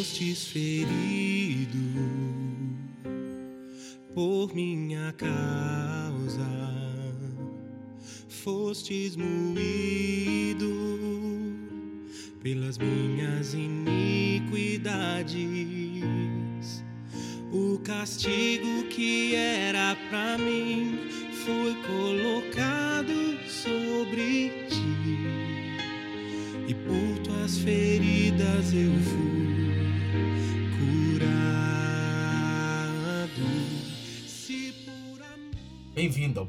fostes 0.00 0.46
ferido 0.46 1.78
por 4.14 4.54
minha 4.54 5.12
causa, 5.12 6.48
fostes 8.30 9.14
moído 9.14 10.70
pelas 12.42 12.78
minhas 12.78 13.52
iniquidades. 13.52 15.36
O 17.52 17.78
castigo 17.80 18.84
que 18.88 19.34
era 19.34 19.69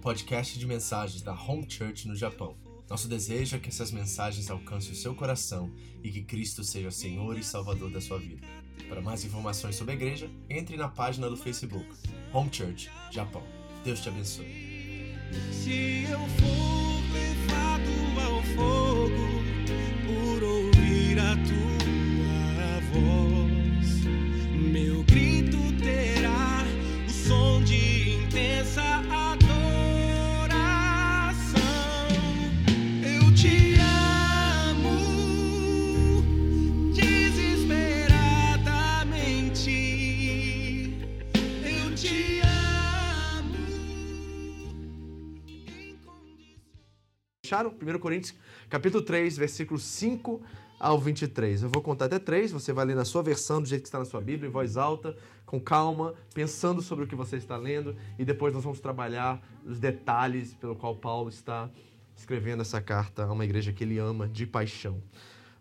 podcast 0.02 0.58
de 0.58 0.66
mensagens 0.66 1.22
da 1.22 1.32
Home 1.32 1.66
Church 1.70 2.08
no 2.08 2.16
Japão. 2.16 2.58
Nosso 2.90 3.08
desejo 3.08 3.56
é 3.56 3.60
que 3.60 3.70
essas 3.70 3.92
mensagens 3.92 4.50
alcancem 4.50 4.92
o 4.92 4.96
seu 4.96 5.14
coração 5.14 5.72
e 6.04 6.10
que 6.10 6.24
Cristo 6.24 6.64
seja 6.64 6.90
Senhor 6.90 7.38
e 7.38 7.44
Salvador 7.44 7.92
da 7.92 8.02
sua 8.02 8.18
vida. 8.18 8.46
Para 8.90 9.00
mais 9.00 9.24
informações 9.24 9.76
sobre 9.76 9.94
a 9.94 9.96
igreja, 9.96 10.30
entre 10.50 10.76
na 10.76 10.90
página 10.90 11.30
do 11.30 11.38
Facebook 11.38 11.88
Home 12.34 12.50
Church 12.52 12.90
Japão. 13.12 13.44
Deus 13.84 14.02
te 14.02 14.10
abençoe. 14.10 15.16
Acharam? 47.52 47.74
1 47.82 48.00
Coríntios, 48.00 48.34
capítulo 48.70 49.04
3, 49.04 49.36
versículos 49.36 49.84
5 49.84 50.42
ao 50.80 50.98
23. 50.98 51.64
Eu 51.64 51.70
vou 51.70 51.82
contar 51.82 52.06
até 52.06 52.18
3, 52.18 52.50
você 52.50 52.72
vai 52.72 52.86
ler 52.86 52.96
na 52.96 53.04
sua 53.04 53.22
versão, 53.22 53.62
do 53.62 53.68
jeito 53.68 53.82
que 53.82 53.90
está 53.90 54.00
na 54.00 54.06
sua 54.06 54.22
Bíblia, 54.22 54.48
em 54.48 54.52
voz 54.52 54.78
alta, 54.78 55.18
com 55.46 55.60
calma, 55.60 56.14
pensando 56.34 56.82
sobre 56.82 57.04
o 57.04 57.08
que 57.10 57.14
você 57.14 57.36
está 57.36 57.58
lendo, 57.58 57.94
e 58.18 58.24
depois 58.24 58.54
nós 58.54 58.64
vamos 58.64 58.80
trabalhar 58.80 59.46
os 59.66 59.80
detalhes 59.80 60.54
pelo 60.54 60.78
qual 60.78 60.96
Paulo 60.96 61.28
está 61.28 61.70
escrevendo 62.16 62.62
essa 62.62 62.80
carta 62.80 63.26
a 63.26 63.34
uma 63.34 63.44
igreja 63.44 63.74
que 63.74 63.84
ele 63.84 63.98
ama 63.98 64.30
de 64.30 64.48
paixão. 64.48 65.04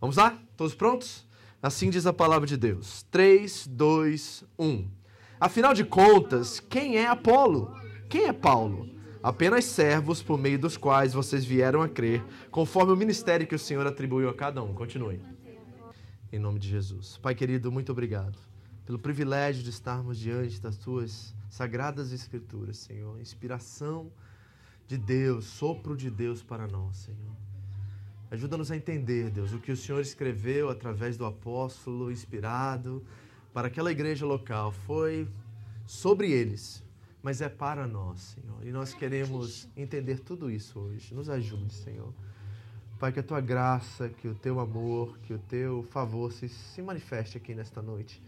Vamos 0.00 0.14
lá? 0.14 0.38
Todos 0.56 0.76
prontos? 0.76 1.26
Assim 1.60 1.90
diz 1.90 2.06
a 2.06 2.12
palavra 2.12 2.46
de 2.46 2.56
Deus. 2.56 3.04
3, 3.10 3.66
2, 3.66 4.44
1. 4.56 4.88
Afinal 5.40 5.74
de 5.74 5.82
contas, 5.82 6.60
quem 6.60 6.98
é 6.98 7.08
Apolo? 7.08 7.74
Quem 8.08 8.26
é 8.26 8.32
Paulo? 8.32 8.99
Apenas 9.22 9.66
servos 9.66 10.22
por 10.22 10.38
meio 10.38 10.58
dos 10.58 10.78
quais 10.78 11.12
vocês 11.12 11.44
vieram 11.44 11.82
a 11.82 11.88
crer, 11.88 12.24
conforme 12.50 12.92
o 12.92 12.96
ministério 12.96 13.46
que 13.46 13.54
o 13.54 13.58
Senhor 13.58 13.86
atribuiu 13.86 14.30
a 14.30 14.34
cada 14.34 14.62
um. 14.62 14.72
Continue. 14.72 15.20
Em 16.32 16.38
nome 16.38 16.58
de 16.58 16.68
Jesus. 16.68 17.18
Pai 17.18 17.34
querido, 17.34 17.70
muito 17.70 17.92
obrigado 17.92 18.38
pelo 18.86 18.98
privilégio 18.98 19.62
de 19.62 19.68
estarmos 19.68 20.18
diante 20.18 20.58
das 20.58 20.78
tuas 20.78 21.34
sagradas 21.50 22.12
escrituras, 22.12 22.78
Senhor. 22.78 23.20
Inspiração 23.20 24.10
de 24.86 24.96
Deus, 24.96 25.44
sopro 25.44 25.94
de 25.94 26.10
Deus 26.10 26.42
para 26.42 26.66
nós, 26.66 26.96
Senhor. 26.96 27.36
Ajuda-nos 28.30 28.70
a 28.70 28.76
entender, 28.76 29.30
Deus, 29.30 29.52
o 29.52 29.58
que 29.58 29.70
o 29.70 29.76
Senhor 29.76 30.00
escreveu 30.00 30.70
através 30.70 31.18
do 31.18 31.26
apóstolo 31.26 32.10
inspirado 32.10 33.04
para 33.52 33.68
aquela 33.68 33.92
igreja 33.92 34.24
local. 34.24 34.72
Foi 34.72 35.28
sobre 35.86 36.32
eles, 36.32 36.82
mas 37.22 37.40
é 37.40 37.48
para 37.48 37.86
nós, 37.86 38.20
Senhor. 38.20 38.66
E 38.66 38.72
nós 38.72 38.94
queremos 38.94 39.68
entender 39.76 40.20
tudo 40.20 40.50
isso 40.50 40.78
hoje. 40.78 41.14
Nos 41.14 41.28
ajude, 41.28 41.74
Senhor. 41.74 42.12
Pai, 42.98 43.12
que 43.12 43.20
a 43.20 43.22
tua 43.22 43.40
graça, 43.40 44.08
que 44.08 44.28
o 44.28 44.34
teu 44.34 44.60
amor, 44.60 45.18
que 45.20 45.32
o 45.32 45.38
teu 45.38 45.82
favor 45.84 46.32
se, 46.32 46.48
se 46.48 46.82
manifeste 46.82 47.36
aqui 47.36 47.54
nesta 47.54 47.80
noite. 47.80 48.22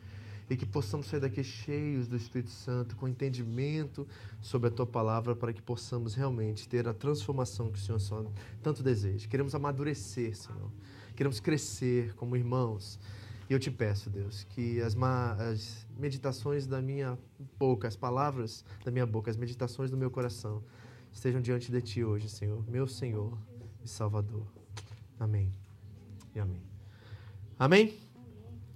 E 0.51 0.57
que 0.57 0.67
possamos 0.67 1.07
sair 1.07 1.21
daqui 1.21 1.43
cheios 1.43 2.09
do 2.09 2.17
Espírito 2.17 2.51
Santo, 2.51 2.97
com 2.97 3.09
entendimento 3.09 4.07
sobre 4.41 4.69
a 4.69 4.71
tua 4.71 4.87
palavra, 4.87 5.35
para 5.35 5.53
que 5.53 5.63
possamos 5.63 6.15
realmente 6.15 6.69
ter 6.69 6.87
a 6.87 6.93
transformação 6.93 7.71
que 7.71 7.79
o 7.79 7.81
Senhor 7.83 7.99
só 7.99 8.25
tanto 8.63 8.83
deseja. 8.83 9.29
Queremos 9.29 9.55
amadurecer, 9.55 10.37
Senhor. 10.37 10.71
Queremos 11.15 11.41
crescer 11.41 12.15
como 12.15 12.37
irmãos. 12.37 12.99
E 13.53 13.55
eu 13.55 13.59
te 13.59 13.71
peço, 13.71 14.09
Deus, 14.09 14.45
que 14.45 14.81
as, 14.81 14.97
as 15.39 15.87
meditações 15.99 16.67
da 16.67 16.81
minha 16.81 17.19
boca, 17.59 17.87
as 17.87 17.95
palavras 17.95 18.65
da 18.83 18.91
minha 18.91 19.05
boca, 19.05 19.31
as 19.31 19.37
meditações 19.37 19.91
do 19.91 19.97
meu 19.99 20.11
coração 20.11 20.65
estejam 21.13 21.39
diante 21.39 21.71
de 21.71 21.83
ti 21.83 22.03
hoje, 22.03 22.31
Senhor, 22.31 22.67
meu 22.67 22.89
Senhor 22.89 23.37
e 23.85 23.89
Salvador. 23.89 24.47
Amém. 25.21 25.53
E 26.35 26.41
amém. 26.41 26.62
Amém? 27.59 27.95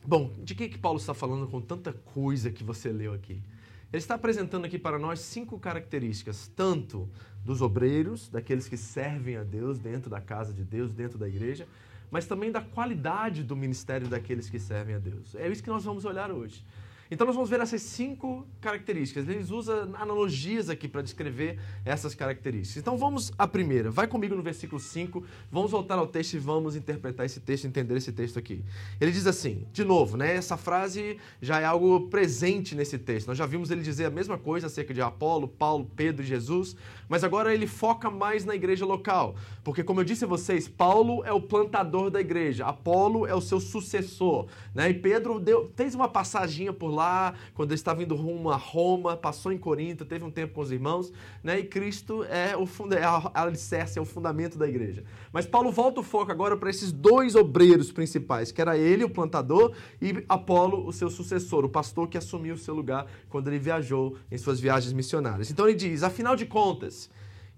Bom, 0.06 0.30
de 0.44 0.54
que, 0.54 0.68
que 0.68 0.76
Paulo 0.76 0.98
está 0.98 1.14
falando 1.14 1.48
com 1.48 1.58
tanta 1.58 1.94
coisa 1.94 2.50
que 2.50 2.62
você 2.62 2.92
leu 2.92 3.14
aqui? 3.14 3.42
Ele 3.90 4.02
está 4.02 4.16
apresentando 4.16 4.66
aqui 4.66 4.78
para 4.78 4.98
nós 4.98 5.20
cinco 5.20 5.58
características, 5.58 6.52
tanto 6.54 7.08
dos 7.42 7.62
obreiros, 7.62 8.28
daqueles 8.28 8.68
que 8.68 8.76
servem 8.76 9.36
a 9.36 9.42
Deus 9.42 9.78
dentro 9.78 10.10
da 10.10 10.20
casa 10.20 10.52
de 10.52 10.62
Deus, 10.62 10.92
dentro 10.92 11.16
da 11.16 11.26
igreja, 11.26 11.66
mas 12.10 12.26
também 12.26 12.50
da 12.50 12.60
qualidade 12.60 13.42
do 13.42 13.56
ministério 13.56 14.08
daqueles 14.08 14.48
que 14.48 14.58
servem 14.58 14.94
a 14.94 14.98
Deus. 14.98 15.34
É 15.34 15.48
isso 15.48 15.62
que 15.62 15.70
nós 15.70 15.84
vamos 15.84 16.04
olhar 16.04 16.30
hoje. 16.30 16.64
Então 17.10 17.26
nós 17.26 17.36
vamos 17.36 17.48
ver 17.48 17.60
essas 17.60 17.82
cinco 17.82 18.46
características. 18.60 19.28
Eles 19.28 19.50
usam 19.50 19.94
analogias 19.94 20.68
aqui 20.68 20.88
para 20.88 21.02
descrever 21.02 21.58
essas 21.84 22.14
características. 22.14 22.76
Então 22.76 22.96
vamos 22.96 23.32
à 23.38 23.46
primeira. 23.46 23.90
Vai 23.90 24.06
comigo 24.06 24.34
no 24.34 24.42
versículo 24.42 24.80
5. 24.80 25.24
Vamos 25.50 25.70
voltar 25.70 25.98
ao 25.98 26.06
texto 26.06 26.34
e 26.34 26.38
vamos 26.38 26.74
interpretar 26.74 27.24
esse 27.26 27.40
texto, 27.40 27.66
entender 27.66 27.96
esse 27.96 28.12
texto 28.12 28.38
aqui. 28.38 28.64
Ele 29.00 29.12
diz 29.12 29.26
assim, 29.26 29.66
de 29.72 29.84
novo, 29.84 30.16
né? 30.16 30.34
Essa 30.34 30.56
frase 30.56 31.18
já 31.40 31.60
é 31.60 31.64
algo 31.64 32.08
presente 32.08 32.74
nesse 32.74 32.98
texto. 32.98 33.28
Nós 33.28 33.38
já 33.38 33.46
vimos 33.46 33.70
ele 33.70 33.82
dizer 33.82 34.06
a 34.06 34.10
mesma 34.10 34.36
coisa 34.36 34.66
acerca 34.66 34.92
de 34.92 35.00
Apolo, 35.00 35.46
Paulo, 35.46 35.90
Pedro 35.94 36.22
e 36.22 36.26
Jesus, 36.26 36.76
mas 37.08 37.22
agora 37.22 37.54
ele 37.54 37.66
foca 37.66 38.10
mais 38.10 38.44
na 38.44 38.54
igreja 38.54 38.84
local. 38.84 39.36
Porque 39.62 39.84
como 39.84 40.00
eu 40.00 40.04
disse 40.04 40.24
a 40.24 40.28
vocês, 40.28 40.68
Paulo 40.68 41.24
é 41.24 41.32
o 41.32 41.40
plantador 41.40 42.10
da 42.10 42.20
igreja, 42.20 42.66
Apolo 42.66 43.26
é 43.26 43.34
o 43.34 43.40
seu 43.40 43.60
sucessor, 43.60 44.46
né? 44.74 44.90
E 44.90 44.94
Pedro 44.94 45.38
deu, 45.38 45.70
fez 45.76 45.94
uma 45.94 46.08
passaginha 46.08 46.72
por 46.72 46.95
lá, 46.96 47.34
quando 47.54 47.70
ele 47.70 47.76
estava 47.76 48.02
indo 48.02 48.16
rumo 48.16 48.50
a 48.50 48.56
Roma, 48.56 49.16
passou 49.16 49.52
em 49.52 49.58
Corinto, 49.58 50.04
teve 50.04 50.24
um 50.24 50.30
tempo 50.30 50.54
com 50.54 50.60
os 50.62 50.72
irmãos, 50.72 51.12
né? 51.44 51.60
E 51.60 51.64
Cristo 51.64 52.24
é 52.24 52.56
o 52.56 52.66
funda, 52.66 52.96
é 52.96 53.04
a 53.04 53.30
alicerce, 53.34 53.98
é 53.98 54.02
o 54.02 54.04
fundamento 54.04 54.58
da 54.58 54.66
igreja. 54.66 55.04
Mas 55.32 55.46
Paulo 55.46 55.70
volta 55.70 56.00
o 56.00 56.02
foco 56.02 56.32
agora 56.32 56.56
para 56.56 56.70
esses 56.70 56.90
dois 56.90 57.34
obreiros 57.34 57.92
principais, 57.92 58.50
que 58.50 58.60
era 58.60 58.76
ele, 58.76 59.04
o 59.04 59.10
plantador, 59.10 59.74
e 60.00 60.24
Apolo, 60.28 60.86
o 60.86 60.92
seu 60.92 61.10
sucessor, 61.10 61.64
o 61.64 61.68
pastor 61.68 62.08
que 62.08 62.18
assumiu 62.18 62.54
o 62.54 62.58
seu 62.58 62.74
lugar 62.74 63.06
quando 63.28 63.48
ele 63.48 63.58
viajou 63.58 64.16
em 64.30 64.38
suas 64.38 64.58
viagens 64.58 64.92
missionárias. 64.92 65.50
Então 65.50 65.68
ele 65.68 65.76
diz: 65.76 66.02
afinal 66.02 66.34
de 66.34 66.46
contas, 66.46 67.10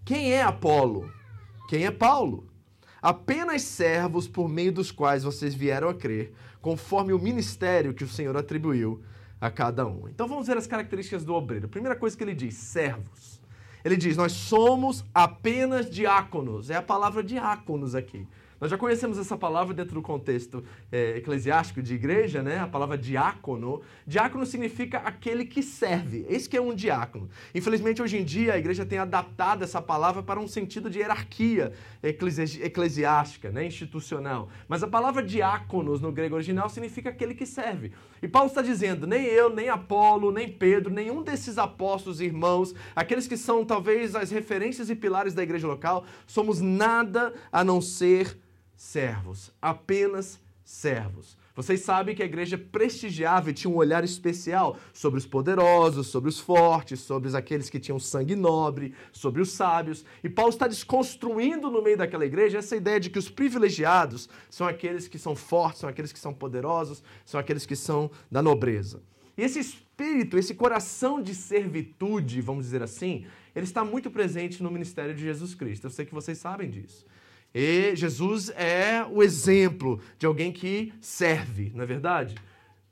quem 0.04 0.32
é 0.32 0.42
Apolo? 0.42 1.10
Quem 1.68 1.84
é 1.84 1.90
Paulo? 1.90 2.48
Apenas 3.00 3.62
servos 3.62 4.26
por 4.26 4.48
meio 4.48 4.72
dos 4.72 4.90
quais 4.90 5.22
vocês 5.22 5.54
vieram 5.54 5.88
a 5.88 5.94
crer, 5.94 6.32
conforme 6.60 7.12
o 7.12 7.18
ministério 7.18 7.94
que 7.94 8.02
o 8.02 8.08
Senhor 8.08 8.36
atribuiu 8.36 9.00
a 9.40 9.50
cada 9.50 9.86
um. 9.86 10.08
Então 10.08 10.26
vamos 10.26 10.46
ver 10.46 10.56
as 10.56 10.66
características 10.66 11.24
do 11.24 11.34
obreiro. 11.34 11.68
Primeira 11.68 11.96
coisa 11.96 12.16
que 12.16 12.24
ele 12.24 12.34
diz: 12.34 12.54
servos. 12.54 13.40
Ele 13.84 13.96
diz: 13.96 14.16
Nós 14.16 14.32
somos 14.32 15.04
apenas 15.14 15.88
diáconos. 15.90 16.70
É 16.70 16.76
a 16.76 16.82
palavra 16.82 17.22
diáconos 17.22 17.94
aqui. 17.94 18.26
Nós 18.60 18.70
já 18.70 18.76
conhecemos 18.76 19.18
essa 19.18 19.36
palavra 19.36 19.72
dentro 19.72 19.94
do 19.94 20.02
contexto 20.02 20.64
é, 20.90 21.16
eclesiástico 21.18 21.80
de 21.80 21.94
igreja, 21.94 22.42
né? 22.42 22.58
A 22.58 22.66
palavra 22.66 22.98
diácono. 22.98 23.82
Diácono 24.06 24.44
significa 24.44 24.98
aquele 24.98 25.44
que 25.44 25.62
serve. 25.62 26.26
Esse 26.28 26.48
que 26.48 26.56
é 26.56 26.60
um 26.60 26.74
diácono. 26.74 27.28
Infelizmente, 27.54 28.02
hoje 28.02 28.18
em 28.18 28.24
dia, 28.24 28.54
a 28.54 28.58
igreja 28.58 28.84
tem 28.84 28.98
adaptado 28.98 29.62
essa 29.62 29.80
palavra 29.80 30.22
para 30.22 30.40
um 30.40 30.48
sentido 30.48 30.90
de 30.90 30.98
hierarquia 30.98 31.72
eclesi- 32.02 32.60
eclesiástica, 32.62 33.50
né? 33.50 33.64
institucional. 33.64 34.48
Mas 34.66 34.82
a 34.82 34.88
palavra 34.88 35.22
diáconos 35.22 36.00
no 36.00 36.10
grego 36.10 36.34
original 36.34 36.68
significa 36.68 37.10
aquele 37.10 37.34
que 37.34 37.46
serve. 37.46 37.92
E 38.20 38.26
Paulo 38.26 38.48
está 38.48 38.60
dizendo: 38.60 39.06
nem 39.06 39.24
eu, 39.24 39.54
nem 39.54 39.68
Apolo, 39.68 40.32
nem 40.32 40.48
Pedro, 40.50 40.92
nenhum 40.92 41.22
desses 41.22 41.58
apóstolos, 41.58 42.20
irmãos, 42.20 42.74
aqueles 42.96 43.28
que 43.28 43.36
são 43.36 43.64
talvez 43.64 44.16
as 44.16 44.32
referências 44.32 44.90
e 44.90 44.96
pilares 44.96 45.32
da 45.32 45.44
igreja 45.44 45.66
local, 45.66 46.04
somos 46.26 46.60
nada 46.60 47.32
a 47.52 47.62
não 47.62 47.80
ser 47.80 48.36
servos, 48.78 49.52
apenas 49.60 50.40
servos. 50.64 51.36
Vocês 51.56 51.80
sabem 51.80 52.14
que 52.14 52.22
a 52.22 52.26
igreja 52.26 52.56
prestigiava 52.56 53.50
e 53.50 53.52
tinha 53.52 53.68
um 53.68 53.76
olhar 53.76 54.04
especial 54.04 54.76
sobre 54.92 55.18
os 55.18 55.26
poderosos, 55.26 56.06
sobre 56.06 56.28
os 56.28 56.38
fortes, 56.38 57.00
sobre 57.00 57.36
aqueles 57.36 57.68
que 57.68 57.80
tinham 57.80 57.98
sangue 57.98 58.36
nobre, 58.36 58.94
sobre 59.10 59.42
os 59.42 59.50
sábios. 59.50 60.04
E 60.22 60.28
Paulo 60.28 60.52
está 60.52 60.68
desconstruindo 60.68 61.68
no 61.68 61.82
meio 61.82 61.96
daquela 61.96 62.24
igreja 62.24 62.58
essa 62.58 62.76
ideia 62.76 63.00
de 63.00 63.10
que 63.10 63.18
os 63.18 63.28
privilegiados 63.28 64.28
são 64.48 64.68
aqueles 64.68 65.08
que 65.08 65.18
são 65.18 65.34
fortes, 65.34 65.80
são 65.80 65.90
aqueles 65.90 66.12
que 66.12 66.18
são 66.20 66.32
poderosos, 66.32 67.02
são 67.24 67.40
aqueles 67.40 67.66
que 67.66 67.74
são 67.74 68.08
da 68.30 68.40
nobreza. 68.40 69.02
E 69.36 69.42
esse 69.42 69.58
espírito, 69.58 70.38
esse 70.38 70.54
coração 70.54 71.20
de 71.20 71.34
servitude, 71.34 72.40
vamos 72.40 72.66
dizer 72.66 72.84
assim, 72.84 73.26
ele 73.56 73.64
está 73.64 73.84
muito 73.84 74.08
presente 74.08 74.62
no 74.62 74.70
ministério 74.70 75.12
de 75.12 75.22
Jesus 75.22 75.56
Cristo. 75.56 75.88
Eu 75.88 75.90
sei 75.90 76.06
que 76.06 76.14
vocês 76.14 76.38
sabem 76.38 76.70
disso. 76.70 77.04
E 77.60 77.96
Jesus 77.96 78.50
é 78.50 79.04
o 79.10 79.20
exemplo 79.20 80.00
de 80.16 80.26
alguém 80.26 80.52
que 80.52 80.92
serve, 81.00 81.72
não 81.74 81.82
é 81.82 81.86
verdade? 81.86 82.36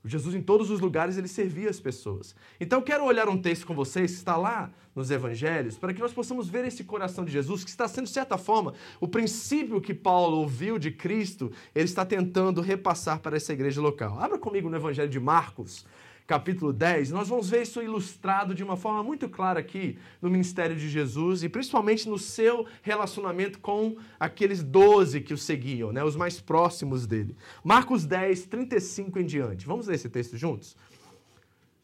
Jesus, 0.04 0.34
em 0.34 0.42
todos 0.42 0.70
os 0.72 0.80
lugares, 0.80 1.16
ele 1.16 1.28
servia 1.28 1.70
as 1.70 1.78
pessoas. 1.78 2.34
Então, 2.58 2.82
quero 2.82 3.04
olhar 3.04 3.28
um 3.28 3.40
texto 3.40 3.64
com 3.64 3.76
vocês 3.76 4.10
que 4.10 4.16
está 4.16 4.36
lá 4.36 4.72
nos 4.92 5.08
Evangelhos, 5.08 5.78
para 5.78 5.94
que 5.94 6.00
nós 6.00 6.12
possamos 6.12 6.48
ver 6.48 6.64
esse 6.64 6.82
coração 6.82 7.24
de 7.24 7.30
Jesus, 7.30 7.62
que 7.62 7.70
está 7.70 7.86
sendo, 7.86 8.06
de 8.06 8.10
certa 8.10 8.36
forma, 8.36 8.74
o 8.98 9.06
princípio 9.06 9.80
que 9.80 9.94
Paulo 9.94 10.38
ouviu 10.38 10.80
de 10.80 10.90
Cristo, 10.90 11.52
ele 11.72 11.84
está 11.84 12.04
tentando 12.04 12.60
repassar 12.60 13.20
para 13.20 13.36
essa 13.36 13.52
igreja 13.52 13.80
local. 13.80 14.18
Abra 14.18 14.36
comigo 14.36 14.68
no 14.68 14.74
Evangelho 14.74 15.08
de 15.08 15.20
Marcos, 15.20 15.86
capítulo 16.26 16.72
10, 16.72 17.12
nós 17.12 17.28
vamos 17.28 17.48
ver 17.48 17.62
isso 17.62 17.80
ilustrado 17.80 18.54
de 18.54 18.64
uma 18.64 18.76
forma 18.76 19.02
muito 19.02 19.28
clara 19.28 19.60
aqui 19.60 19.96
no 20.20 20.28
ministério 20.28 20.74
de 20.74 20.88
Jesus 20.88 21.44
e 21.44 21.48
principalmente 21.48 22.08
no 22.08 22.18
seu 22.18 22.66
relacionamento 22.82 23.60
com 23.60 23.96
aqueles 24.18 24.62
doze 24.62 25.20
que 25.20 25.32
o 25.32 25.38
seguiam, 25.38 25.92
né, 25.92 26.02
os 26.02 26.16
mais 26.16 26.40
próximos 26.40 27.06
dele. 27.06 27.36
Marcos 27.62 28.04
10, 28.04 28.46
35 28.46 29.20
em 29.20 29.24
diante. 29.24 29.66
Vamos 29.66 29.86
ler 29.86 29.94
esse 29.94 30.08
texto 30.08 30.36
juntos? 30.36 30.76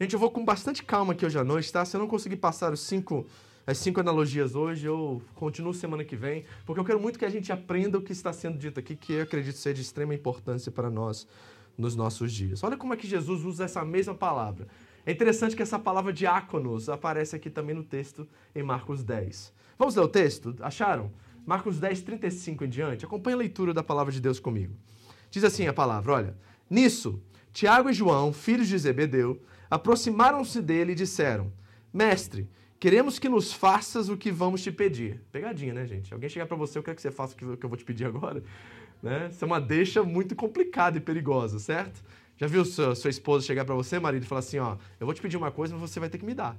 Gente, 0.01 0.15
eu 0.15 0.19
vou 0.19 0.31
com 0.31 0.45
bastante 0.45 0.83
calma 0.83 1.13
aqui 1.13 1.25
hoje 1.25 1.39
à 1.39 1.45
noite, 1.45 1.73
tá? 1.73 1.85
Se 1.85 1.97
eu 1.97 2.01
não 2.01 2.09
conseguir 2.09 2.37
passar 2.37 2.73
os 2.73 2.81
cinco, 2.81 3.25
as 3.65 3.79
cinco 3.79 4.01
analogias 4.01 4.57
hoje, 4.57 4.87
eu 4.87 5.23
continuo 5.37 5.73
semana 5.73 6.03
que 6.03 6.17
vem, 6.17 6.45
porque 6.67 6.81
eu 6.81 6.85
quero 6.85 6.99
muito 6.99 7.17
que 7.17 7.25
a 7.25 7.31
gente 7.31 7.53
aprenda 7.53 7.99
o 7.99 8.03
que 8.03 8.11
está 8.11 8.33
sendo 8.33 8.59
dito 8.59 8.81
aqui, 8.81 8.97
que 8.97 9.13
eu 9.13 9.23
acredito 9.23 9.57
ser 9.57 9.75
de 9.75 9.83
extrema 9.83 10.13
importância 10.13 10.73
para 10.73 10.91
nós 10.91 11.29
nos 11.77 11.97
nossos 11.97 12.33
dias. 12.33 12.63
Olha 12.63 12.77
como 12.77 12.95
é 12.95 12.97
que 12.97 13.07
Jesus 13.07 13.45
usa 13.45 13.65
essa 13.65 13.85
mesma 13.85 14.15
palavra. 14.15 14.69
É 15.05 15.11
interessante 15.11 15.57
que 15.57 15.63
essa 15.63 15.79
palavra 15.79 16.13
diáconos 16.13 16.89
aparece 16.89 17.35
aqui 17.35 17.51
também 17.51 17.75
no 17.75 17.83
texto 17.83 18.29
em 18.55 18.63
Marcos 18.63 19.03
10. 19.03 19.53
Vamos 19.79 19.97
ler 19.97 20.03
o 20.03 20.09
texto? 20.09 20.55
Acharam? 20.61 21.11
Marcos 21.45 21.81
10, 21.81 22.03
35 22.03 22.65
em 22.65 22.69
diante. 22.69 23.05
Acompanhe 23.05 23.35
a 23.35 23.39
leitura 23.39 23.75
da 23.75 23.83
palavra 23.83 24.13
de 24.13 24.21
Deus 24.21 24.39
comigo. 24.39 24.75
Diz 25.31 25.43
assim 25.43 25.67
a 25.67 25.73
palavra: 25.73 26.13
olha. 26.13 26.37
Nisso, 26.71 27.21
Tiago 27.53 27.91
e 27.91 27.93
João, 27.93 28.33
filhos 28.33 28.67
de 28.67 28.79
Zebedeu, 28.79 29.43
aproximaram-se 29.69 30.63
dele 30.63 30.93
e 30.93 30.95
disseram: 30.95 31.53
Mestre, 31.93 32.49
queremos 32.79 33.19
que 33.19 33.29
nos 33.29 33.53
faças 33.53 34.09
o 34.09 34.17
que 34.17 34.31
vamos 34.31 34.63
te 34.63 34.73
pedir. 34.73 35.21
Pegadinha, 35.31 35.75
né, 35.75 35.87
gente? 35.87 36.15
Alguém 36.15 36.31
chegar 36.31 36.47
para 36.47 36.57
você, 36.57 36.79
eu 36.79 36.83
quero 36.83 36.97
que 36.97 37.03
você 37.03 37.11
faça 37.11 37.35
o 37.35 37.57
que 37.57 37.65
eu 37.65 37.69
vou 37.69 37.77
te 37.77 37.85
pedir 37.85 38.07
agora. 38.07 38.43
Né? 39.03 39.29
Isso 39.31 39.45
é 39.45 39.47
uma 39.47 39.61
deixa 39.61 40.03
muito 40.03 40.37
complicada 40.37 40.97
e 40.99 41.01
perigosa, 41.01 41.59
certo? 41.59 42.03
Já 42.37 42.47
viu 42.47 42.65
sua, 42.65 42.95
sua 42.95 43.11
esposa 43.11 43.45
chegar 43.45 43.65
para 43.65 43.75
você, 43.75 43.99
marido, 43.99 44.23
e 44.23 44.27
falar 44.27 44.39
assim, 44.39 44.59
ó, 44.59 44.77
eu 44.99 45.07
vou 45.07 45.15
te 45.15 45.21
pedir 45.21 45.37
uma 45.37 45.51
coisa, 45.51 45.75
mas 45.75 45.91
você 45.91 45.99
vai 45.99 46.09
ter 46.09 46.19
que 46.19 46.25
me 46.25 46.35
dar. 46.35 46.57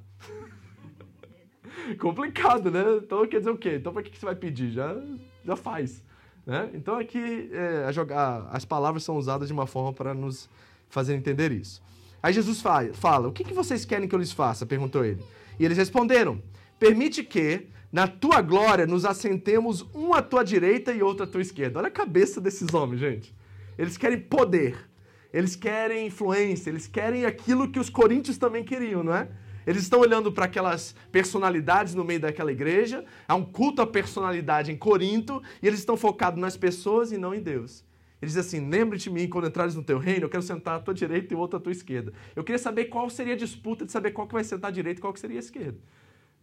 Complicado, 1.99 2.69
né? 2.69 2.83
Então 2.97 3.25
quer 3.27 3.39
dizer 3.39 3.49
o 3.49 3.57
quê? 3.57 3.75
Então 3.75 3.93
para 3.93 4.03
que 4.03 4.17
você 4.17 4.25
vai 4.25 4.35
pedir? 4.35 4.71
Já, 4.71 4.95
já 5.43 5.55
faz. 5.55 6.03
Né? 6.45 6.69
Então 6.73 6.97
aqui 6.97 7.49
é, 7.51 7.91
jogar, 7.91 8.47
as 8.51 8.65
palavras 8.65 9.03
são 9.03 9.17
usadas 9.17 9.47
de 9.47 9.53
uma 9.53 9.65
forma 9.65 9.93
para 9.93 10.13
nos 10.13 10.49
fazer 10.89 11.15
entender 11.15 11.51
isso. 11.51 11.81
Aí 12.21 12.33
Jesus 12.33 12.61
fala, 12.61 12.93
fala, 12.93 13.27
o 13.27 13.31
que, 13.31 13.43
que 13.43 13.53
vocês 13.53 13.83
querem 13.83 14.07
que 14.07 14.15
eu 14.15 14.19
lhes 14.19 14.31
faça? 14.31 14.65
Perguntou 14.65 15.03
ele. 15.03 15.21
E 15.59 15.65
eles 15.65 15.77
responderam, 15.77 16.41
permite 16.79 17.23
que, 17.23 17.67
na 17.93 18.07
tua 18.07 18.41
glória 18.41 18.87
nos 18.87 19.05
assentemos 19.05 19.85
um 19.93 20.15
à 20.15 20.21
tua 20.23 20.43
direita 20.43 20.91
e 20.91 21.03
outro 21.03 21.25
à 21.25 21.27
tua 21.27 21.41
esquerda. 21.41 21.77
Olha 21.77 21.89
a 21.89 21.91
cabeça 21.91 22.41
desses 22.41 22.73
homens, 22.73 22.99
gente. 22.99 23.35
Eles 23.77 23.97
querem 23.97 24.19
poder, 24.19 24.89
eles 25.31 25.55
querem 25.55 26.07
influência, 26.07 26.71
eles 26.71 26.87
querem 26.87 27.23
aquilo 27.23 27.71
que 27.71 27.79
os 27.79 27.91
coríntios 27.91 28.35
também 28.35 28.63
queriam, 28.63 29.03
não 29.03 29.13
é? 29.13 29.29
Eles 29.65 29.83
estão 29.83 29.99
olhando 29.99 30.31
para 30.31 30.45
aquelas 30.45 30.95
personalidades 31.11 31.93
no 31.93 32.03
meio 32.03 32.19
daquela 32.19 32.51
igreja, 32.51 33.05
há 33.27 33.35
um 33.35 33.45
culto 33.45 33.79
à 33.79 33.85
personalidade 33.85 34.71
em 34.71 34.75
Corinto, 34.75 35.41
e 35.61 35.67
eles 35.67 35.79
estão 35.79 35.95
focados 35.95 36.41
nas 36.41 36.57
pessoas 36.57 37.11
e 37.11 37.17
não 37.17 37.33
em 37.33 37.41
Deus. 37.41 37.85
Eles 38.19 38.33
dizem 38.33 38.59
assim: 38.59 38.69
lembre-te 38.69 39.03
de 39.03 39.11
mim 39.11 39.29
quando 39.29 39.47
entrares 39.47 39.75
no 39.75 39.83
teu 39.83 39.99
reino, 39.99 40.25
eu 40.25 40.29
quero 40.29 40.41
sentar 40.41 40.77
à 40.77 40.79
tua 40.79 40.95
direita 40.95 41.31
e 41.31 41.37
o 41.37 41.39
outro 41.39 41.57
à 41.57 41.59
tua 41.59 41.71
esquerda. 41.71 42.11
Eu 42.35 42.43
queria 42.43 42.57
saber 42.59 42.85
qual 42.85 43.07
seria 43.07 43.35
a 43.35 43.37
disputa 43.37 43.85
de 43.85 43.91
saber 43.91 44.11
qual 44.11 44.27
que 44.27 44.33
vai 44.33 44.43
sentar 44.43 44.69
à 44.69 44.73
direita 44.73 44.99
e 44.99 45.01
qual 45.01 45.13
que 45.13 45.19
seria 45.19 45.37
a 45.37 45.39
esquerda. 45.39 45.77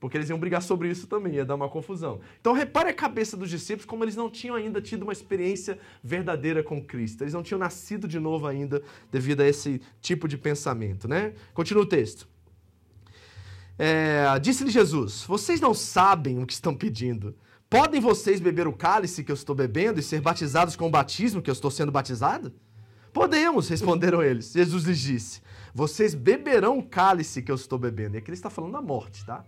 Porque 0.00 0.16
eles 0.16 0.30
iam 0.30 0.38
brigar 0.38 0.62
sobre 0.62 0.90
isso 0.90 1.06
também, 1.06 1.34
ia 1.34 1.44
dar 1.44 1.54
uma 1.54 1.68
confusão. 1.68 2.20
Então 2.40 2.54
repare 2.54 2.88
a 2.88 2.94
cabeça 2.94 3.36
dos 3.36 3.50
discípulos 3.50 3.84
como 3.84 4.02
eles 4.02 4.16
não 4.16 4.30
tinham 4.30 4.56
ainda 4.56 4.80
tido 4.80 5.02
uma 5.02 5.12
experiência 5.12 5.78
verdadeira 6.02 6.62
com 6.62 6.82
Cristo. 6.82 7.22
Eles 7.22 7.34
não 7.34 7.42
tinham 7.42 7.58
nascido 7.58 8.08
de 8.08 8.18
novo 8.18 8.46
ainda 8.46 8.82
devido 9.12 9.42
a 9.42 9.46
esse 9.46 9.78
tipo 10.00 10.26
de 10.26 10.38
pensamento, 10.38 11.06
né? 11.06 11.34
Continua 11.52 11.82
o 11.82 11.86
texto. 11.86 12.26
É, 13.78 14.38
Disse-lhe 14.38 14.70
Jesus: 14.70 15.22
Vocês 15.24 15.60
não 15.60 15.74
sabem 15.74 16.42
o 16.42 16.46
que 16.46 16.54
estão 16.54 16.74
pedindo. 16.74 17.36
Podem 17.68 18.00
vocês 18.00 18.40
beber 18.40 18.66
o 18.66 18.72
cálice 18.72 19.22
que 19.22 19.30
eu 19.30 19.36
estou 19.36 19.54
bebendo 19.54 20.00
e 20.00 20.02
ser 20.02 20.22
batizados 20.22 20.76
com 20.76 20.86
o 20.86 20.90
batismo 20.90 21.42
que 21.42 21.50
eu 21.50 21.52
estou 21.52 21.70
sendo 21.70 21.92
batizado? 21.92 22.52
Podemos, 23.12 23.68
responderam 23.68 24.22
eles. 24.22 24.52
Jesus 24.52 24.84
lhes 24.84 24.98
disse: 24.98 25.42
Vocês 25.74 26.14
beberão 26.14 26.78
o 26.78 26.82
cálice 26.82 27.42
que 27.42 27.50
eu 27.52 27.54
estou 27.54 27.78
bebendo. 27.78 28.16
E 28.16 28.18
aqui 28.18 28.30
ele 28.30 28.36
está 28.36 28.48
falando 28.48 28.72
da 28.72 28.80
morte, 28.82 29.24
tá? 29.26 29.44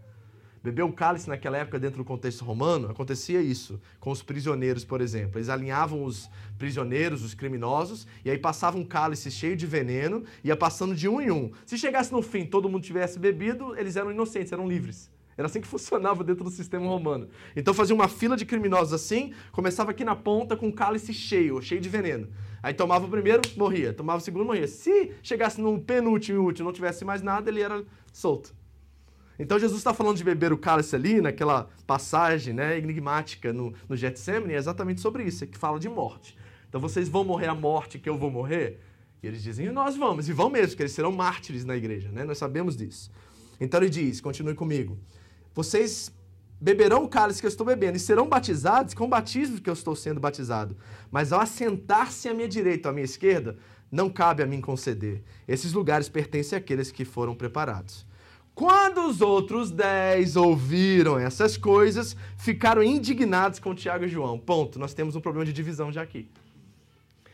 Beber 0.62 0.84
um 0.84 0.92
cálice 0.92 1.28
naquela 1.28 1.56
época, 1.56 1.78
dentro 1.78 1.98
do 1.98 2.04
contexto 2.04 2.44
romano, 2.44 2.88
acontecia 2.88 3.42
isso 3.42 3.80
com 3.98 4.12
os 4.12 4.22
prisioneiros, 4.22 4.84
por 4.84 5.00
exemplo. 5.00 5.38
Eles 5.38 5.48
alinhavam 5.48 6.04
os 6.04 6.30
prisioneiros, 6.56 7.24
os 7.24 7.34
criminosos, 7.34 8.06
e 8.24 8.30
aí 8.30 8.38
passavam 8.38 8.80
um 8.80 8.84
cálice 8.84 9.28
cheio 9.28 9.56
de 9.56 9.66
veneno, 9.66 10.22
ia 10.44 10.56
passando 10.56 10.94
de 10.94 11.08
um 11.08 11.20
em 11.20 11.32
um. 11.32 11.50
Se 11.66 11.76
chegasse 11.76 12.12
no 12.12 12.22
fim 12.22 12.46
todo 12.46 12.68
mundo 12.68 12.84
tivesse 12.84 13.18
bebido, 13.18 13.76
eles 13.76 13.96
eram 13.96 14.12
inocentes, 14.12 14.52
eram 14.52 14.68
livres. 14.68 15.10
Era 15.36 15.46
assim 15.46 15.60
que 15.60 15.66
funcionava 15.68 16.22
dentro 16.22 16.44
do 16.44 16.50
sistema 16.50 16.86
romano. 16.86 17.28
Então 17.56 17.74
fazia 17.74 17.94
uma 17.94 18.06
fila 18.06 18.36
de 18.36 18.46
criminosos 18.46 18.92
assim, 18.92 19.32
começava 19.50 19.90
aqui 19.90 20.04
na 20.04 20.14
ponta 20.14 20.56
com 20.56 20.68
um 20.68 20.72
cálice 20.72 21.12
cheio, 21.12 21.60
cheio 21.60 21.80
de 21.80 21.88
veneno. 21.88 22.28
Aí 22.62 22.72
tomava 22.72 23.04
o 23.04 23.08
primeiro, 23.08 23.42
morria. 23.56 23.92
Tomava 23.92 24.18
o 24.18 24.24
segundo, 24.24 24.44
morria. 24.44 24.68
Se 24.68 25.10
chegasse 25.24 25.60
no 25.60 25.80
penúltimo 25.80 26.38
e 26.38 26.40
último 26.40 26.66
não 26.66 26.72
tivesse 26.72 27.04
mais 27.04 27.20
nada, 27.20 27.50
ele 27.50 27.60
era 27.60 27.84
solto. 28.12 28.54
Então 29.38 29.58
Jesus 29.58 29.78
está 29.78 29.94
falando 29.94 30.16
de 30.16 30.24
beber 30.24 30.52
o 30.52 30.58
cálice 30.58 30.94
ali, 30.94 31.20
naquela 31.20 31.68
passagem 31.86 32.52
né, 32.52 32.78
enigmática 32.78 33.52
no, 33.52 33.72
no 33.88 33.96
Getsemane, 33.96 34.54
é 34.54 34.56
exatamente 34.56 35.00
sobre 35.00 35.24
isso, 35.24 35.44
é 35.44 35.46
que 35.46 35.58
fala 35.58 35.78
de 35.78 35.88
morte. 35.88 36.36
Então 36.68 36.80
vocês 36.80 37.08
vão 37.08 37.24
morrer 37.24 37.48
a 37.48 37.54
morte 37.54 37.98
que 37.98 38.08
eu 38.08 38.16
vou 38.16 38.30
morrer? 38.30 38.80
E 39.22 39.26
eles 39.26 39.42
dizem, 39.42 39.70
nós 39.70 39.96
vamos, 39.96 40.28
e 40.28 40.32
vão 40.32 40.50
mesmo, 40.50 40.68
porque 40.68 40.82
eles 40.82 40.92
serão 40.92 41.12
mártires 41.12 41.64
na 41.64 41.76
igreja, 41.76 42.10
né? 42.10 42.24
Nós 42.24 42.38
sabemos 42.38 42.76
disso. 42.76 43.10
Então 43.60 43.80
ele 43.80 43.88
diz, 43.88 44.20
continue 44.20 44.54
comigo, 44.54 44.98
vocês 45.54 46.12
beberão 46.60 47.04
o 47.04 47.08
cálice 47.08 47.40
que 47.40 47.46
eu 47.46 47.50
estou 47.50 47.66
bebendo 47.66 47.96
e 47.96 48.00
serão 48.00 48.28
batizados 48.28 48.94
com 48.94 49.04
o 49.04 49.08
batismo 49.08 49.60
que 49.60 49.68
eu 49.68 49.74
estou 49.74 49.96
sendo 49.96 50.20
batizado. 50.20 50.76
Mas 51.10 51.32
ao 51.32 51.40
assentar-se 51.40 52.28
à 52.28 52.34
minha 52.34 52.48
direita 52.48 52.88
ou 52.88 52.90
à 52.90 52.94
minha 52.94 53.04
esquerda, 53.04 53.56
não 53.90 54.08
cabe 54.08 54.42
a 54.42 54.46
mim 54.46 54.60
conceder. 54.60 55.22
Esses 55.46 55.72
lugares 55.72 56.08
pertencem 56.08 56.56
àqueles 56.56 56.90
que 56.90 57.04
foram 57.04 57.34
preparados. 57.34 58.06
Quando 58.54 59.06
os 59.08 59.20
outros 59.20 59.70
dez 59.70 60.36
ouviram 60.36 61.18
essas 61.18 61.56
coisas, 61.56 62.14
ficaram 62.36 62.82
indignados 62.82 63.58
com 63.58 63.74
Tiago 63.74 64.04
e 64.04 64.08
João. 64.08 64.38
Ponto. 64.38 64.78
Nós 64.78 64.92
temos 64.92 65.16
um 65.16 65.20
problema 65.20 65.46
de 65.46 65.52
divisão 65.52 65.90
já 65.90 66.02
aqui. 66.02 66.28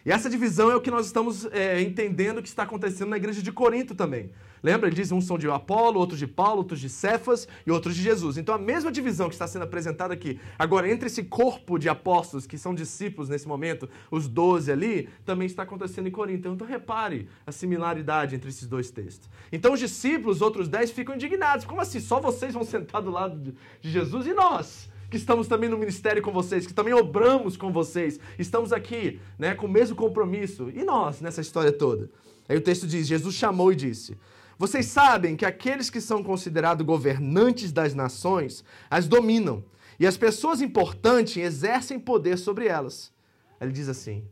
E 0.09 0.11
essa 0.11 0.31
divisão 0.31 0.71
é 0.71 0.75
o 0.75 0.81
que 0.81 0.91
nós 0.91 1.05
estamos 1.05 1.45
é, 1.53 1.83
entendendo 1.83 2.41
que 2.41 2.49
está 2.49 2.63
acontecendo 2.63 3.11
na 3.11 3.19
igreja 3.19 3.43
de 3.43 3.53
Corinto 3.53 3.95
também. 3.95 4.31
Lembra? 4.63 4.89
Ele 4.89 4.97
diz: 4.97 5.13
uns 5.13 5.27
são 5.27 5.37
de 5.37 5.47
Apolo, 5.51 6.01
outros 6.01 6.19
de 6.19 6.27
Paulo, 6.27 6.61
outros 6.61 6.81
de 6.81 6.89
Cefas 6.89 7.47
e 7.67 7.71
outros 7.71 7.95
de 7.95 8.03
Jesus. 8.03 8.39
Então 8.39 8.55
a 8.55 8.59
mesma 8.59 8.91
divisão 8.91 9.29
que 9.29 9.35
está 9.35 9.47
sendo 9.47 9.65
apresentada 9.65 10.15
aqui, 10.15 10.41
agora 10.59 10.91
entre 10.91 11.09
esse 11.09 11.25
corpo 11.25 11.79
de 11.79 11.91
apóstolos 11.91 12.47
que 12.47 12.57
são 12.57 12.75
discípulos 12.75 13.29
nesse 13.29 13.47
momento, 13.47 13.87
os 14.11 14.27
doze 14.27 14.73
ali, 14.73 15.11
também 15.27 15.45
está 15.45 15.65
acontecendo 15.65 16.09
em 16.09 16.11
Corinto. 16.11 16.49
Então 16.49 16.67
repare 16.67 17.29
a 17.47 17.53
similaridade 17.53 18.35
entre 18.35 18.49
esses 18.49 18.67
dois 18.67 18.91
textos. 18.91 19.29
Então 19.53 19.75
os 19.75 19.79
discípulos, 19.79 20.37
os 20.37 20.43
outros 20.43 20.69
dez, 20.69 20.91
ficam 20.91 21.17
indignados. 21.17 21.67
Como 21.67 21.83
assim? 21.83 22.01
Só 22.01 22.19
vocês 22.19 22.55
vão 22.55 22.65
sentar 22.65 23.03
do 23.03 23.11
lado 23.11 23.55
de 23.79 23.91
Jesus 23.91 24.27
e 24.27 24.33
nós? 24.33 24.89
Que 25.11 25.17
estamos 25.17 25.49
também 25.49 25.69
no 25.69 25.79
ministério 25.79 26.23
com 26.23 26.33
vocês, 26.33 26.67
que 26.67 26.75
também 26.75 26.95
obramos 26.95 27.57
com 27.57 27.73
vocês, 27.73 28.19
estamos 28.39 28.73
aqui, 28.73 29.21
né, 29.39 29.55
com 29.55 29.67
o 29.67 29.71
mesmo 29.71 29.97
compromisso. 29.97 30.71
E 30.75 30.85
nós 30.85 31.21
nessa 31.21 31.41
história 31.41 31.73
toda? 31.73 32.11
Aí 32.49 32.57
o 32.57 32.61
texto 32.61 32.87
diz: 32.87 33.07
Jesus 33.07 33.35
chamou 33.35 33.73
e 33.73 33.77
disse: 33.77 34.17
vocês 34.59 34.87
sabem 34.87 35.37
que 35.37 35.47
aqueles 35.47 35.89
que 35.89 36.01
são 36.01 36.21
considerados 36.21 36.85
governantes 36.85 37.71
das 37.71 37.95
nações 37.95 38.65
as 38.91 39.07
dominam, 39.07 39.65
e 40.01 40.07
as 40.07 40.17
pessoas 40.17 40.61
importantes 40.61 41.37
exercem 41.37 41.99
poder 41.99 42.37
sobre 42.39 42.67
elas. 42.67 43.13
Ele 43.61 43.71
diz 43.71 43.89
assim: 43.89 44.25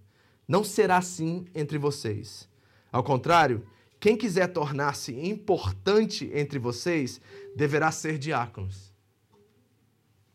Não 0.47 0.65
será 0.65 0.99
assim 0.99 1.47
entre 1.55 1.79
vocês. 1.79 2.49
Ao 2.91 3.05
contrário, 3.05 3.65
quem 4.01 4.17
quiser 4.17 4.49
tornar-se 4.49 5.13
importante 5.15 6.29
entre 6.35 6.59
vocês 6.59 7.21
deverá 7.55 7.93
ser 7.93 8.19
diáconos. 8.19 8.86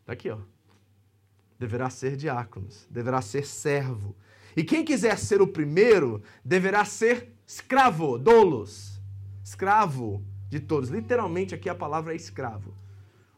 Está 0.02 0.12
aqui, 0.12 0.30
ó. 0.30 0.38
Deverá 1.58 1.88
ser 1.88 2.16
diáconos, 2.16 2.86
deverá 2.90 3.22
ser 3.22 3.46
servo. 3.46 4.16
E 4.56 4.64
quem 4.64 4.84
quiser 4.84 5.16
ser 5.16 5.40
o 5.40 5.46
primeiro 5.46 6.22
deverá 6.44 6.84
ser 6.84 7.32
escravo, 7.46 8.18
dolos. 8.18 9.00
Escravo 9.44 10.22
de 10.48 10.58
todos. 10.58 10.90
Literalmente 10.90 11.54
aqui 11.54 11.68
a 11.68 11.74
palavra 11.74 12.12
é 12.12 12.16
escravo. 12.16 12.74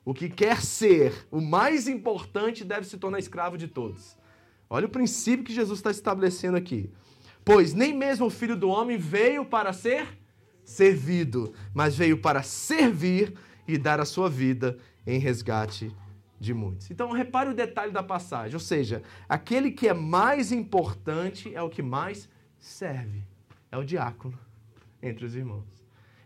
O 0.04 0.14
que 0.14 0.28
quer 0.28 0.62
ser 0.62 1.26
o 1.30 1.40
mais 1.40 1.86
importante 1.86 2.64
deve 2.64 2.86
se 2.86 2.96
tornar 2.96 3.18
escravo 3.18 3.58
de 3.58 3.68
todos. 3.68 4.16
Olha 4.68 4.86
o 4.86 4.90
princípio 4.90 5.44
que 5.44 5.54
Jesus 5.54 5.78
está 5.78 5.90
estabelecendo 5.90 6.56
aqui. 6.56 6.90
Pois 7.44 7.74
nem 7.74 7.94
mesmo 7.94 8.26
o 8.26 8.30
filho 8.30 8.56
do 8.56 8.70
homem 8.70 8.96
veio 8.96 9.44
para 9.44 9.72
ser 9.74 10.18
servido, 10.64 11.52
mas 11.74 11.94
veio 11.94 12.18
para 12.18 12.42
servir 12.42 13.34
e 13.68 13.76
dar 13.76 14.00
a 14.00 14.06
sua 14.06 14.30
vida 14.30 14.78
em 15.06 15.18
resgate 15.18 15.94
de 16.38 16.52
muitos. 16.52 16.90
Então 16.90 17.10
repare 17.10 17.50
o 17.50 17.54
detalhe 17.54 17.92
da 17.92 18.02
passagem, 18.02 18.54
ou 18.54 18.60
seja, 18.60 19.02
aquele 19.28 19.70
que 19.70 19.88
é 19.88 19.94
mais 19.94 20.52
importante 20.52 21.54
é 21.54 21.62
o 21.62 21.70
que 21.70 21.82
mais 21.82 22.28
serve, 22.58 23.22
é 23.70 23.78
o 23.78 23.84
diácono 23.84 24.38
entre 25.02 25.24
os 25.24 25.34
irmãos. 25.34 25.64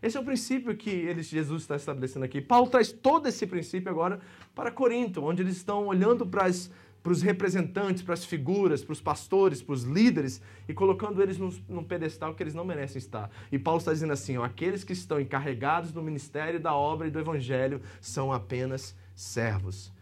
Esse 0.01 0.17
é 0.17 0.19
o 0.19 0.23
princípio 0.23 0.75
que 0.77 0.89
eles, 0.89 1.27
Jesus 1.27 1.63
está 1.63 1.75
estabelecendo 1.75 2.23
aqui. 2.23 2.39
Paulo 2.39 2.69
traz 2.69 2.91
todo 2.91 3.27
esse 3.27 3.45
princípio 3.45 3.89
agora 3.89 4.19
para 4.55 4.71
Corinto, 4.71 5.23
onde 5.23 5.41
eles 5.41 5.57
estão 5.57 5.87
olhando 5.87 6.25
para 6.25 6.45
as 6.45 6.71
para 7.01 7.13
os 7.13 7.21
representantes, 7.21 8.03
para 8.03 8.13
as 8.13 8.25
figuras, 8.25 8.83
para 8.83 8.93
os 8.93 9.01
pastores, 9.01 9.61
para 9.61 9.73
os 9.73 9.83
líderes 9.83 10.41
e 10.67 10.73
colocando 10.73 11.21
eles 11.21 11.37
num, 11.37 11.49
num, 11.67 11.83
pedestal 11.83 12.35
que 12.35 12.43
eles 12.43 12.53
não 12.53 12.65
merecem 12.65 12.97
estar. 12.97 13.31
E 13.51 13.57
Paulo 13.57 13.79
está 13.79 13.93
dizendo 13.93 14.13
assim: 14.13 14.37
ó, 14.37 14.43
aqueles 14.43 14.83
que 14.83 14.93
estão 14.93 15.19
encarregados 15.19 15.91
do 15.91 16.01
ministério 16.01 16.59
da 16.59 16.75
obra 16.75 17.07
e 17.07 17.11
do 17.11 17.19
evangelho 17.19 17.81
são 18.01 18.33
apenas 18.33 18.95
servos. 19.15 19.93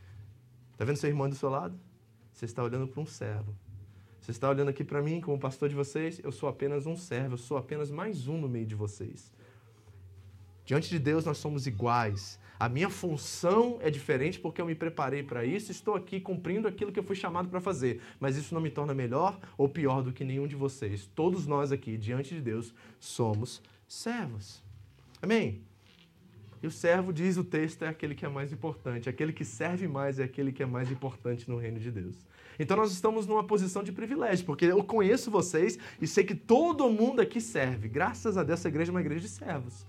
Está 0.78 0.86
vendo 0.86 0.98
seu 0.98 1.10
irmão 1.10 1.28
do 1.28 1.34
seu 1.34 1.50
lado? 1.50 1.76
Você 2.32 2.46
está 2.46 2.64
olhando 2.64 2.88
para 2.88 3.02
um 3.02 3.06
servo. 3.08 3.52
Você 4.22 4.30
está 4.30 4.48
olhando 4.48 4.70
aqui 4.70 4.84
para 4.84 5.02
mim 5.02 5.20
como 5.20 5.40
pastor 5.40 5.68
de 5.68 5.74
vocês? 5.74 6.22
Eu 6.24 6.32
sou 6.32 6.48
apenas 6.48 6.86
um 6.86 6.96
servo, 6.96 7.34
eu 7.34 7.38
sou 7.40 7.58
apenas 7.58 7.90
mais 7.90 8.28
um 8.28 8.38
no 8.38 8.48
meio 8.48 8.68
de 8.68 8.76
vocês. 8.76 9.34
Diante 10.64 10.88
de 10.88 11.00
Deus 11.00 11.26
nós 11.26 11.40
somos 11.40 11.66
iguais. 11.66 12.40
A 12.60 12.70
minha 12.70 12.92
função 12.92 13.80
é 13.82 13.90
diferente 13.90 14.40
porque 14.40 14.62
eu 14.62 14.68
me 14.68 14.76
preparei 14.76 15.24
para 15.24 15.44
isso, 15.44 15.72
estou 15.72 15.96
aqui 15.96 16.20
cumprindo 16.20 16.68
aquilo 16.68 16.92
que 16.92 17.00
eu 17.00 17.04
fui 17.04 17.16
chamado 17.16 17.50
para 17.50 17.60
fazer. 17.60 18.00
Mas 18.20 18.38
isso 18.38 18.54
não 18.54 18.62
me 18.62 18.70
torna 18.70 18.94
melhor 18.94 19.40
ou 19.58 19.68
pior 19.68 20.04
do 20.04 20.14
que 20.14 20.24
nenhum 20.24 20.46
de 20.46 20.56
vocês. 20.56 21.10
Todos 21.16 21.48
nós 21.48 21.72
aqui, 21.72 21.98
diante 21.98 22.36
de 22.36 22.42
Deus, 22.42 22.72
somos 23.00 23.64
servos. 23.88 24.62
Amém? 25.20 25.67
E 26.62 26.68
o 26.68 26.72
servo, 26.72 27.14
diz 27.14 27.38
o 27.38 27.44
texto, 27.44 27.84
é 27.84 27.88
aquele 27.88 28.16
que 28.16 28.26
é 28.26 28.30
mais 28.30 28.52
importante. 28.52 29.10
Aquele 29.10 29.32
que 29.32 29.46
serve 29.46 29.88
mais 29.88 30.20
é 30.20 30.24
aquele 30.24 30.52
que 30.52 30.64
é 30.64 30.66
mais 30.66 30.92
importante 30.92 31.50
no 31.50 31.58
reino 31.58 31.80
de 31.80 31.92
Deus. 31.92 32.16
Então 32.60 32.76
nós 32.76 32.92
estamos 32.92 33.28
numa 33.28 33.44
posição 33.44 33.84
de 33.84 33.92
privilégio, 33.92 34.46
porque 34.46 34.66
eu 34.66 34.84
conheço 34.84 35.30
vocês 35.30 35.78
e 36.02 36.08
sei 36.08 36.24
que 36.24 36.34
todo 36.34 36.90
mundo 36.90 37.22
aqui 37.22 37.40
serve. 37.40 37.88
Graças 37.88 38.38
a 38.38 38.44
Deus, 38.44 38.60
essa 38.60 38.68
igreja 38.68 38.92
é 38.92 38.94
uma 38.94 39.02
igreja 39.02 39.22
de 39.22 39.30
servos. 39.30 39.86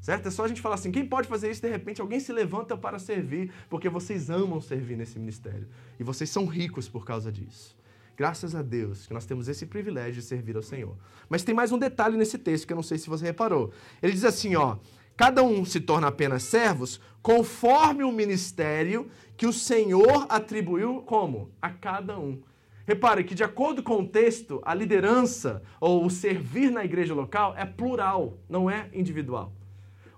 Certo? 0.00 0.28
É 0.28 0.30
só 0.30 0.44
a 0.44 0.48
gente 0.48 0.60
falar 0.60 0.76
assim: 0.76 0.90
quem 0.90 1.06
pode 1.06 1.28
fazer 1.28 1.50
isso? 1.50 1.60
De 1.60 1.68
repente 1.68 2.00
alguém 2.00 2.20
se 2.20 2.32
levanta 2.32 2.76
para 2.76 2.98
servir, 2.98 3.52
porque 3.68 3.88
vocês 3.88 4.30
amam 4.30 4.60
servir 4.60 4.96
nesse 4.96 5.18
ministério. 5.18 5.66
E 5.98 6.04
vocês 6.04 6.30
são 6.30 6.46
ricos 6.46 6.88
por 6.88 7.04
causa 7.04 7.30
disso. 7.30 7.76
Graças 8.16 8.54
a 8.54 8.62
Deus 8.62 9.06
que 9.06 9.14
nós 9.14 9.24
temos 9.24 9.48
esse 9.48 9.64
privilégio 9.64 10.20
de 10.20 10.22
servir 10.22 10.56
ao 10.56 10.62
Senhor. 10.62 10.94
Mas 11.28 11.42
tem 11.42 11.54
mais 11.54 11.72
um 11.72 11.78
detalhe 11.78 12.16
nesse 12.16 12.36
texto 12.36 12.66
que 12.66 12.72
eu 12.72 12.76
não 12.76 12.82
sei 12.82 12.98
se 12.98 13.08
você 13.08 13.24
reparou. 13.24 13.72
Ele 14.02 14.12
diz 14.12 14.24
assim: 14.24 14.56
ó, 14.56 14.76
cada 15.16 15.42
um 15.42 15.64
se 15.64 15.80
torna 15.80 16.08
apenas 16.08 16.42
servos 16.42 17.00
conforme 17.22 18.04
o 18.04 18.12
ministério 18.12 19.10
que 19.36 19.46
o 19.46 19.52
Senhor 19.52 20.26
atribuiu 20.28 21.02
como? 21.02 21.50
A 21.60 21.70
cada 21.70 22.18
um. 22.18 22.42
Repare 22.86 23.22
que, 23.22 23.34
de 23.34 23.44
acordo 23.44 23.82
com 23.82 24.00
o 24.00 24.08
texto, 24.08 24.60
a 24.64 24.74
liderança 24.74 25.62
ou 25.80 26.04
o 26.04 26.10
servir 26.10 26.70
na 26.70 26.84
igreja 26.84 27.14
local 27.14 27.54
é 27.56 27.64
plural, 27.64 28.38
não 28.48 28.68
é 28.68 28.88
individual. 28.92 29.52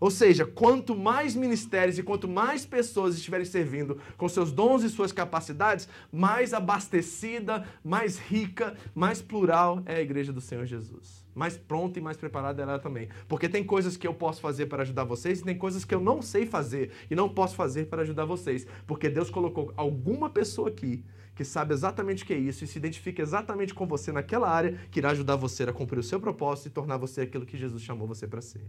Ou 0.00 0.10
seja, 0.10 0.44
quanto 0.44 0.96
mais 0.96 1.36
ministérios 1.36 1.96
e 1.96 2.02
quanto 2.02 2.26
mais 2.26 2.66
pessoas 2.66 3.14
estiverem 3.14 3.46
servindo 3.46 4.00
com 4.16 4.28
seus 4.28 4.50
dons 4.50 4.82
e 4.82 4.90
suas 4.90 5.12
capacidades, 5.12 5.88
mais 6.10 6.52
abastecida, 6.52 7.64
mais 7.84 8.18
rica, 8.18 8.76
mais 8.94 9.22
plural 9.22 9.80
é 9.86 9.94
a 9.94 10.00
igreja 10.00 10.32
do 10.32 10.40
Senhor 10.40 10.66
Jesus. 10.66 11.21
Mais 11.34 11.56
pronta 11.56 11.98
e 11.98 12.02
mais 12.02 12.16
preparada 12.16 12.62
ela 12.62 12.78
também. 12.78 13.08
Porque 13.28 13.48
tem 13.48 13.64
coisas 13.64 13.96
que 13.96 14.06
eu 14.06 14.14
posso 14.14 14.40
fazer 14.40 14.66
para 14.66 14.82
ajudar 14.82 15.04
vocês 15.04 15.40
e 15.40 15.44
tem 15.44 15.56
coisas 15.56 15.84
que 15.84 15.94
eu 15.94 16.00
não 16.00 16.20
sei 16.20 16.46
fazer 16.46 16.90
e 17.10 17.14
não 17.14 17.28
posso 17.28 17.56
fazer 17.56 17.86
para 17.86 18.02
ajudar 18.02 18.24
vocês. 18.24 18.66
Porque 18.86 19.08
Deus 19.08 19.30
colocou 19.30 19.72
alguma 19.76 20.28
pessoa 20.28 20.68
aqui 20.68 21.04
que 21.34 21.44
sabe 21.44 21.72
exatamente 21.72 22.24
o 22.24 22.26
que 22.26 22.34
é 22.34 22.38
isso 22.38 22.64
e 22.64 22.66
se 22.66 22.78
identifica 22.78 23.22
exatamente 23.22 23.72
com 23.72 23.86
você 23.86 24.12
naquela 24.12 24.48
área 24.48 24.78
que 24.90 25.00
irá 25.00 25.10
ajudar 25.10 25.36
você 25.36 25.62
a 25.64 25.72
cumprir 25.72 25.98
o 25.98 26.02
seu 26.02 26.20
propósito 26.20 26.66
e 26.66 26.70
tornar 26.70 26.98
você 26.98 27.22
aquilo 27.22 27.46
que 27.46 27.56
Jesus 27.56 27.82
chamou 27.82 28.06
você 28.06 28.26
para 28.26 28.42
ser. 28.42 28.62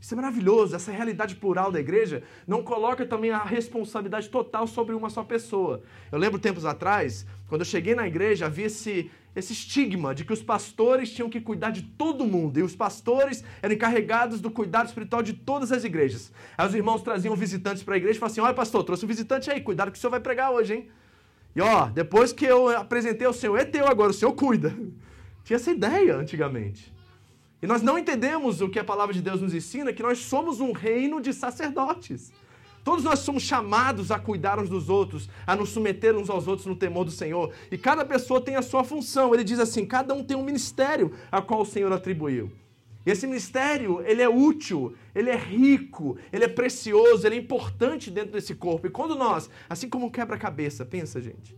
Isso 0.00 0.14
é 0.14 0.16
maravilhoso. 0.16 0.76
Essa 0.76 0.92
realidade 0.92 1.34
plural 1.34 1.72
da 1.72 1.80
igreja 1.80 2.22
não 2.46 2.62
coloca 2.62 3.04
também 3.04 3.30
a 3.30 3.42
responsabilidade 3.42 4.28
total 4.28 4.66
sobre 4.66 4.94
uma 4.94 5.10
só 5.10 5.24
pessoa. 5.24 5.82
Eu 6.12 6.18
lembro 6.18 6.38
tempos 6.38 6.64
atrás, 6.64 7.26
quando 7.48 7.62
eu 7.62 7.66
cheguei 7.66 7.94
na 7.94 8.06
igreja, 8.06 8.46
havia 8.46 8.66
esse, 8.66 9.10
esse 9.34 9.52
estigma 9.52 10.14
de 10.14 10.24
que 10.24 10.32
os 10.32 10.42
pastores 10.42 11.10
tinham 11.10 11.30
que 11.30 11.40
cuidar 11.40 11.70
de 11.70 11.82
todo 11.82 12.24
mundo 12.24 12.58
e 12.58 12.62
os 12.62 12.74
pastores 12.74 13.44
eram 13.62 13.74
encarregados 13.74 14.40
do 14.40 14.50
cuidado 14.50 14.86
espiritual 14.86 15.22
de 15.22 15.32
todas 15.32 15.70
as 15.70 15.84
igrejas. 15.84 16.32
Aí 16.56 16.66
os 16.66 16.74
irmãos 16.74 17.02
traziam 17.02 17.36
visitantes 17.36 17.82
para 17.82 17.94
a 17.94 17.96
igreja 17.96 18.16
e 18.16 18.20
falavam 18.20 18.32
assim: 18.32 18.40
Olha, 18.40 18.54
pastor, 18.54 18.84
trouxe 18.84 19.04
um 19.04 19.08
visitante 19.08 19.50
aí, 19.50 19.60
cuidado 19.60 19.92
que 19.92 19.98
o 19.98 20.00
senhor 20.00 20.10
vai 20.10 20.20
pregar 20.20 20.50
hoje, 20.50 20.74
hein? 20.74 20.88
E 21.54 21.60
ó, 21.60 21.86
depois 21.86 22.32
que 22.32 22.44
eu 22.44 22.68
apresentei 22.68 23.26
ao 23.26 23.32
senhor, 23.32 23.56
é 23.56 23.64
teu 23.64 23.86
agora, 23.86 24.10
o 24.10 24.14
senhor 24.14 24.32
cuida. 24.32 24.74
Tinha 25.44 25.56
essa 25.56 25.70
ideia 25.70 26.16
antigamente. 26.16 26.92
E 27.60 27.66
nós 27.66 27.82
não 27.82 27.98
entendemos 27.98 28.60
o 28.60 28.68
que 28.68 28.78
a 28.78 28.84
palavra 28.84 29.12
de 29.12 29.20
Deus 29.20 29.40
nos 29.40 29.52
ensina, 29.52 29.92
que 29.92 30.02
nós 30.02 30.18
somos 30.18 30.60
um 30.60 30.72
reino 30.72 31.20
de 31.20 31.32
sacerdotes. 31.32 32.32
Todos 32.88 33.04
nós 33.04 33.18
somos 33.18 33.42
chamados 33.42 34.10
a 34.10 34.18
cuidar 34.18 34.58
uns 34.58 34.70
dos 34.70 34.88
outros, 34.88 35.28
a 35.46 35.54
nos 35.54 35.68
submeter 35.68 36.16
uns 36.16 36.30
aos 36.30 36.48
outros 36.48 36.66
no 36.66 36.74
temor 36.74 37.04
do 37.04 37.10
Senhor. 37.10 37.52
E 37.70 37.76
cada 37.76 38.02
pessoa 38.02 38.40
tem 38.40 38.56
a 38.56 38.62
sua 38.62 38.82
função. 38.82 39.34
Ele 39.34 39.44
diz 39.44 39.58
assim: 39.58 39.84
cada 39.84 40.14
um 40.14 40.24
tem 40.24 40.34
um 40.34 40.42
ministério 40.42 41.12
a 41.30 41.42
qual 41.42 41.60
o 41.60 41.66
Senhor 41.66 41.92
atribuiu. 41.92 42.50
E 43.04 43.10
esse 43.10 43.26
ministério, 43.26 44.02
ele 44.06 44.22
é 44.22 44.28
útil, 44.30 44.94
ele 45.14 45.28
é 45.28 45.36
rico, 45.36 46.16
ele 46.32 46.44
é 46.44 46.48
precioso, 46.48 47.26
ele 47.26 47.34
é 47.34 47.38
importante 47.38 48.10
dentro 48.10 48.32
desse 48.32 48.54
corpo. 48.54 48.86
E 48.86 48.90
quando 48.90 49.14
nós, 49.14 49.50
assim 49.68 49.90
como 49.90 50.06
um 50.06 50.10
quebra-cabeça, 50.10 50.82
pensa, 50.86 51.20
gente, 51.20 51.54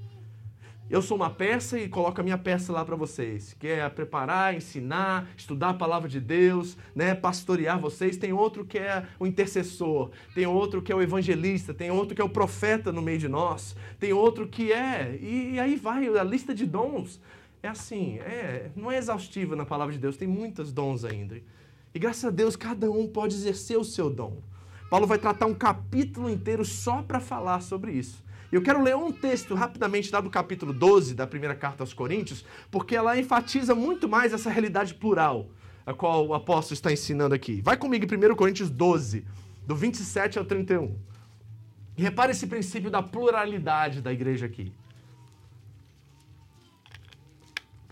eu 0.91 1.01
sou 1.01 1.17
uma 1.17 1.31
peça 1.31 1.79
e 1.79 1.89
coloco 1.89 2.21
a 2.21 2.25
minha 2.25 2.37
peça 2.37 2.73
lá 2.73 2.85
para 2.85 2.97
vocês, 2.97 3.55
que 3.61 3.69
é 3.69 3.89
preparar, 3.89 4.57
ensinar, 4.57 5.29
estudar 5.37 5.71
a 5.71 5.75
palavra 5.75 6.09
de 6.09 6.19
Deus, 6.19 6.77
né, 6.93 7.15
pastorear 7.15 7.79
vocês. 7.79 8.17
Tem 8.17 8.33
outro 8.33 8.65
que 8.65 8.77
é 8.77 9.07
o 9.17 9.25
intercessor, 9.25 10.11
tem 10.35 10.47
outro 10.47 10.83
que 10.83 10.91
é 10.91 10.95
o 10.95 11.01
evangelista, 11.01 11.73
tem 11.73 11.93
outro 11.93 12.17
que 12.17 12.21
é 12.21 12.25
o 12.25 12.29
profeta 12.29 12.91
no 12.91 13.01
meio 13.01 13.19
de 13.19 13.29
nós, 13.29 13.77
tem 14.01 14.13
outro 14.13 14.49
que 14.49 14.73
é. 14.73 15.17
E, 15.21 15.53
e 15.53 15.61
aí 15.61 15.77
vai, 15.77 16.09
a 16.09 16.25
lista 16.25 16.53
de 16.53 16.67
dons 16.67 17.21
é 17.63 17.69
assim, 17.69 18.19
é, 18.19 18.71
não 18.75 18.91
é 18.91 18.99
exaustiva 18.99 19.55
na 19.55 19.65
palavra 19.65 19.93
de 19.93 20.01
Deus, 20.01 20.17
tem 20.17 20.27
muitos 20.27 20.73
dons 20.73 21.05
ainda. 21.05 21.41
E 21.95 21.99
graças 22.01 22.25
a 22.25 22.31
Deus 22.31 22.57
cada 22.57 22.91
um 22.91 23.07
pode 23.07 23.37
exercer 23.37 23.79
o 23.79 23.85
seu 23.85 24.11
dom. 24.11 24.39
Paulo 24.91 25.07
vai 25.07 25.19
tratar 25.19 25.47
um 25.47 25.55
capítulo 25.55 26.29
inteiro 26.29 26.65
só 26.65 27.01
para 27.01 27.21
falar 27.21 27.61
sobre 27.61 27.93
isso. 27.93 28.25
Eu 28.53 28.61
quero 28.61 28.83
ler 28.83 28.97
um 28.97 29.13
texto 29.13 29.55
rapidamente 29.55 30.11
lá 30.13 30.21
do 30.21 30.29
capítulo 30.29 30.73
12 30.73 31.15
da 31.15 31.27
primeira 31.27 31.55
carta 31.55 31.85
aos 31.85 31.95
Coríntios, 31.95 32.45
porque 32.71 32.97
ela 32.97 33.17
enfatiza 33.17 33.75
muito 33.77 34.09
mais 34.09 34.33
essa 34.33 34.51
realidade 34.51 34.95
plural, 34.95 35.49
a 35.87 35.95
qual 35.95 36.27
o 36.27 36.35
apóstolo 36.35 36.75
está 36.75 36.93
ensinando 36.93 37.33
aqui. 37.33 37.61
Vai 37.63 37.77
comigo 37.77 38.05
em 38.05 38.33
1 38.33 38.35
Coríntios 38.35 38.69
12, 38.69 39.25
do 39.65 39.77
27 39.77 40.39
ao 40.39 40.45
31. 40.45 40.99
E 41.97 42.03
repare 42.03 42.33
esse 42.33 42.47
princípio 42.47 42.91
da 42.91 43.01
pluralidade 43.01 44.01
da 44.01 44.13
igreja 44.13 44.47
aqui. 44.47 44.73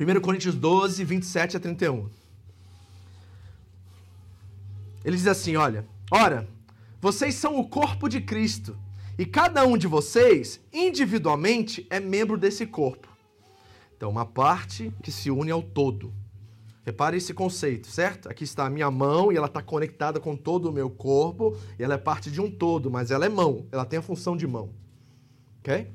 1 0.00 0.20
Coríntios 0.20 0.56
12, 0.56 1.04
27 1.04 1.56
a 1.56 1.60
31. 1.60 2.08
Ele 5.04 5.16
diz 5.16 5.26
assim: 5.28 5.54
Olha, 5.56 5.86
ora, 6.10 6.48
vocês 7.00 7.36
são 7.36 7.58
o 7.58 7.68
corpo 7.68 8.08
de 8.08 8.20
Cristo 8.20 8.76
e 9.18 9.26
cada 9.26 9.66
um 9.66 9.76
de 9.76 9.88
vocês, 9.88 10.60
individualmente, 10.72 11.84
é 11.90 11.98
membro 11.98 12.38
desse 12.38 12.64
corpo. 12.64 13.08
Então, 13.96 14.08
uma 14.08 14.24
parte 14.24 14.92
que 15.02 15.10
se 15.10 15.28
une 15.28 15.50
ao 15.50 15.60
todo. 15.60 16.14
Repare 16.86 17.16
esse 17.16 17.34
conceito, 17.34 17.88
certo? 17.88 18.30
Aqui 18.30 18.44
está 18.44 18.64
a 18.64 18.70
minha 18.70 18.88
mão 18.90 19.32
e 19.32 19.36
ela 19.36 19.48
está 19.48 19.60
conectada 19.60 20.20
com 20.20 20.36
todo 20.36 20.70
o 20.70 20.72
meu 20.72 20.88
corpo. 20.88 21.58
E 21.76 21.82
ela 21.82 21.94
é 21.94 21.98
parte 21.98 22.30
de 22.30 22.40
um 22.40 22.48
todo, 22.48 22.92
mas 22.92 23.10
ela 23.10 23.26
é 23.26 23.28
mão. 23.28 23.66
Ela 23.72 23.84
tem 23.84 23.98
a 23.98 24.02
função 24.02 24.36
de 24.36 24.46
mão. 24.46 24.70
Ok? 25.58 25.90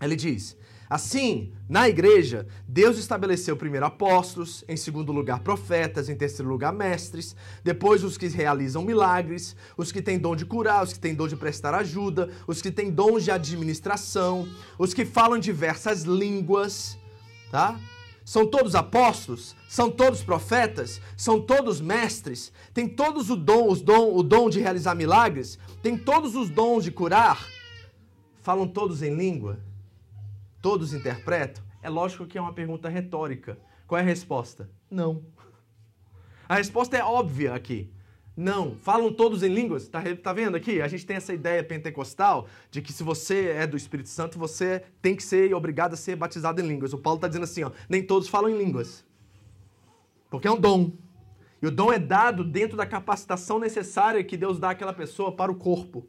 Ele 0.00 0.16
diz: 0.16 0.56
Assim, 0.88 1.52
na 1.68 1.88
igreja, 1.88 2.46
Deus 2.66 2.96
estabeleceu 2.96 3.56
primeiro 3.56 3.86
apóstolos, 3.86 4.64
em 4.68 4.76
segundo 4.76 5.10
lugar 5.10 5.40
profetas, 5.40 6.08
em 6.08 6.14
terceiro 6.14 6.48
lugar 6.48 6.72
mestres, 6.72 7.34
depois 7.64 8.04
os 8.04 8.16
que 8.16 8.28
realizam 8.28 8.82
milagres, 8.84 9.56
os 9.76 9.90
que 9.90 10.00
têm 10.00 10.18
dom 10.18 10.36
de 10.36 10.46
curar, 10.46 10.84
os 10.84 10.92
que 10.92 10.98
têm 11.00 11.14
dom 11.14 11.26
de 11.26 11.36
prestar 11.36 11.74
ajuda, 11.74 12.30
os 12.46 12.62
que 12.62 12.70
têm 12.70 12.90
dom 12.90 13.18
de 13.18 13.32
administração, 13.32 14.48
os 14.78 14.94
que 14.94 15.04
falam 15.04 15.40
diversas 15.40 16.02
línguas, 16.02 16.96
tá? 17.50 17.78
São 18.24 18.44
todos 18.44 18.74
apóstolos? 18.74 19.54
São 19.68 19.88
todos 19.88 20.22
profetas? 20.22 21.00
São 21.16 21.40
todos 21.40 21.80
mestres? 21.80 22.52
Tem 22.74 22.88
todos 22.88 23.30
o 23.30 23.36
dom, 23.36 23.68
os 23.68 23.80
dom, 23.80 24.16
o 24.16 24.22
dom 24.22 24.50
de 24.50 24.58
realizar 24.60 24.96
milagres? 24.96 25.58
Tem 25.80 25.96
todos 25.96 26.34
os 26.34 26.50
dons 26.50 26.82
de 26.82 26.90
curar? 26.90 27.46
Falam 28.42 28.66
todos 28.66 29.00
em 29.00 29.14
língua? 29.14 29.60
Todos 30.66 30.92
interpretam? 30.92 31.62
É 31.80 31.88
lógico 31.88 32.26
que 32.26 32.36
é 32.36 32.40
uma 32.40 32.52
pergunta 32.52 32.88
retórica. 32.88 33.56
Qual 33.86 33.96
é 33.96 34.02
a 34.02 34.04
resposta? 34.04 34.68
Não. 34.90 35.22
A 36.48 36.56
resposta 36.56 36.96
é 36.96 37.04
óbvia 37.04 37.54
aqui. 37.54 37.88
Não. 38.36 38.74
Falam 38.74 39.12
todos 39.12 39.44
em 39.44 39.54
línguas? 39.54 39.86
Tá, 39.86 40.02
tá 40.20 40.32
vendo 40.32 40.56
aqui? 40.56 40.82
A 40.82 40.88
gente 40.88 41.06
tem 41.06 41.18
essa 41.18 41.32
ideia 41.32 41.62
pentecostal 41.62 42.48
de 42.68 42.82
que 42.82 42.92
se 42.92 43.04
você 43.04 43.50
é 43.50 43.64
do 43.64 43.76
Espírito 43.76 44.08
Santo, 44.08 44.40
você 44.40 44.82
tem 45.00 45.14
que 45.14 45.22
ser 45.22 45.54
obrigado 45.54 45.92
a 45.92 45.96
ser 45.96 46.16
batizado 46.16 46.60
em 46.60 46.66
línguas. 46.66 46.92
O 46.92 46.98
Paulo 46.98 47.18
está 47.18 47.28
dizendo 47.28 47.44
assim, 47.44 47.62
ó, 47.62 47.70
nem 47.88 48.02
todos 48.02 48.28
falam 48.28 48.50
em 48.50 48.58
línguas. 48.58 49.04
Porque 50.28 50.48
é 50.48 50.50
um 50.50 50.58
dom. 50.58 50.90
E 51.62 51.66
o 51.68 51.70
dom 51.70 51.92
é 51.92 51.98
dado 52.00 52.42
dentro 52.42 52.76
da 52.76 52.84
capacitação 52.84 53.60
necessária 53.60 54.24
que 54.24 54.36
Deus 54.36 54.58
dá 54.58 54.70
àquela 54.70 54.92
pessoa 54.92 55.30
para 55.30 55.52
o 55.52 55.54
corpo. 55.54 56.08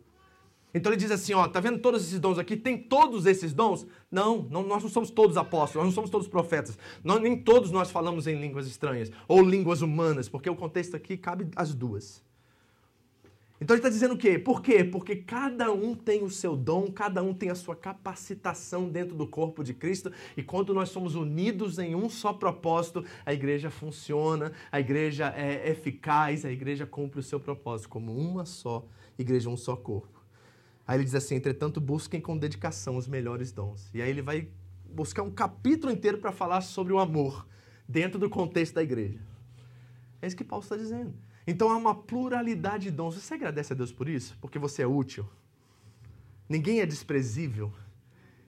Então 0.74 0.92
ele 0.92 1.00
diz 1.00 1.12
assim, 1.12 1.34
ó, 1.34 1.48
tá 1.48 1.60
vendo 1.60 1.80
todos 1.80 2.06
esses 2.06 2.20
dons 2.20 2.38
aqui? 2.38 2.56
Tem 2.56 2.78
todos 2.78 3.26
esses 3.26 3.54
dons? 3.54 3.88
Não, 4.12 4.48
não 4.50 4.64
nós 4.64 4.84
não 4.84 4.90
somos 4.90 5.10
todos 5.10 5.38
apóstolos, 5.38 5.76
nós 5.76 5.86
não 5.86 5.92
somos 5.92 6.10
todos 6.10 6.28
profetas. 6.28 6.78
Nós, 7.04 7.22
nem 7.22 7.38
todos 7.38 7.72
nós 7.72 7.90
falamos 7.90 8.28
em 8.28 8.40
línguas 8.40 8.68
estranhas 8.68 9.12
ou 9.28 9.42
línguas 9.42 9.82
humanas, 9.82 10.28
porque 10.28 10.50
o 10.50 10.56
contexto 10.56 10.96
aqui 10.96 11.18
cabe 11.18 11.48
as 11.56 11.74
duas. 11.74 12.22
Então 13.60 13.76
ele 13.76 13.80
está 13.80 13.90
dizendo 13.90 14.14
o 14.14 14.18
quê? 14.18 14.38
Por 14.38 14.62
quê? 14.62 14.84
Porque 14.84 15.16
cada 15.16 15.72
um 15.72 15.96
tem 15.96 16.24
o 16.24 16.30
seu 16.30 16.56
dom, 16.56 16.92
cada 16.92 17.24
um 17.24 17.34
tem 17.34 17.50
a 17.50 17.56
sua 17.56 17.76
capacitação 17.76 18.88
dentro 18.88 19.16
do 19.16 19.26
corpo 19.26 19.64
de 19.64 19.74
Cristo, 19.74 20.12
e 20.36 20.44
quando 20.44 20.76
nós 20.76 20.90
somos 20.90 21.16
unidos 21.16 21.80
em 21.80 21.96
um 21.96 22.08
só 22.08 22.32
propósito, 22.32 23.04
a 23.26 23.34
igreja 23.34 23.72
funciona, 23.72 24.52
a 24.72 24.80
igreja 24.80 25.34
é 25.36 25.72
eficaz, 25.72 26.46
a 26.46 26.52
igreja 26.52 26.86
cumpre 26.86 27.20
o 27.20 27.24
seu 27.24 27.40
propósito 27.40 27.90
como 27.90 28.16
uma 28.16 28.46
só 28.46 28.86
igreja, 29.18 29.50
um 29.50 29.58
só 29.58 29.76
corpo. 29.76 30.18
Aí 30.88 30.98
ele 30.98 31.04
diz 31.04 31.16
assim: 31.16 31.36
entretanto, 31.36 31.82
busquem 31.82 32.22
com 32.22 32.38
dedicação 32.38 32.96
os 32.96 33.08
melhores 33.08 33.52
dons. 33.52 33.90
E 33.94 34.02
aí 34.02 34.10
ele 34.10 34.22
vai 34.22 34.48
buscar 34.86 35.22
um 35.22 35.32
capítulo 35.32 35.92
inteiro 35.92 36.18
para 36.18 36.32
falar 36.32 36.62
sobre 36.62 36.94
o 36.94 37.00
amor 37.00 37.46
dentro 37.88 38.18
do 38.18 38.30
contexto 38.30 38.76
da 38.76 38.84
igreja. 38.84 39.20
É 40.22 40.28
isso 40.28 40.36
que 40.36 40.44
Paulo 40.44 40.64
está 40.64 40.78
dizendo. 40.78 41.14
Então 41.46 41.70
há 41.70 41.76
uma 41.76 41.94
pluralidade 41.94 42.86
de 42.86 42.92
dons. 42.92 43.16
Você 43.16 43.34
agradece 43.34 43.74
a 43.74 43.76
Deus 43.76 43.92
por 43.92 44.08
isso? 44.08 44.38
Porque 44.40 44.58
você 44.58 44.82
é 44.82 44.88
útil. 44.88 45.28
Ninguém 46.48 46.80
é 46.80 46.86
desprezível. 46.86 47.72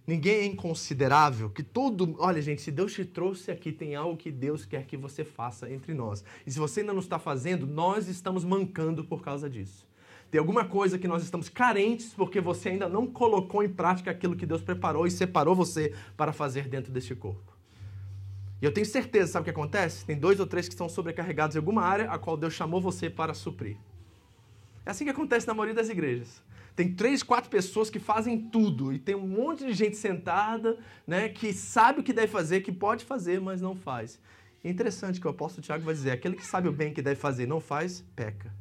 Ninguém 0.08 0.36
é 0.36 0.46
inconsiderável. 0.46 1.50
Que 1.50 1.62
todo. 1.62 2.15
Olha, 2.19 2.41
gente, 2.41 2.62
se 2.62 2.72
Deus 2.72 2.93
te 2.93 3.05
trouxe 3.05 3.51
aqui, 3.51 3.72
tem 3.72 3.96
algo 3.96 4.17
que 4.17 4.31
Deus 4.31 4.65
quer 4.65 4.86
que 4.86 4.98
você 4.98 5.24
faça 5.24 5.72
entre 5.72 5.93
nós. 5.93 6.24
E 6.48 6.51
se 6.51 6.58
você 6.58 6.79
ainda 6.79 6.93
não 6.93 7.01
está 7.01 7.19
fazendo, 7.19 7.67
nós 7.67 8.08
estamos 8.08 8.43
mancando 8.43 9.03
por 9.03 9.21
causa 9.21 9.49
disso. 9.49 9.88
Tem 10.31 10.37
alguma 10.39 10.63
coisa 10.63 10.99
que 10.99 11.07
nós 11.07 11.23
estamos 11.23 11.49
carentes 11.49 12.13
porque 12.13 12.39
você 12.39 12.69
ainda 12.69 12.87
não 12.87 13.07
colocou 13.07 13.63
em 13.63 13.69
prática 13.69 14.11
aquilo 14.11 14.35
que 14.35 14.45
Deus 14.45 14.61
preparou 14.61 15.07
e 15.07 15.11
separou 15.11 15.55
você 15.55 15.93
para 16.15 16.31
fazer 16.31 16.67
dentro 16.67 16.91
deste 16.91 17.15
corpo. 17.15 17.57
E 18.61 18.65
eu 18.65 18.73
tenho 18.73 18.85
certeza, 18.85 19.31
sabe 19.31 19.41
o 19.41 19.45
que 19.45 19.49
acontece? 19.49 20.05
Tem 20.05 20.17
dois 20.17 20.39
ou 20.39 20.45
três 20.45 20.67
que 20.67 20.73
estão 20.73 20.89
sobrecarregados 20.89 21.55
em 21.55 21.59
alguma 21.59 21.81
área 21.81 22.11
a 22.11 22.19
qual 22.19 22.37
Deus 22.37 22.53
chamou 22.53 22.79
você 22.79 23.09
para 23.09 23.33
suprir. 23.33 23.77
É 24.85 24.91
assim 24.91 25.05
que 25.05 25.11
acontece 25.11 25.47
na 25.47 25.53
maioria 25.53 25.75
das 25.75 25.89
igrejas. 25.89 26.43
Tem 26.75 26.93
três, 26.93 27.23
quatro 27.23 27.49
pessoas 27.49 27.89
que 27.89 27.99
fazem 27.99 28.39
tudo 28.39 28.93
e 28.93 28.99
tem 28.99 29.15
um 29.15 29.27
monte 29.27 29.65
de 29.65 29.73
gente 29.73 29.97
sentada, 29.97 30.77
né, 31.07 31.29
que 31.29 31.51
sabe 31.53 32.01
o 32.01 32.03
que 32.03 32.13
deve 32.13 32.27
fazer, 32.27 32.61
que 32.61 32.71
pode 32.71 33.03
fazer, 33.03 33.41
mas 33.41 33.61
não 33.61 33.75
faz. 33.75 34.19
É 34.63 34.69
interessante 34.69 35.19
que 35.19 35.27
o 35.27 35.29
apóstolo 35.29 35.63
Tiago 35.63 35.83
vai 35.83 35.93
dizer: 35.93 36.11
aquele 36.11 36.35
que 36.35 36.45
sabe 36.45 36.67
o 36.67 36.71
bem 36.71 36.93
que 36.93 37.01
deve 37.01 37.19
fazer 37.19 37.43
e 37.43 37.47
não 37.47 37.59
faz, 37.59 38.03
peca. 38.15 38.53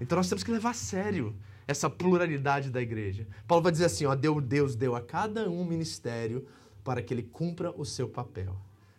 Então 0.00 0.16
nós 0.16 0.28
temos 0.28 0.42
que 0.42 0.50
levar 0.50 0.70
a 0.70 0.74
sério 0.74 1.34
essa 1.66 1.88
pluralidade 1.88 2.70
da 2.70 2.80
igreja. 2.80 3.26
Paulo 3.46 3.62
vai 3.62 3.72
dizer 3.72 3.86
assim: 3.86 4.06
ó, 4.06 4.14
Deus 4.14 4.74
deu 4.74 4.94
a 4.94 5.00
cada 5.00 5.48
um 5.48 5.64
ministério 5.64 6.46
para 6.82 7.02
que 7.02 7.14
ele 7.14 7.22
cumpra 7.22 7.70
o 7.70 7.84
seu 7.84 8.08
papel. 8.08 8.56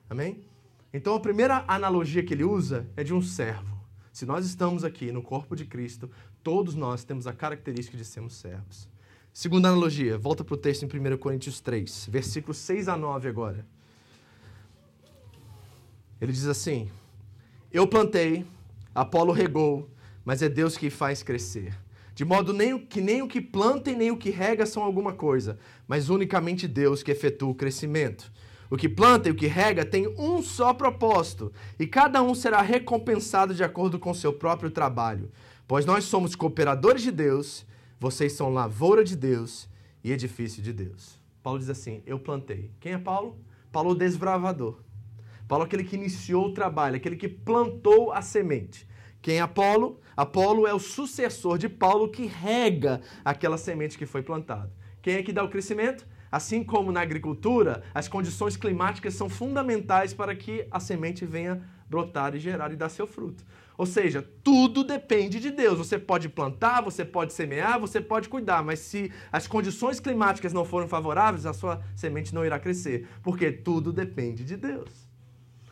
Amém? 0.09 0.43
Então 0.93 1.13
a 1.13 1.19
primeira 1.19 1.63
analogia 1.67 2.23
que 2.23 2.33
ele 2.33 2.43
usa 2.43 2.87
é 2.95 3.03
de 3.03 3.13
um 3.13 3.21
servo. 3.21 3.75
Se 4.11 4.25
nós 4.25 4.45
estamos 4.45 4.83
aqui 4.83 5.11
no 5.11 5.21
corpo 5.21 5.55
de 5.55 5.65
Cristo, 5.65 6.09
todos 6.41 6.73
nós 6.73 7.03
temos 7.03 7.27
a 7.27 7.33
característica 7.33 7.97
de 7.97 8.05
sermos 8.05 8.35
servos. 8.35 8.87
Segunda 9.33 9.67
analogia, 9.67 10.17
volta 10.17 10.41
para 10.41 10.53
o 10.53 10.57
texto 10.57 10.83
em 10.83 11.13
1 11.13 11.17
Coríntios 11.17 11.59
3, 11.59 12.07
versículos 12.09 12.55
6 12.57 12.87
a 12.87 12.95
9 12.95 13.27
agora. 13.27 13.65
Ele 16.21 16.31
diz 16.31 16.47
assim: 16.47 16.89
Eu 17.69 17.85
plantei, 17.85 18.45
Apolo 18.93 19.33
regou, 19.33 19.89
mas 20.25 20.41
é 20.41 20.49
Deus 20.49 20.75
que 20.75 20.89
faz 20.89 21.23
crescer. 21.23 21.77
De 22.15 22.25
modo 22.25 22.51
nem, 22.51 22.77
que 22.79 22.99
nem 22.99 23.21
o 23.21 23.27
que 23.27 23.39
planta 23.39 23.91
e 23.91 23.95
nem 23.95 24.09
o 24.09 24.17
que 24.17 24.29
rega 24.29 24.65
são 24.65 24.83
alguma 24.83 25.13
coisa, 25.13 25.59
mas 25.87 26.09
unicamente 26.09 26.67
Deus 26.67 27.03
que 27.03 27.11
efetua 27.11 27.49
o 27.49 27.55
crescimento. 27.55 28.31
O 28.69 28.75
que 28.75 28.89
planta 28.89 29.29
e 29.29 29.31
o 29.31 29.35
que 29.35 29.45
rega 29.45 29.85
tem 29.85 30.07
um 30.17 30.41
só 30.41 30.73
propósito, 30.73 31.53
e 31.77 31.85
cada 31.85 32.23
um 32.23 32.33
será 32.33 32.61
recompensado 32.61 33.53
de 33.53 33.63
acordo 33.63 33.99
com 33.99 34.13
seu 34.13 34.33
próprio 34.33 34.71
trabalho. 34.71 35.29
Pois 35.67 35.85
nós 35.85 36.05
somos 36.05 36.35
cooperadores 36.35 37.03
de 37.03 37.11
Deus, 37.11 37.65
vocês 37.99 38.33
são 38.33 38.51
lavoura 38.51 39.03
de 39.03 39.15
Deus 39.15 39.69
e 40.03 40.11
edifício 40.11 40.63
de 40.63 40.73
Deus. 40.73 41.19
Paulo 41.43 41.59
diz 41.59 41.69
assim: 41.69 42.01
Eu 42.05 42.17
plantei. 42.17 42.71
Quem 42.79 42.93
é 42.93 42.97
Paulo? 42.97 43.37
Paulo 43.71 43.91
o 43.91 43.95
desbravador. 43.95 44.79
Paulo 45.47 45.63
aquele 45.63 45.83
que 45.83 45.95
iniciou 45.95 46.47
o 46.47 46.53
trabalho, 46.53 46.95
aquele 46.95 47.15
que 47.15 47.27
plantou 47.27 48.11
a 48.11 48.21
semente. 48.21 48.87
Quem 49.21 49.37
é 49.37 49.41
Apolo? 49.41 49.99
Apolo 50.15 50.65
é 50.65 50.73
o 50.73 50.79
sucessor 50.79 51.57
de 51.57 51.67
Paulo 51.67 52.09
que 52.09 52.25
rega 52.25 53.01
aquela 53.23 53.57
semente 53.57 53.97
que 53.97 54.05
foi 54.05 54.23
plantada. 54.23 54.71
Quem 55.01 55.15
é 55.15 55.23
que 55.23 55.33
dá 55.33 55.43
o 55.43 55.49
crescimento? 55.49 56.07
Assim 56.31 56.63
como 56.63 56.91
na 56.91 57.01
agricultura, 57.01 57.83
as 57.93 58.07
condições 58.07 58.57
climáticas 58.57 59.13
são 59.13 59.29
fundamentais 59.29 60.13
para 60.13 60.35
que 60.35 60.67
a 60.71 60.79
semente 60.79 61.25
venha 61.25 61.61
brotar 61.89 62.35
e 62.35 62.39
gerar 62.39 62.71
e 62.71 62.75
dar 62.75 62.89
seu 62.89 63.05
fruto. 63.05 63.45
Ou 63.77 63.85
seja, 63.85 64.27
tudo 64.43 64.83
depende 64.83 65.39
de 65.39 65.51
Deus. 65.51 65.77
Você 65.77 65.99
pode 65.99 66.29
plantar, 66.29 66.81
você 66.81 67.03
pode 67.03 67.33
semear, 67.33 67.79
você 67.79 67.99
pode 68.01 68.29
cuidar, 68.29 68.63
mas 68.63 68.79
se 68.79 69.11
as 69.31 69.47
condições 69.47 69.99
climáticas 69.99 70.53
não 70.53 70.65
forem 70.65 70.87
favoráveis, 70.87 71.45
a 71.45 71.53
sua 71.53 71.81
semente 71.95 72.33
não 72.33 72.45
irá 72.45 72.57
crescer, 72.57 73.07
porque 73.21 73.51
tudo 73.51 73.91
depende 73.91 74.43
de 74.43 74.55
Deus. 74.55 74.89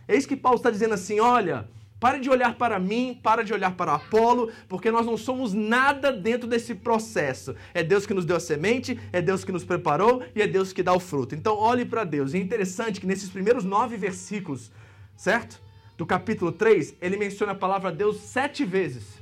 Eis 0.08 0.26
que 0.26 0.36
Paulo 0.36 0.58
está 0.58 0.70
dizendo 0.70 0.94
assim: 0.94 1.20
olha, 1.20 1.68
Pare 2.04 2.20
de 2.20 2.30
olhar 2.30 2.56
para 2.56 2.78
mim, 2.80 3.18
para 3.24 3.46
de 3.46 3.54
olhar 3.54 3.78
para 3.78 3.94
Apolo, 3.94 4.52
porque 4.68 4.92
nós 4.92 5.06
não 5.06 5.16
somos 5.16 5.54
nada 5.54 6.12
dentro 6.12 6.50
desse 6.50 6.76
processo. 6.76 7.56
É 7.74 7.82
Deus 7.82 8.06
que 8.06 8.14
nos 8.14 8.26
deu 8.26 8.36
a 8.36 8.42
semente, 8.42 9.00
é 9.14 9.22
Deus 9.22 9.46
que 9.46 9.54
nos 9.54 9.64
preparou 9.64 10.22
e 10.36 10.42
é 10.42 10.46
Deus 10.46 10.74
que 10.74 10.84
dá 10.84 10.92
o 10.92 11.00
fruto. 11.00 11.34
Então 11.34 11.56
olhe 11.56 11.86
para 11.86 12.04
Deus. 12.04 12.34
E 12.34 12.38
é 12.38 12.42
interessante 12.42 13.00
que 13.00 13.08
nesses 13.08 13.30
primeiros 13.30 13.64
nove 13.64 13.96
versículos, 13.96 14.70
certo? 15.16 15.62
Do 15.98 16.06
capítulo 16.06 16.52
3, 16.52 16.96
ele 17.02 17.16
menciona 17.16 17.54
a 17.54 17.56
palavra 17.56 17.90
Deus 17.90 18.20
sete 18.20 18.66
vezes. 18.66 19.13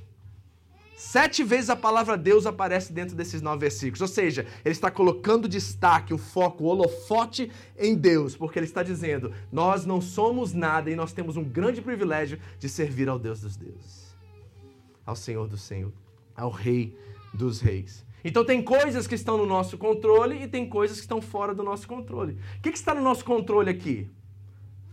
Sete 1.03 1.43
vezes 1.43 1.71
a 1.71 1.75
palavra 1.75 2.15
Deus 2.15 2.45
aparece 2.45 2.93
dentro 2.93 3.15
desses 3.15 3.41
nove 3.41 3.61
versículos. 3.61 4.01
Ou 4.01 4.07
seja, 4.07 4.45
ele 4.63 4.71
está 4.71 4.91
colocando 4.91 5.49
destaque, 5.49 6.13
o 6.13 6.17
foco, 6.17 6.63
o 6.63 6.67
holofote 6.67 7.51
em 7.75 7.95
Deus, 7.95 8.35
porque 8.35 8.59
ele 8.59 8.67
está 8.67 8.83
dizendo: 8.83 9.33
nós 9.51 9.83
não 9.83 9.99
somos 9.99 10.53
nada 10.53 10.91
e 10.91 10.95
nós 10.95 11.11
temos 11.11 11.35
um 11.37 11.43
grande 11.43 11.81
privilégio 11.81 12.39
de 12.59 12.69
servir 12.69 13.09
ao 13.09 13.17
Deus 13.17 13.41
dos 13.41 13.57
deuses, 13.57 14.15
ao 15.03 15.15
Senhor 15.15 15.47
do 15.47 15.57
Senhor, 15.57 15.91
ao 16.35 16.51
Rei 16.51 16.95
dos 17.33 17.59
Reis. 17.59 18.05
Então 18.23 18.45
tem 18.45 18.61
coisas 18.61 19.07
que 19.07 19.15
estão 19.15 19.37
no 19.37 19.45
nosso 19.47 19.79
controle 19.79 20.43
e 20.43 20.47
tem 20.47 20.69
coisas 20.69 20.97
que 20.97 21.03
estão 21.03 21.19
fora 21.19 21.53
do 21.55 21.63
nosso 21.63 21.87
controle. 21.87 22.37
O 22.59 22.61
que, 22.61 22.71
que 22.71 22.77
está 22.77 22.93
no 22.93 23.01
nosso 23.01 23.25
controle 23.25 23.71
aqui? 23.71 24.07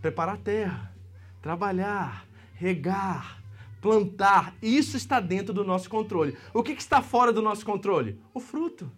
Preparar 0.01 0.35
a 0.35 0.39
terra, 0.39 0.91
trabalhar, 1.39 2.25
regar, 2.55 3.38
plantar, 3.81 4.55
isso 4.61 4.97
está 4.97 5.19
dentro 5.19 5.53
do 5.53 5.63
nosso 5.63 5.89
controle. 5.89 6.37
O 6.53 6.63
que, 6.63 6.75
que 6.75 6.81
está 6.81 7.01
fora 7.01 7.31
do 7.31 7.41
nosso 7.41 7.65
controle? 7.65 8.19
O 8.33 8.39
fruto. 8.39 8.91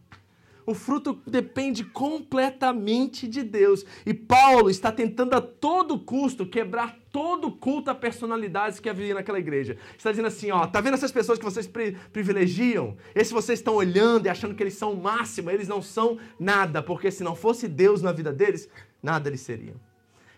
O 0.66 0.74
fruto 0.74 1.20
depende 1.26 1.84
completamente 1.84 3.28
de 3.28 3.44
Deus. 3.44 3.84
E 4.06 4.14
Paulo 4.14 4.70
está 4.70 4.92
tentando 4.92 5.34
a 5.34 5.42
todo 5.42 6.00
custo 6.00 6.46
quebrar 6.46 6.98
todo 7.12 7.52
culto 7.52 7.90
a 7.90 7.96
personalidades 7.96 8.80
que 8.80 8.88
havia 8.88 9.14
naquela 9.14 9.40
igreja. 9.40 9.78
Está 9.98 10.12
dizendo 10.12 10.28
assim, 10.28 10.52
ó, 10.52 10.66
tá 10.68 10.80
vendo 10.80 10.94
essas 10.94 11.12
pessoas 11.12 11.40
que 11.40 11.46
vocês 11.46 11.68
pri 11.68 11.98
privilegiam? 12.14 12.96
Esses 13.16 13.34
vocês 13.34 13.60
estão 13.60 13.76
olhando 13.76 14.28
e 14.28 14.30
achando 14.30 14.56
que 14.56 14.64
eles 14.64 14.76
são 14.76 14.94
o 14.94 15.02
máximo, 15.02 15.50
eles 15.50 15.68
não 15.68 15.82
são 15.82 16.18
nada, 16.40 16.82
porque 16.82 17.12
se 17.12 17.24
não 17.24 17.36
fosse 17.36 17.68
Deus 17.68 18.02
na 18.02 18.12
vida 18.12 18.32
deles, 18.32 18.70
nada 19.02 19.30
eles 19.30 19.42
seriam. 19.42 19.76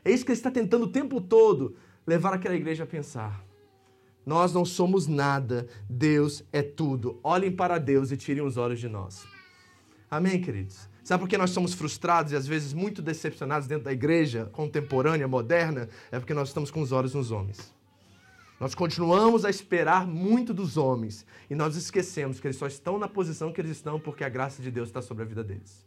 É 0.03 0.11
isso 0.11 0.25
que 0.25 0.31
ele 0.31 0.39
está 0.39 0.49
tentando 0.49 0.85
o 0.85 0.91
tempo 0.91 1.21
todo 1.21 1.75
levar 2.07 2.33
aquela 2.33 2.55
igreja 2.55 2.85
a 2.85 2.87
pensar. 2.87 3.52
Nós 4.25 4.53
não 4.53 4.63
somos 4.63 5.07
nada, 5.07 5.67
Deus 5.89 6.43
é 6.51 6.61
tudo. 6.61 7.19
Olhem 7.23 7.51
para 7.51 7.77
Deus 7.77 8.11
e 8.11 8.17
tirem 8.17 8.43
os 8.43 8.57
olhos 8.57 8.79
de 8.79 8.87
nós. 8.87 9.25
Amém, 10.09 10.39
queridos? 10.39 10.87
Sabe 11.03 11.21
por 11.21 11.29
que 11.29 11.37
nós 11.37 11.49
somos 11.49 11.73
frustrados 11.73 12.31
e 12.31 12.35
às 12.35 12.47
vezes 12.47 12.71
muito 12.71 13.01
decepcionados 13.01 13.67
dentro 13.67 13.83
da 13.83 13.91
igreja 13.91 14.49
contemporânea, 14.53 15.27
moderna? 15.27 15.89
É 16.11 16.19
porque 16.19 16.33
nós 16.33 16.47
estamos 16.47 16.71
com 16.71 16.81
os 16.81 16.93
olhos 16.93 17.13
nos 17.13 17.31
homens. 17.31 17.73
Nós 18.59 18.73
continuamos 18.73 19.43
a 19.43 19.49
esperar 19.49 20.07
muito 20.07 20.53
dos 20.53 20.77
homens 20.77 21.25
e 21.49 21.55
nós 21.55 21.75
esquecemos 21.75 22.39
que 22.39 22.47
eles 22.47 22.55
só 22.55 22.67
estão 22.67 22.97
na 22.97 23.09
posição 23.09 23.51
que 23.51 23.59
eles 23.59 23.71
estão 23.71 23.99
porque 23.99 24.23
a 24.23 24.29
graça 24.29 24.61
de 24.61 24.71
Deus 24.71 24.87
está 24.87 25.01
sobre 25.01 25.23
a 25.23 25.25
vida 25.25 25.43
deles. 25.43 25.85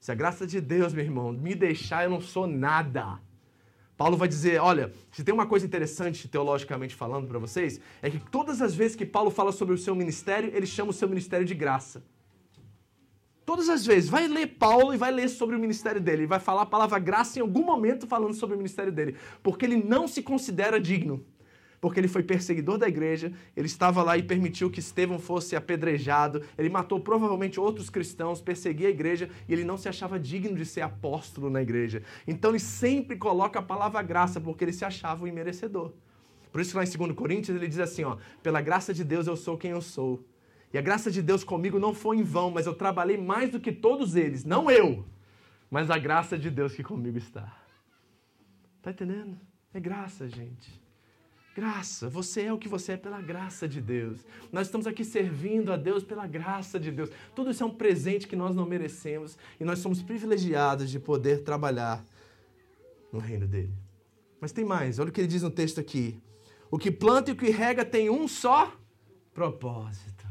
Se 0.00 0.10
a 0.10 0.14
graça 0.16 0.44
de 0.44 0.60
Deus, 0.60 0.92
meu 0.92 1.04
irmão, 1.04 1.32
me 1.32 1.54
deixar, 1.54 2.02
eu 2.02 2.10
não 2.10 2.20
sou 2.20 2.44
nada. 2.44 3.20
Paulo 3.96 4.16
vai 4.16 4.26
dizer, 4.26 4.60
olha, 4.60 4.92
se 5.10 5.22
tem 5.22 5.34
uma 5.34 5.46
coisa 5.46 5.66
interessante 5.66 6.26
teologicamente 6.26 6.94
falando 6.94 7.26
para 7.26 7.38
vocês, 7.38 7.80
é 8.00 8.10
que 8.10 8.18
todas 8.18 8.60
as 8.60 8.74
vezes 8.74 8.96
que 8.96 9.06
Paulo 9.06 9.30
fala 9.30 9.52
sobre 9.52 9.74
o 9.74 9.78
seu 9.78 9.94
ministério, 9.94 10.50
ele 10.54 10.66
chama 10.66 10.90
o 10.90 10.94
seu 10.94 11.08
ministério 11.08 11.46
de 11.46 11.54
graça. 11.54 12.02
Todas 13.44 13.68
as 13.68 13.84
vezes, 13.84 14.08
vai 14.08 14.28
ler 14.28 14.46
Paulo 14.46 14.94
e 14.94 14.96
vai 14.96 15.10
ler 15.10 15.28
sobre 15.28 15.56
o 15.56 15.58
ministério 15.58 16.00
dele, 16.00 16.26
vai 16.26 16.38
falar 16.38 16.62
a 16.62 16.66
palavra 16.66 16.98
graça 16.98 17.38
em 17.38 17.42
algum 17.42 17.64
momento 17.64 18.06
falando 18.06 18.34
sobre 18.34 18.54
o 18.54 18.58
ministério 18.58 18.92
dele, 18.92 19.16
porque 19.42 19.66
ele 19.66 19.76
não 19.76 20.06
se 20.06 20.22
considera 20.22 20.80
digno 20.80 21.24
porque 21.82 21.98
ele 21.98 22.06
foi 22.06 22.22
perseguidor 22.22 22.78
da 22.78 22.86
igreja, 22.86 23.32
ele 23.56 23.66
estava 23.66 24.04
lá 24.04 24.16
e 24.16 24.22
permitiu 24.22 24.70
que 24.70 24.78
Estevão 24.78 25.18
fosse 25.18 25.56
apedrejado, 25.56 26.40
ele 26.56 26.68
matou 26.68 27.00
provavelmente 27.00 27.58
outros 27.58 27.90
cristãos, 27.90 28.40
perseguia 28.40 28.86
a 28.86 28.90
igreja 28.90 29.28
e 29.48 29.52
ele 29.52 29.64
não 29.64 29.76
se 29.76 29.88
achava 29.88 30.16
digno 30.16 30.56
de 30.56 30.64
ser 30.64 30.82
apóstolo 30.82 31.50
na 31.50 31.60
igreja. 31.60 32.00
Então 32.24 32.52
ele 32.52 32.60
sempre 32.60 33.16
coloca 33.16 33.58
a 33.58 33.62
palavra 33.62 34.00
graça, 34.00 34.40
porque 34.40 34.62
ele 34.62 34.72
se 34.72 34.84
achava 34.84 35.24
um 35.24 35.26
imerecedor. 35.26 35.92
Por 36.52 36.60
isso 36.60 36.76
lá 36.76 36.84
em 36.84 36.88
2 36.88 37.16
Coríntios 37.16 37.56
ele 37.56 37.66
diz 37.66 37.80
assim, 37.80 38.04
ó, 38.04 38.16
pela 38.44 38.60
graça 38.60 38.94
de 38.94 39.02
Deus 39.02 39.26
eu 39.26 39.36
sou 39.36 39.58
quem 39.58 39.72
eu 39.72 39.82
sou. 39.82 40.24
E 40.72 40.78
a 40.78 40.80
graça 40.80 41.10
de 41.10 41.20
Deus 41.20 41.42
comigo 41.42 41.80
não 41.80 41.92
foi 41.92 42.18
em 42.18 42.22
vão, 42.22 42.52
mas 42.52 42.64
eu 42.64 42.76
trabalhei 42.76 43.18
mais 43.18 43.50
do 43.50 43.58
que 43.58 43.72
todos 43.72 44.14
eles, 44.14 44.44
não 44.44 44.70
eu, 44.70 45.04
mas 45.68 45.90
a 45.90 45.98
graça 45.98 46.38
de 46.38 46.48
Deus 46.48 46.76
que 46.76 46.84
comigo 46.84 47.18
está. 47.18 47.52
Tá 48.80 48.92
entendendo? 48.92 49.36
É 49.74 49.80
graça, 49.80 50.28
gente. 50.28 50.81
Graça, 51.54 52.08
você 52.08 52.42
é 52.42 52.52
o 52.52 52.58
que 52.58 52.68
você 52.68 52.92
é 52.92 52.96
pela 52.96 53.20
graça 53.20 53.68
de 53.68 53.80
Deus. 53.80 54.20
Nós 54.50 54.68
estamos 54.68 54.86
aqui 54.86 55.04
servindo 55.04 55.70
a 55.70 55.76
Deus 55.76 56.02
pela 56.02 56.26
graça 56.26 56.80
de 56.80 56.90
Deus. 56.90 57.10
Tudo 57.34 57.50
isso 57.50 57.62
é 57.62 57.66
um 57.66 57.74
presente 57.74 58.26
que 58.26 58.34
nós 58.34 58.56
não 58.56 58.64
merecemos 58.64 59.36
e 59.60 59.64
nós 59.64 59.78
somos 59.78 60.02
privilegiados 60.02 60.90
de 60.90 60.98
poder 60.98 61.42
trabalhar 61.42 62.02
no 63.12 63.18
reino 63.18 63.46
dele. 63.46 63.74
Mas 64.40 64.50
tem 64.50 64.64
mais, 64.64 64.98
olha 64.98 65.10
o 65.10 65.12
que 65.12 65.20
ele 65.20 65.28
diz 65.28 65.42
no 65.42 65.50
texto 65.50 65.78
aqui. 65.78 66.18
O 66.70 66.78
que 66.78 66.90
planta 66.90 67.30
e 67.30 67.34
o 67.34 67.36
que 67.36 67.50
rega 67.50 67.84
tem 67.84 68.08
um 68.08 68.26
só 68.26 68.72
propósito. 69.34 70.21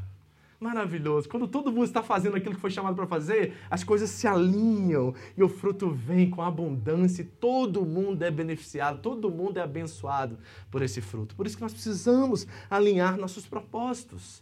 Maravilhoso. 0.62 1.28
Quando 1.28 1.48
todo 1.48 1.72
mundo 1.72 1.86
está 1.86 2.04
fazendo 2.04 2.36
aquilo 2.36 2.54
que 2.54 2.60
foi 2.60 2.70
chamado 2.70 2.94
para 2.94 3.04
fazer, 3.04 3.54
as 3.68 3.82
coisas 3.82 4.08
se 4.10 4.28
alinham 4.28 5.12
e 5.36 5.42
o 5.42 5.48
fruto 5.48 5.90
vem 5.90 6.30
com 6.30 6.40
abundância 6.40 7.22
e 7.22 7.24
todo 7.24 7.84
mundo 7.84 8.22
é 8.22 8.30
beneficiado, 8.30 9.00
todo 9.00 9.28
mundo 9.28 9.58
é 9.58 9.60
abençoado 9.60 10.38
por 10.70 10.80
esse 10.80 11.00
fruto. 11.00 11.34
Por 11.34 11.46
isso 11.46 11.56
que 11.56 11.62
nós 11.64 11.72
precisamos 11.72 12.46
alinhar 12.70 13.16
nossos 13.16 13.44
propósitos. 13.44 14.40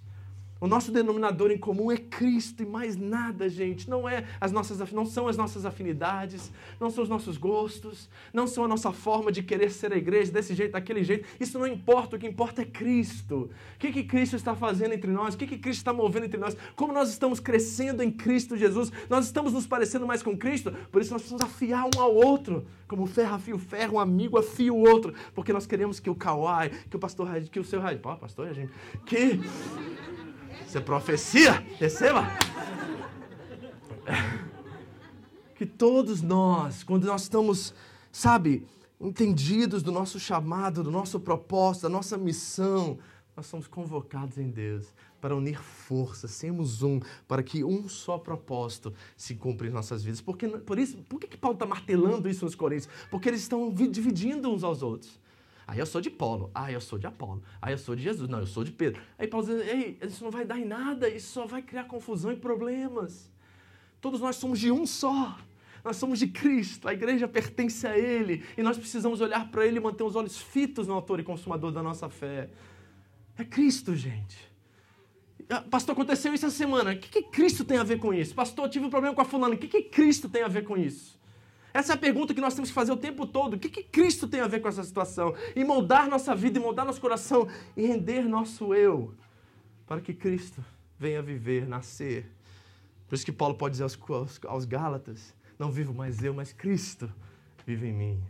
O 0.61 0.67
nosso 0.67 0.93
denominador 0.93 1.51
em 1.51 1.57
comum 1.57 1.91
é 1.91 1.97
Cristo 1.97 2.63
e 2.63 2.67
mais 2.67 2.95
nada, 2.95 3.49
gente. 3.49 3.89
Não 3.89 4.07
é 4.07 4.27
as 4.39 4.53
nossas 4.53 4.93
não 4.93 5.07
são 5.07 5.27
as 5.27 5.37
nossas 5.37 5.65
afinidades, 5.65 6.53
não 6.79 6.91
são 6.91 7.03
os 7.03 7.09
nossos 7.09 7.39
gostos, 7.39 8.11
não 8.31 8.47
são 8.47 8.65
a 8.65 8.69
nossa 8.69 8.93
forma 8.93 9.33
de 9.33 9.43
querer 9.43 9.71
ser 9.71 9.91
a 9.91 9.97
igreja 9.97 10.31
desse 10.31 10.55
jeito, 10.55 10.73
daquele 10.73 11.03
jeito. 11.03 11.27
Isso 11.41 11.59
não 11.59 11.67
importa, 11.67 12.17
o 12.17 12.19
que 12.19 12.27
importa 12.27 12.61
é 12.61 12.67
Cristo. 12.67 13.51
O 13.75 13.79
que, 13.79 13.91
que 13.91 14.05
Cristo 14.05 14.37
está 14.37 14.55
fazendo 14.55 14.93
entre 14.93 15.11
nós? 15.11 15.35
O 15.35 15.39
que, 15.39 15.47
que 15.47 15.57
Cristo 15.57 15.79
está 15.79 15.95
movendo 15.95 16.27
entre 16.27 16.39
nós? 16.39 16.55
Como 16.77 16.93
nós 16.93 17.09
estamos 17.09 17.41
crescendo 17.41 18.03
em 18.03 18.11
Cristo 18.11 18.55
Jesus? 18.55 18.93
Nós 19.09 19.25
estamos 19.25 19.55
nos 19.55 19.67
parecendo 19.67 20.07
mais 20.07 20.23
com 20.23 20.37
Cristo, 20.37 20.73
por 20.93 21.01
isso 21.01 21.11
nós 21.13 21.23
precisamos 21.23 21.43
afiar 21.43 21.89
um 21.97 22.01
ao 22.01 22.15
outro. 22.15 22.67
Como 22.87 23.07
ferro 23.07 23.37
afia 23.37 23.55
o 23.55 23.59
ferro, 23.59 23.95
um 23.95 24.01
amigo 24.01 24.37
afia 24.37 24.73
o 24.73 24.81
outro. 24.81 25.15
Porque 25.33 25.53
nós 25.53 25.65
queremos 25.65 26.01
que 26.01 26.11
o 26.11 26.15
Kawai, 26.15 26.71
que 26.91 26.97
o 26.97 26.99
pastor 26.99 27.29
que 27.51 27.61
o 27.61 27.65
seu 27.65 27.81
Pô, 28.03 28.17
pastor, 28.17 28.53
gente, 28.53 28.73
que 29.07 29.39
isso 30.71 30.79
é 30.79 30.81
profecia. 30.81 31.55
Receba. 31.81 32.29
Que 35.57 35.67
todos 35.67 36.23
nós, 36.23 36.85
quando 36.85 37.07
nós 37.07 37.23
estamos, 37.23 37.75
sabe, 38.13 38.65
entendidos 39.01 39.83
do 39.83 39.91
nosso 39.91 40.21
chamado, 40.21 40.85
do 40.85 40.91
nosso 40.91 41.19
propósito, 41.19 41.83
da 41.83 41.89
nossa 41.89 42.17
missão, 42.17 42.99
nós 43.37 43.47
somos 43.47 43.67
convocados 43.67 44.39
em 44.39 44.49
Deus 44.49 44.87
para 45.21 45.35
unir 45.35 45.61
forças, 45.61 46.31
sermos 46.31 46.85
um, 46.85 47.01
para 47.27 47.43
que 47.43 47.65
um 47.65 47.89
só 47.89 48.17
propósito 48.17 48.95
se 49.17 49.35
cumpra 49.35 49.67
em 49.67 49.71
nossas 49.71 50.05
vidas. 50.05 50.21
Porque, 50.21 50.47
por 50.47 50.79
isso, 50.79 50.97
por 51.09 51.19
que, 51.19 51.27
que 51.27 51.37
Paulo 51.37 51.57
está 51.57 51.67
martelando 51.67 52.29
isso 52.29 52.45
nos 52.45 52.55
Coríntios? 52.55 52.89
Porque 53.11 53.29
eles 53.29 53.41
estão 53.41 53.71
dividindo 53.73 54.49
uns 54.49 54.63
aos 54.63 54.83
outros. 54.83 55.20
Aí 55.71 55.79
eu 55.79 55.87
sou 55.87 56.01
de 56.01 56.11
Paulo. 56.11 56.51
Ah, 56.53 56.73
eu 56.73 56.81
sou 56.81 56.99
de 56.99 57.07
Apolo. 57.07 57.45
Ah, 57.63 57.71
eu 57.71 57.79
sou 57.79 57.95
de 57.95 58.03
Jesus. 58.03 58.29
Não, 58.29 58.41
eu 58.41 58.47
sou 58.47 58.65
de 58.65 58.73
Pedro. 58.73 59.01
Aí 59.17 59.29
Paulo 59.29 59.47
diz, 59.47 59.69
ei, 59.69 59.97
isso 60.03 60.25
não 60.25 60.31
vai 60.31 60.45
dar 60.45 60.59
em 60.59 60.65
nada, 60.65 61.09
isso 61.09 61.33
só 61.33 61.47
vai 61.47 61.63
criar 61.63 61.85
confusão 61.85 62.33
e 62.33 62.37
problemas. 62.37 63.31
Todos 64.01 64.21
nós 64.21 64.35
somos 64.35 64.59
de 64.59 64.73
um 64.73 64.85
só. 64.85 65.39
Nós 65.85 65.97
somos 65.97 66.19
de 66.19 66.27
Cristo, 66.27 66.89
a 66.89 66.93
igreja 66.93 67.29
pertence 67.29 67.87
a 67.87 67.97
Ele 67.97 68.45
e 68.59 68.63
nós 68.63 68.77
precisamos 68.77 69.21
olhar 69.21 69.49
para 69.49 69.65
Ele 69.65 69.77
e 69.77 69.81
manter 69.81 70.03
os 70.03 70.17
olhos 70.17 70.37
fitos 70.37 70.89
no 70.89 70.93
autor 70.93 71.21
e 71.21 71.23
consumador 71.23 71.71
da 71.71 71.85
nossa 71.85 72.09
fé. 72.09 72.51
É 73.39 73.45
Cristo, 73.45 73.95
gente. 73.95 74.51
Ah, 75.49 75.63
pastor, 75.63 75.93
aconteceu 75.93 76.35
isso 76.35 76.47
essa 76.47 76.57
semana. 76.57 76.93
O 76.95 76.99
que, 76.99 77.09
que 77.09 77.23
Cristo 77.31 77.65
tem 77.65 77.79
a 77.79 77.85
ver 77.85 78.01
com 78.01 78.13
isso? 78.13 78.35
Pastor, 78.35 78.69
tive 78.69 78.87
um 78.87 78.91
problema 78.91 79.15
com 79.15 79.21
a 79.21 79.25
fulana. 79.25 79.55
O 79.55 79.59
que, 79.59 79.69
que 79.69 79.83
Cristo 79.85 80.29
tem 80.29 80.43
a 80.43 80.49
ver 80.49 80.65
com 80.65 80.77
isso? 80.77 81.20
Essa 81.73 81.93
é 81.93 81.95
a 81.95 81.99
pergunta 81.99 82.35
que 82.35 82.41
nós 82.41 82.55
temos 82.55 82.71
que 82.71 82.75
fazer 82.75 82.93
o 82.93 82.97
tempo 82.97 83.27
todo. 83.27 83.55
O 83.55 83.59
que, 83.59 83.69
que 83.69 83.83
Cristo 83.83 84.27
tem 84.27 84.41
a 84.41 84.47
ver 84.47 84.61
com 84.61 84.69
essa 84.69 84.83
situação? 84.83 85.35
E 85.55 85.65
moldar 85.65 86.09
nossa 86.09 86.35
vida, 86.35 86.59
e 86.59 86.63
moldar 86.63 86.85
nosso 86.85 87.01
coração, 87.01 87.47
e 87.77 87.87
render 87.87 88.23
nosso 88.23 88.75
eu, 88.75 89.15
para 89.87 90.01
que 90.01 90.13
Cristo 90.13 90.65
venha 90.99 91.23
viver, 91.23 91.67
nascer. 91.67 92.27
Por 93.09 93.15
isso 93.15 93.25
que 93.25 93.33
Paulo 93.33 93.55
pode 93.55 93.73
dizer 93.73 93.85
aos, 93.85 93.99
aos, 94.09 94.41
aos 94.45 94.65
Gálatas: 94.65 95.35
Não 95.59 95.71
vivo 95.71 95.95
mais 95.95 96.23
eu, 96.23 96.35
mas 96.35 96.53
Cristo 96.53 97.13
vive 97.67 97.89
em 97.89 97.93
mim. 97.93 98.23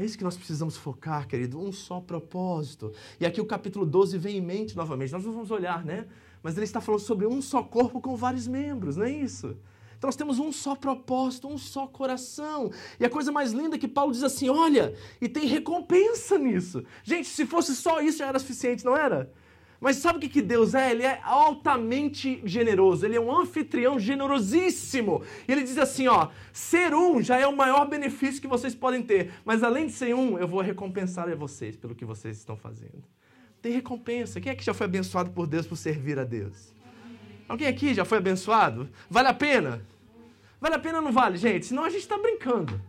É 0.00 0.04
isso 0.04 0.16
que 0.16 0.24
nós 0.24 0.36
precisamos 0.36 0.78
focar, 0.78 1.28
querido, 1.28 1.60
um 1.60 1.70
só 1.70 2.00
propósito. 2.00 2.90
E 3.20 3.26
aqui 3.26 3.38
o 3.38 3.44
capítulo 3.44 3.84
12 3.84 4.16
vem 4.16 4.38
em 4.38 4.40
mente 4.40 4.74
novamente. 4.74 5.12
Nós 5.12 5.22
não 5.22 5.32
vamos 5.32 5.50
olhar, 5.50 5.84
né? 5.84 6.06
Mas 6.42 6.56
ele 6.56 6.64
está 6.64 6.80
falando 6.80 7.00
sobre 7.00 7.26
um 7.26 7.42
só 7.42 7.62
corpo 7.62 8.00
com 8.00 8.16
vários 8.16 8.46
membros, 8.46 8.96
não 8.96 9.04
é 9.04 9.10
isso? 9.10 9.58
Então 10.00 10.08
nós 10.08 10.16
temos 10.16 10.38
um 10.38 10.50
só 10.50 10.74
propósito, 10.74 11.46
um 11.46 11.58
só 11.58 11.86
coração. 11.86 12.72
E 12.98 13.04
a 13.04 13.10
coisa 13.10 13.30
mais 13.30 13.52
linda 13.52 13.76
é 13.76 13.78
que 13.78 13.86
Paulo 13.86 14.12
diz 14.12 14.22
assim: 14.22 14.48
olha, 14.48 14.94
e 15.20 15.28
tem 15.28 15.44
recompensa 15.44 16.38
nisso. 16.38 16.82
Gente, 17.04 17.28
se 17.28 17.44
fosse 17.44 17.76
só 17.76 18.00
isso 18.00 18.16
já 18.16 18.28
era 18.28 18.38
suficiente, 18.38 18.82
não 18.82 18.96
era? 18.96 19.30
Mas 19.78 19.96
sabe 19.96 20.16
o 20.16 20.30
que 20.30 20.40
Deus 20.40 20.74
é? 20.74 20.90
Ele 20.90 21.02
é 21.02 21.20
altamente 21.22 22.40
generoso, 22.46 23.04
ele 23.04 23.16
é 23.16 23.20
um 23.20 23.30
anfitrião 23.30 23.98
generosíssimo. 23.98 25.22
E 25.46 25.52
ele 25.52 25.64
diz 25.64 25.76
assim: 25.76 26.08
ó, 26.08 26.28
ser 26.50 26.94
um 26.94 27.20
já 27.22 27.38
é 27.38 27.46
o 27.46 27.54
maior 27.54 27.86
benefício 27.86 28.40
que 28.40 28.48
vocês 28.48 28.74
podem 28.74 29.02
ter, 29.02 29.30
mas 29.44 29.62
além 29.62 29.84
de 29.84 29.92
ser 29.92 30.14
um, 30.14 30.38
eu 30.38 30.48
vou 30.48 30.62
recompensar 30.62 31.28
a 31.28 31.34
vocês 31.34 31.76
pelo 31.76 31.94
que 31.94 32.06
vocês 32.06 32.38
estão 32.38 32.56
fazendo. 32.56 33.04
Tem 33.60 33.70
recompensa. 33.70 34.40
Quem 34.40 34.52
é 34.52 34.54
que 34.54 34.64
já 34.64 34.72
foi 34.72 34.86
abençoado 34.86 35.30
por 35.30 35.46
Deus 35.46 35.66
por 35.66 35.76
servir 35.76 36.18
a 36.18 36.24
Deus? 36.24 36.72
Alguém 37.46 37.68
aqui 37.68 37.92
já 37.92 38.06
foi 38.06 38.16
abençoado? 38.16 38.88
Vale 39.10 39.28
a 39.28 39.34
pena? 39.34 39.89
Vale 40.60 40.74
a 40.74 40.78
pena 40.78 40.98
ou 40.98 41.04
não 41.04 41.12
vale, 41.12 41.36
gente? 41.36 41.66
Senão 41.66 41.84
a 41.84 41.90
gente 41.90 42.02
está 42.02 42.18
brincando. 42.18 42.80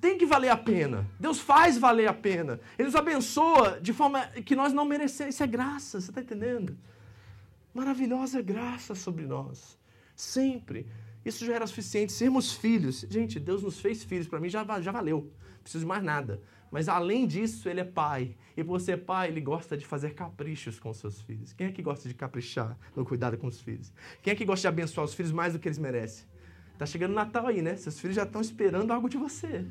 Tem 0.00 0.16
que 0.16 0.24
valer 0.24 0.50
a 0.50 0.56
pena. 0.56 1.06
Deus 1.18 1.40
faz 1.40 1.76
valer 1.76 2.08
a 2.08 2.14
pena. 2.14 2.60
Ele 2.78 2.86
nos 2.86 2.94
abençoa 2.94 3.80
de 3.80 3.92
forma 3.92 4.24
que 4.44 4.54
nós 4.54 4.72
não 4.72 4.84
merecemos. 4.84 5.34
Isso 5.34 5.42
é 5.42 5.46
graça, 5.46 6.00
você 6.00 6.10
está 6.10 6.20
entendendo? 6.20 6.78
Maravilhosa 7.74 8.40
graça 8.40 8.94
sobre 8.94 9.26
nós. 9.26 9.76
Sempre. 10.14 10.86
Isso 11.24 11.44
já 11.44 11.54
era 11.54 11.66
suficiente. 11.66 12.12
Sermos 12.12 12.52
filhos. 12.52 13.04
Gente, 13.10 13.40
Deus 13.40 13.64
nos 13.64 13.80
fez 13.80 14.04
filhos. 14.04 14.28
Para 14.28 14.38
mim 14.38 14.48
já, 14.48 14.64
já 14.80 14.92
valeu. 14.92 15.32
Não 15.54 15.62
preciso 15.62 15.84
de 15.84 15.88
mais 15.88 16.04
nada. 16.04 16.40
Mas 16.70 16.88
além 16.88 17.26
disso, 17.26 17.68
ele 17.68 17.80
é 17.80 17.84
pai. 17.84 18.36
E 18.56 18.62
por 18.62 18.80
ser 18.80 18.98
pai, 18.98 19.28
ele 19.28 19.40
gosta 19.40 19.76
de 19.76 19.84
fazer 19.84 20.14
caprichos 20.14 20.78
com 20.78 20.92
seus 20.94 21.20
filhos. 21.20 21.52
Quem 21.52 21.66
é 21.66 21.72
que 21.72 21.82
gosta 21.82 22.08
de 22.08 22.14
caprichar 22.14 22.78
no 22.94 23.04
cuidado 23.04 23.36
com 23.36 23.48
os 23.48 23.60
filhos? 23.60 23.92
Quem 24.22 24.32
é 24.32 24.36
que 24.36 24.44
gosta 24.44 24.62
de 24.62 24.68
abençoar 24.68 25.04
os 25.04 25.14
filhos 25.14 25.32
mais 25.32 25.52
do 25.52 25.58
que 25.58 25.66
eles 25.66 25.78
merecem? 25.78 26.26
Tá 26.80 26.86
chegando 26.86 27.12
Natal 27.12 27.46
aí, 27.46 27.60
né? 27.60 27.76
Seus 27.76 28.00
filhos 28.00 28.16
já 28.16 28.22
estão 28.22 28.40
esperando 28.40 28.90
algo 28.90 29.06
de 29.06 29.18
você. 29.18 29.66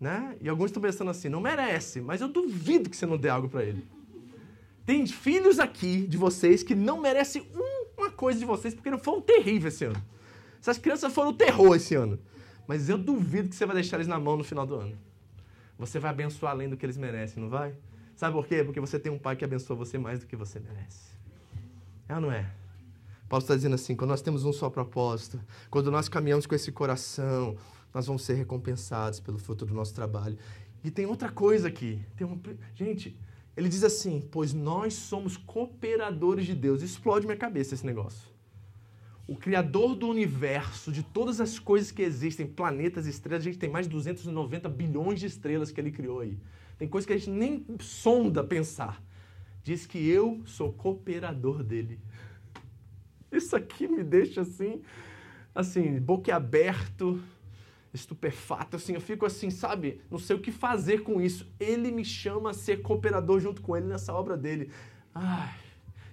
Né? 0.00 0.36
E 0.40 0.48
alguns 0.48 0.66
estão 0.66 0.80
pensando 0.80 1.10
assim, 1.10 1.28
não 1.28 1.40
merece, 1.40 2.00
mas 2.00 2.20
eu 2.20 2.28
duvido 2.28 2.88
que 2.88 2.96
você 2.96 3.04
não 3.04 3.18
dê 3.18 3.28
algo 3.28 3.48
para 3.48 3.64
ele. 3.64 3.84
Tem 4.84 5.04
filhos 5.04 5.58
aqui 5.58 6.06
de 6.06 6.16
vocês 6.16 6.62
que 6.62 6.76
não 6.76 7.00
merecem 7.00 7.44
uma 7.98 8.08
coisa 8.08 8.38
de 8.38 8.44
vocês 8.44 8.72
porque 8.72 8.88
não 8.88 9.00
foram 9.00 9.20
terríveis 9.20 9.74
esse 9.74 9.86
ano. 9.86 10.00
Essas 10.60 10.78
crianças 10.78 11.12
foram 11.12 11.34
terror 11.34 11.74
esse 11.74 11.96
ano. 11.96 12.20
Mas 12.68 12.88
eu 12.88 12.98
duvido 12.98 13.48
que 13.48 13.56
você 13.56 13.66
vai 13.66 13.74
deixar 13.74 13.96
eles 13.96 14.06
na 14.06 14.20
mão 14.20 14.36
no 14.36 14.44
final 14.44 14.64
do 14.64 14.76
ano. 14.76 14.96
Você 15.76 15.98
vai 15.98 16.12
abençoar 16.12 16.52
além 16.52 16.68
do 16.68 16.76
que 16.76 16.86
eles 16.86 16.96
merecem, 16.96 17.42
não 17.42 17.50
vai? 17.50 17.74
Sabe 18.14 18.32
por 18.32 18.46
quê? 18.46 18.62
Porque 18.62 18.78
você 18.78 18.96
tem 18.96 19.10
um 19.10 19.18
pai 19.18 19.34
que 19.34 19.44
abençoa 19.44 19.74
você 19.74 19.98
mais 19.98 20.20
do 20.20 20.26
que 20.26 20.36
você 20.36 20.60
merece. 20.60 21.10
É 22.08 22.14
ou 22.14 22.20
não 22.20 22.30
é? 22.30 22.48
Paulo 23.28 23.42
está 23.42 23.54
dizendo 23.54 23.74
assim: 23.74 23.94
quando 23.94 24.10
nós 24.10 24.22
temos 24.22 24.44
um 24.44 24.52
só 24.52 24.70
propósito, 24.70 25.40
quando 25.70 25.90
nós 25.90 26.08
caminhamos 26.08 26.46
com 26.46 26.54
esse 26.54 26.70
coração, 26.70 27.56
nós 27.92 28.06
vamos 28.06 28.22
ser 28.22 28.34
recompensados 28.34 29.20
pelo 29.20 29.38
fruto 29.38 29.64
do 29.64 29.74
nosso 29.74 29.94
trabalho. 29.94 30.36
E 30.84 30.90
tem 30.90 31.06
outra 31.06 31.30
coisa 31.30 31.68
aqui. 31.68 32.00
Tem 32.16 32.26
uma... 32.26 32.38
Gente, 32.74 33.16
ele 33.56 33.68
diz 33.68 33.82
assim: 33.82 34.26
pois 34.30 34.52
nós 34.52 34.94
somos 34.94 35.36
cooperadores 35.36 36.46
de 36.46 36.54
Deus. 36.54 36.82
Explode 36.82 37.26
minha 37.26 37.38
cabeça 37.38 37.74
esse 37.74 37.84
negócio. 37.84 38.28
O 39.26 39.34
Criador 39.34 39.96
do 39.96 40.06
universo, 40.06 40.92
de 40.92 41.02
todas 41.02 41.40
as 41.40 41.58
coisas 41.58 41.90
que 41.90 42.02
existem, 42.02 42.46
planetas, 42.46 43.06
estrelas, 43.06 43.42
a 43.42 43.44
gente 43.50 43.58
tem 43.58 43.68
mais 43.68 43.86
de 43.86 43.92
290 43.92 44.68
bilhões 44.68 45.18
de 45.18 45.26
estrelas 45.26 45.72
que 45.72 45.80
ele 45.80 45.90
criou 45.90 46.20
aí. 46.20 46.38
Tem 46.78 46.86
coisas 46.86 47.06
que 47.06 47.12
a 47.12 47.18
gente 47.18 47.30
nem 47.30 47.66
sonda 47.80 48.44
pensar. 48.44 49.02
Diz 49.64 49.84
que 49.84 49.98
eu 50.06 50.42
sou 50.44 50.72
cooperador 50.72 51.64
dele. 51.64 51.98
Isso 53.30 53.56
aqui 53.56 53.88
me 53.88 54.02
deixa 54.02 54.42
assim, 54.42 54.82
assim, 55.54 55.98
boquiaberto, 55.98 57.20
estupefato, 57.92 58.76
assim, 58.76 58.94
eu 58.94 59.00
fico 59.00 59.24
assim, 59.24 59.50
sabe, 59.50 60.00
não 60.10 60.18
sei 60.18 60.36
o 60.36 60.40
que 60.40 60.52
fazer 60.52 61.02
com 61.02 61.20
isso. 61.20 61.50
Ele 61.58 61.90
me 61.90 62.04
chama 62.04 62.50
a 62.50 62.54
ser 62.54 62.82
cooperador 62.82 63.40
junto 63.40 63.62
com 63.62 63.76
ele 63.76 63.86
nessa 63.86 64.12
obra 64.12 64.36
dele. 64.36 64.70
Ai, 65.14 65.54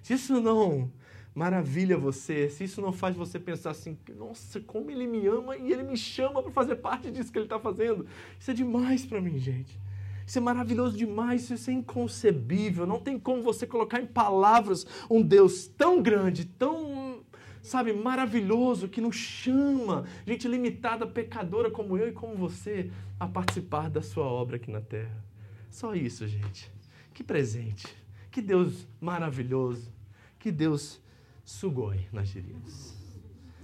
se 0.02 0.14
isso 0.14 0.40
não 0.40 0.90
maravilha 1.34 1.98
você, 1.98 2.48
se 2.48 2.64
isso 2.64 2.80
não 2.80 2.92
faz 2.92 3.16
você 3.16 3.40
pensar 3.40 3.70
assim, 3.70 3.98
nossa, 4.16 4.60
como 4.60 4.90
ele 4.90 5.06
me 5.06 5.26
ama 5.26 5.56
e 5.56 5.72
ele 5.72 5.82
me 5.82 5.96
chama 5.96 6.42
para 6.42 6.52
fazer 6.52 6.76
parte 6.76 7.10
disso 7.10 7.32
que 7.32 7.38
ele 7.38 7.46
está 7.46 7.58
fazendo. 7.58 8.06
Isso 8.38 8.50
é 8.50 8.54
demais 8.54 9.04
para 9.04 9.20
mim, 9.20 9.38
gente. 9.38 9.78
Isso 10.26 10.38
é 10.38 10.40
maravilhoso 10.40 10.96
demais, 10.96 11.50
isso 11.50 11.70
é 11.70 11.72
inconcebível. 11.72 12.86
Não 12.86 12.98
tem 12.98 13.18
como 13.18 13.42
você 13.42 13.66
colocar 13.66 14.00
em 14.00 14.06
palavras 14.06 14.86
um 15.10 15.20
Deus 15.20 15.66
tão 15.66 16.02
grande, 16.02 16.46
tão, 16.46 17.22
sabe, 17.62 17.92
maravilhoso, 17.92 18.88
que 18.88 19.00
nos 19.00 19.16
chama, 19.16 20.04
gente 20.26 20.48
limitada, 20.48 21.06
pecadora 21.06 21.70
como 21.70 21.98
eu 21.98 22.08
e 22.08 22.12
como 22.12 22.34
você, 22.36 22.90
a 23.20 23.26
participar 23.26 23.90
da 23.90 24.00
sua 24.00 24.24
obra 24.24 24.56
aqui 24.56 24.70
na 24.70 24.80
terra. 24.80 25.24
Só 25.70 25.94
isso, 25.94 26.26
gente. 26.26 26.72
Que 27.12 27.22
presente. 27.22 27.86
Que 28.30 28.40
Deus 28.40 28.86
maravilhoso. 29.00 29.92
Que 30.38 30.50
Deus 30.50 31.00
sugoi, 31.44 32.06
nós 32.12 32.28
diríamos. 32.28 32.94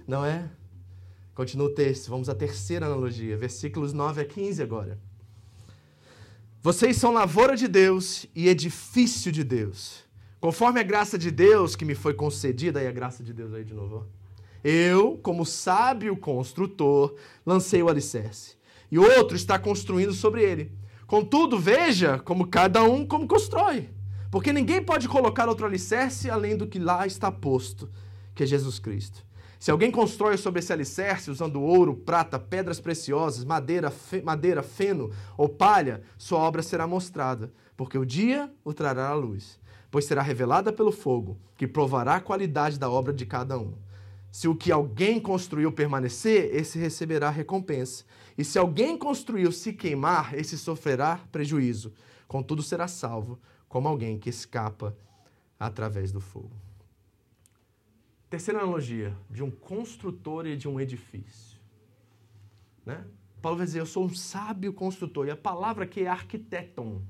Não 0.07 0.25
é? 0.25 0.49
Continua 1.33 1.67
o 1.67 1.73
texto, 1.73 2.09
vamos 2.09 2.29
à 2.29 2.35
terceira 2.35 2.85
analogia, 2.85 3.35
versículos 3.35 3.93
9 3.93 4.21
a 4.21 4.25
15 4.25 4.61
agora. 4.61 4.99
Vocês 6.63 6.97
são 6.97 7.11
lavoura 7.11 7.57
de 7.57 7.67
Deus 7.67 8.27
e 8.35 8.47
edifício 8.47 9.31
de 9.31 9.43
Deus. 9.43 10.03
Conforme 10.39 10.79
a 10.79 10.83
graça 10.83 11.17
de 11.17 11.31
Deus 11.31 11.75
que 11.75 11.83
me 11.83 11.95
foi 11.95 12.13
concedida, 12.13 12.83
e 12.83 12.87
a 12.87 12.91
graça 12.91 13.23
de 13.23 13.33
Deus 13.33 13.51
aí 13.51 13.63
de 13.63 13.73
novo. 13.73 14.05
Eu, 14.63 15.17
como 15.23 15.43
sábio 15.43 16.15
construtor, 16.15 17.15
lancei 17.43 17.81
o 17.81 17.89
alicerce, 17.89 18.57
e 18.91 18.99
outro 18.99 19.35
está 19.35 19.57
construindo 19.57 20.13
sobre 20.13 20.43
ele. 20.43 20.71
Contudo, 21.07 21.57
veja 21.57 22.19
como 22.19 22.45
cada 22.45 22.83
um 22.83 23.07
como 23.07 23.27
constrói. 23.27 23.89
Porque 24.29 24.53
ninguém 24.53 24.83
pode 24.83 25.09
colocar 25.09 25.49
outro 25.49 25.65
alicerce 25.65 26.29
além 26.29 26.55
do 26.55 26.67
que 26.67 26.77
lá 26.77 27.07
está 27.07 27.31
posto, 27.31 27.89
que 28.35 28.43
é 28.43 28.45
Jesus 28.45 28.77
Cristo. 28.77 29.25
Se 29.61 29.69
alguém 29.69 29.91
constrói 29.91 30.37
sobre 30.37 30.57
esse 30.57 30.73
alicerce 30.73 31.29
usando 31.29 31.61
ouro, 31.61 31.93
prata, 31.95 32.39
pedras 32.39 32.79
preciosas, 32.79 33.45
madeira, 33.45 33.91
fe, 33.91 34.19
madeira, 34.19 34.63
feno 34.63 35.11
ou 35.37 35.47
palha, 35.47 36.01
sua 36.17 36.39
obra 36.39 36.63
será 36.63 36.87
mostrada, 36.87 37.53
porque 37.77 37.95
o 37.95 38.03
dia 38.03 38.51
o 38.63 38.73
trará 38.73 39.09
à 39.09 39.13
luz, 39.13 39.59
pois 39.91 40.05
será 40.05 40.23
revelada 40.23 40.73
pelo 40.73 40.91
fogo, 40.91 41.37
que 41.55 41.67
provará 41.67 42.15
a 42.15 42.19
qualidade 42.19 42.79
da 42.79 42.89
obra 42.89 43.13
de 43.13 43.23
cada 43.23 43.55
um. 43.59 43.75
Se 44.31 44.47
o 44.47 44.55
que 44.55 44.71
alguém 44.71 45.19
construiu 45.19 45.71
permanecer, 45.71 46.49
esse 46.55 46.79
receberá 46.79 47.29
recompensa. 47.29 48.03
E 48.35 48.43
se 48.43 48.57
alguém 48.57 48.97
construiu 48.97 49.51
se 49.51 49.73
queimar, 49.73 50.33
esse 50.33 50.57
sofrerá 50.57 51.19
prejuízo. 51.31 51.93
Contudo, 52.27 52.63
será 52.63 52.87
salvo, 52.87 53.39
como 53.69 53.87
alguém 53.87 54.17
que 54.17 54.31
escapa 54.31 54.97
através 55.59 56.11
do 56.11 56.19
fogo. 56.19 56.60
Terceira 58.31 58.61
analogia, 58.61 59.13
de 59.29 59.43
um 59.43 59.51
construtor 59.51 60.47
e 60.47 60.55
de 60.55 60.65
um 60.65 60.79
edifício. 60.79 61.59
Né? 62.85 63.03
Paulo 63.41 63.57
vai 63.57 63.65
dizer, 63.65 63.81
eu 63.81 63.85
sou 63.85 64.05
um 64.05 64.15
sábio 64.15 64.71
construtor, 64.71 65.27
e 65.27 65.31
a 65.31 65.35
palavra 65.35 65.83
aqui 65.83 66.03
é 66.03 66.07
arquiteton. 66.07 67.01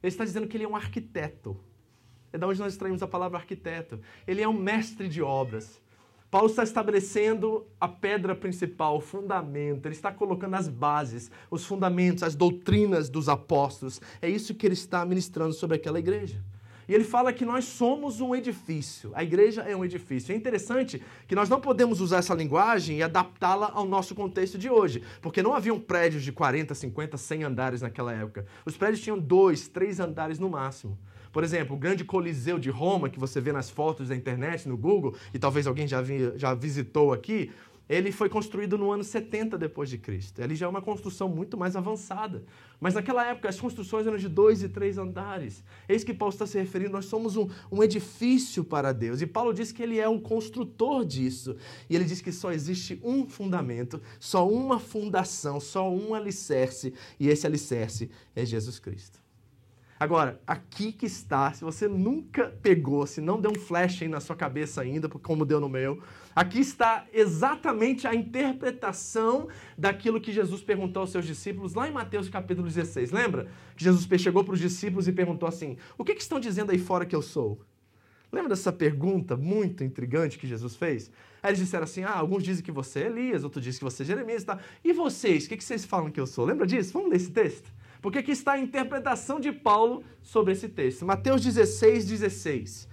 Ele 0.00 0.12
está 0.12 0.24
dizendo 0.24 0.46
que 0.46 0.56
ele 0.56 0.62
é 0.62 0.68
um 0.68 0.76
arquiteto. 0.76 1.58
É 2.32 2.38
da 2.38 2.46
onde 2.46 2.60
nós 2.60 2.74
extraímos 2.74 3.02
a 3.02 3.08
palavra 3.08 3.38
arquiteto. 3.38 4.00
Ele 4.24 4.40
é 4.40 4.48
um 4.48 4.52
mestre 4.52 5.08
de 5.08 5.20
obras. 5.20 5.82
Paulo 6.30 6.48
está 6.48 6.62
estabelecendo 6.62 7.66
a 7.80 7.88
pedra 7.88 8.36
principal, 8.36 8.98
o 8.98 9.00
fundamento, 9.00 9.86
ele 9.86 9.96
está 9.96 10.12
colocando 10.12 10.54
as 10.54 10.68
bases, 10.68 11.28
os 11.50 11.64
fundamentos, 11.64 12.22
as 12.22 12.36
doutrinas 12.36 13.08
dos 13.08 13.28
apóstolos. 13.28 14.00
É 14.22 14.28
isso 14.28 14.54
que 14.54 14.64
ele 14.64 14.74
está 14.74 15.04
ministrando 15.04 15.54
sobre 15.54 15.76
aquela 15.76 15.98
igreja. 15.98 16.40
E 16.88 16.94
ele 16.94 17.04
fala 17.04 17.32
que 17.32 17.44
nós 17.44 17.64
somos 17.64 18.20
um 18.20 18.34
edifício. 18.34 19.10
A 19.14 19.22
igreja 19.22 19.62
é 19.62 19.76
um 19.76 19.84
edifício. 19.84 20.32
É 20.32 20.36
interessante 20.36 21.02
que 21.26 21.34
nós 21.34 21.48
não 21.48 21.60
podemos 21.60 22.00
usar 22.00 22.18
essa 22.18 22.34
linguagem 22.34 22.98
e 22.98 23.02
adaptá-la 23.02 23.70
ao 23.72 23.86
nosso 23.86 24.14
contexto 24.14 24.58
de 24.58 24.68
hoje, 24.68 25.02
porque 25.20 25.42
não 25.42 25.54
haviam 25.54 25.78
prédios 25.78 26.22
de 26.22 26.32
40, 26.32 26.74
50, 26.74 27.16
100 27.16 27.44
andares 27.44 27.82
naquela 27.82 28.12
época. 28.12 28.46
Os 28.64 28.76
prédios 28.76 29.00
tinham 29.00 29.18
dois, 29.18 29.68
três 29.68 30.00
andares 30.00 30.38
no 30.38 30.48
máximo. 30.48 30.98
Por 31.34 31.42
exemplo, 31.42 31.74
o 31.74 31.78
grande 31.78 32.04
Coliseu 32.04 32.60
de 32.60 32.70
Roma, 32.70 33.08
que 33.08 33.18
você 33.18 33.40
vê 33.40 33.50
nas 33.50 33.68
fotos 33.68 34.08
da 34.08 34.14
internet, 34.14 34.68
no 34.68 34.76
Google, 34.76 35.16
e 35.34 35.38
talvez 35.38 35.66
alguém 35.66 35.84
já, 35.84 36.00
vi, 36.00 36.32
já 36.36 36.54
visitou 36.54 37.12
aqui, 37.12 37.50
ele 37.88 38.10
foi 38.10 38.28
construído 38.28 38.78
no 38.78 38.90
ano 38.90 39.04
70 39.04 39.58
depois 39.58 39.90
de 39.90 39.98
Cristo. 39.98 40.40
Ele 40.40 40.54
já 40.54 40.66
é 40.66 40.68
uma 40.68 40.80
construção 40.80 41.28
muito 41.28 41.56
mais 41.56 41.76
avançada. 41.76 42.42
Mas 42.80 42.94
naquela 42.94 43.26
época 43.26 43.48
as 43.48 43.60
construções 43.60 44.06
eram 44.06 44.16
de 44.16 44.28
dois 44.28 44.62
e 44.62 44.68
três 44.68 44.96
andares. 44.96 45.62
Isso 45.88 46.06
que 46.06 46.14
Paulo 46.14 46.32
está 46.32 46.46
se 46.46 46.58
referindo. 46.58 46.92
Nós 46.92 47.04
somos 47.04 47.36
um, 47.36 47.48
um 47.70 47.82
edifício 47.82 48.64
para 48.64 48.92
Deus. 48.92 49.20
E 49.20 49.26
Paulo 49.26 49.52
diz 49.52 49.70
que 49.70 49.82
ele 49.82 49.98
é 49.98 50.08
o 50.08 50.20
construtor 50.20 51.04
disso. 51.04 51.56
E 51.88 51.94
ele 51.94 52.04
diz 52.04 52.22
que 52.22 52.32
só 52.32 52.52
existe 52.52 52.98
um 53.04 53.26
fundamento, 53.26 54.00
só 54.18 54.48
uma 54.48 54.78
fundação, 54.80 55.60
só 55.60 55.92
um 55.92 56.14
alicerce. 56.14 56.94
E 57.20 57.28
esse 57.28 57.46
alicerce 57.46 58.10
é 58.34 58.46
Jesus 58.46 58.78
Cristo. 58.78 59.24
Agora, 59.98 60.40
aqui 60.46 60.90
que 60.90 61.06
está, 61.06 61.52
se 61.52 61.62
você 61.62 61.86
nunca 61.86 62.48
pegou, 62.62 63.06
se 63.06 63.20
não 63.20 63.40
deu 63.40 63.52
um 63.52 63.58
flash 63.58 64.02
aí 64.02 64.08
na 64.08 64.20
sua 64.20 64.34
cabeça 64.34 64.82
ainda, 64.82 65.08
como 65.08 65.46
deu 65.46 65.60
no 65.60 65.68
meu, 65.68 66.02
aqui 66.34 66.60
está 66.60 67.06
exatamente 67.12 68.06
a 68.06 68.14
interpretação 68.14 69.48
daquilo 69.76 70.20
que 70.20 70.32
Jesus 70.32 70.62
perguntou 70.62 71.02
aos 71.02 71.10
seus 71.10 71.26
discípulos 71.26 71.74
lá 71.74 71.88
em 71.88 71.92
Mateus 71.92 72.28
capítulo 72.28 72.66
16. 72.66 73.10
Lembra? 73.10 73.48
Que 73.76 73.84
Jesus 73.84 74.06
chegou 74.20 74.44
para 74.44 74.54
os 74.54 74.60
discípulos 74.60 75.06
e 75.08 75.12
perguntou 75.12 75.48
assim: 75.48 75.76
O 75.96 76.04
que, 76.04 76.14
que 76.14 76.22
estão 76.22 76.40
dizendo 76.40 76.70
aí 76.72 76.78
fora 76.78 77.06
que 77.06 77.14
eu 77.14 77.22
sou? 77.22 77.60
Lembra 78.34 78.48
dessa 78.48 78.72
pergunta 78.72 79.36
muito 79.36 79.84
intrigante 79.84 80.38
que 80.38 80.46
Jesus 80.46 80.74
fez? 80.74 81.10
Aí 81.40 81.50
eles 81.50 81.60
disseram 81.60 81.84
assim: 81.84 82.02
ah, 82.02 82.18
alguns 82.18 82.42
dizem 82.42 82.64
que 82.64 82.72
você 82.72 83.00
é 83.00 83.06
Elias, 83.06 83.44
outros 83.44 83.62
dizem 83.62 83.78
que 83.78 83.84
você 83.84 84.02
é 84.02 84.06
Jeremias 84.06 84.42
e 84.42 84.46
tal. 84.46 84.58
E 84.82 84.92
vocês, 84.92 85.44
o 85.44 85.48
que, 85.48 85.56
que 85.56 85.62
vocês 85.62 85.84
falam 85.84 86.10
que 86.10 86.20
eu 86.20 86.26
sou? 86.26 86.44
Lembra 86.44 86.66
disso? 86.66 86.92
Vamos 86.92 87.10
ler 87.10 87.16
esse 87.16 87.30
texto? 87.30 87.72
Porque 88.02 88.18
aqui 88.18 88.32
está 88.32 88.52
a 88.52 88.58
interpretação 88.58 89.38
de 89.38 89.52
Paulo 89.52 90.02
sobre 90.20 90.52
esse 90.52 90.68
texto. 90.68 91.06
Mateus 91.06 91.42
16, 91.42 92.06
16. 92.06 92.88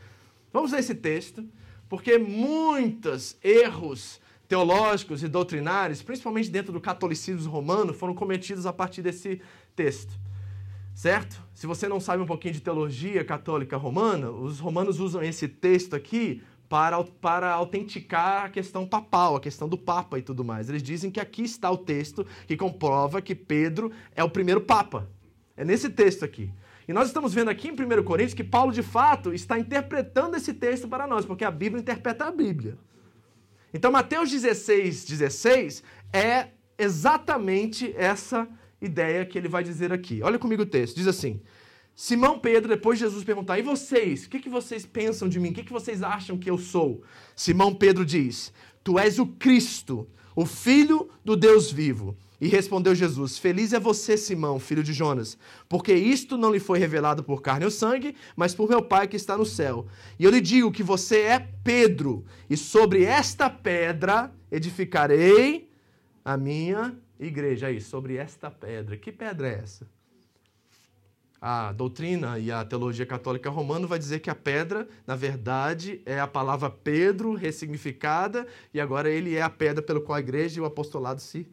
Vamos 0.54 0.72
ler 0.72 0.80
esse 0.80 0.96
texto, 0.96 1.44
porque 1.92 2.18
muitos 2.18 3.36
erros 3.44 4.22
teológicos 4.48 5.24
e 5.24 5.28
doutrinários, 5.28 6.02
principalmente 6.02 6.50
dentro 6.50 6.72
do 6.72 6.80
catolicismo 6.80 7.52
romano, 7.52 7.94
foram 7.94 8.16
cometidos 8.16 8.66
a 8.66 8.72
partir 8.72 9.02
desse 9.02 9.42
texto. 9.76 10.18
Certo? 10.96 11.44
Se 11.54 11.68
você 11.68 11.90
não 11.90 12.00
sabe 12.00 12.24
um 12.24 12.26
pouquinho 12.26 12.54
de 12.54 12.62
teologia 12.62 13.26
católica 13.26 13.76
romana, 13.76 14.32
os 14.32 14.58
romanos 14.58 15.02
usam 15.02 15.22
esse 15.22 15.50
texto 15.50 15.94
aqui 15.94 16.42
para, 16.70 17.04
para 17.04 17.52
autenticar 17.52 18.46
a 18.46 18.50
questão 18.50 18.88
papal, 18.88 19.36
a 19.36 19.42
questão 19.42 19.68
do 19.68 19.78
Papa 19.78 20.18
e 20.18 20.22
tudo 20.22 20.46
mais. 20.46 20.70
Eles 20.70 20.82
dizem 20.82 21.12
que 21.12 21.20
aqui 21.20 21.42
está 21.42 21.70
o 21.70 21.78
texto 21.78 22.26
que 22.48 22.56
comprova 22.56 23.22
que 23.22 23.36
Pedro 23.36 23.92
é 24.16 24.24
o 24.24 24.30
primeiro 24.30 24.62
Papa. 24.62 25.10
É 25.58 25.66
nesse 25.66 25.90
texto 25.90 26.24
aqui. 26.24 26.54
E 26.88 26.94
nós 26.94 27.08
estamos 27.08 27.34
vendo 27.34 27.50
aqui 27.50 27.68
em 27.68 27.72
1 27.72 28.04
Coríntios 28.04 28.34
que 28.34 28.44
Paulo, 28.44 28.72
de 28.72 28.82
fato, 28.82 29.34
está 29.34 29.58
interpretando 29.58 30.36
esse 30.36 30.54
texto 30.54 30.88
para 30.88 31.08
nós, 31.08 31.26
porque 31.26 31.46
a 31.46 31.52
Bíblia 31.52 31.82
interpreta 31.82 32.26
a 32.26 32.32
Bíblia. 32.32 32.78
Então, 33.74 33.92
Mateus 33.92 34.30
16, 34.30 35.06
16 35.06 35.84
é 36.12 36.50
exatamente 36.78 37.94
essa 37.96 38.48
ideia 38.82 39.26
que 39.26 39.38
ele 39.38 39.48
vai 39.48 39.64
dizer 39.64 39.94
aqui. 39.94 40.22
Olha 40.24 40.40
comigo 40.40 40.64
o 40.64 40.66
texto. 40.66 40.96
Diz 40.96 41.08
assim: 41.08 41.40
Simão 41.96 42.40
Pedro, 42.40 42.70
depois 42.70 42.98
de 42.98 43.06
Jesus 43.06 43.24
perguntar, 43.24 43.60
e 43.60 43.62
vocês? 43.62 44.26
O 44.26 44.30
que, 44.30 44.40
que 44.40 44.50
vocês 44.50 44.86
pensam 44.86 45.30
de 45.30 45.40
mim? 45.40 45.52
O 45.52 45.54
que, 45.54 45.64
que 45.64 45.72
vocês 45.72 46.02
acham 46.02 46.38
que 46.38 46.50
eu 46.50 46.58
sou? 46.58 47.04
Simão 47.36 47.74
Pedro 47.74 48.06
diz: 48.06 48.52
Tu 48.84 48.98
és 48.98 49.20
o 49.20 49.28
Cristo, 49.28 50.08
o 50.36 50.46
Filho 50.46 51.10
do 51.24 51.36
Deus 51.36 51.72
vivo. 51.72 52.18
E 52.42 52.48
respondeu 52.48 52.96
Jesus: 52.96 53.38
Feliz 53.38 53.72
é 53.72 53.80
você, 53.80 54.18
Simão, 54.18 54.60
filho 54.60 54.84
de 54.84 54.92
Jonas, 54.92 55.38
porque 55.70 55.94
isto 55.94 56.36
não 56.36 56.52
lhe 56.52 56.60
foi 56.60 56.80
revelado 56.80 57.24
por 57.24 57.40
carne 57.40 57.66
ou 57.66 57.72
sangue, 57.72 58.16
mas 58.36 58.56
por 58.56 58.68
meu 58.68 58.82
Pai 58.82 59.08
que 59.08 59.16
está 59.16 59.38
no 59.38 59.46
céu. 59.46 59.86
E 60.18 60.26
eu 60.26 60.32
lhe 60.32 60.42
digo 60.42 60.72
que 60.72 60.82
você 60.82 61.22
é 61.22 61.48
Pedro, 61.64 62.26
e 62.50 62.58
sobre 62.58 63.04
esta 63.04 63.48
pedra 63.48 64.34
edificarei 64.52 65.70
a 66.26 66.36
minha 66.36 66.98
igreja. 67.20 67.68
Aí, 67.68 67.80
sobre 67.80 68.16
esta 68.16 68.50
pedra. 68.50 68.98
Que 68.98 69.12
pedra 69.12 69.48
é 69.48 69.62
essa? 69.64 69.88
a 71.44 71.72
doutrina 71.72 72.38
e 72.38 72.52
a 72.52 72.64
teologia 72.64 73.04
católica 73.04 73.50
romana 73.50 73.88
vai 73.88 73.98
dizer 73.98 74.20
que 74.20 74.30
a 74.30 74.36
pedra, 74.36 74.88
na 75.08 75.16
verdade, 75.16 76.00
é 76.06 76.20
a 76.20 76.28
palavra 76.28 76.70
Pedro 76.70 77.34
ressignificada 77.34 78.46
e 78.72 78.80
agora 78.80 79.10
ele 79.10 79.36
é 79.36 79.42
a 79.42 79.50
pedra 79.50 79.82
pelo 79.82 80.02
qual 80.02 80.18
a 80.18 80.20
igreja 80.20 80.60
e 80.60 80.62
o 80.62 80.66
apostolado 80.66 81.20
se 81.20 81.48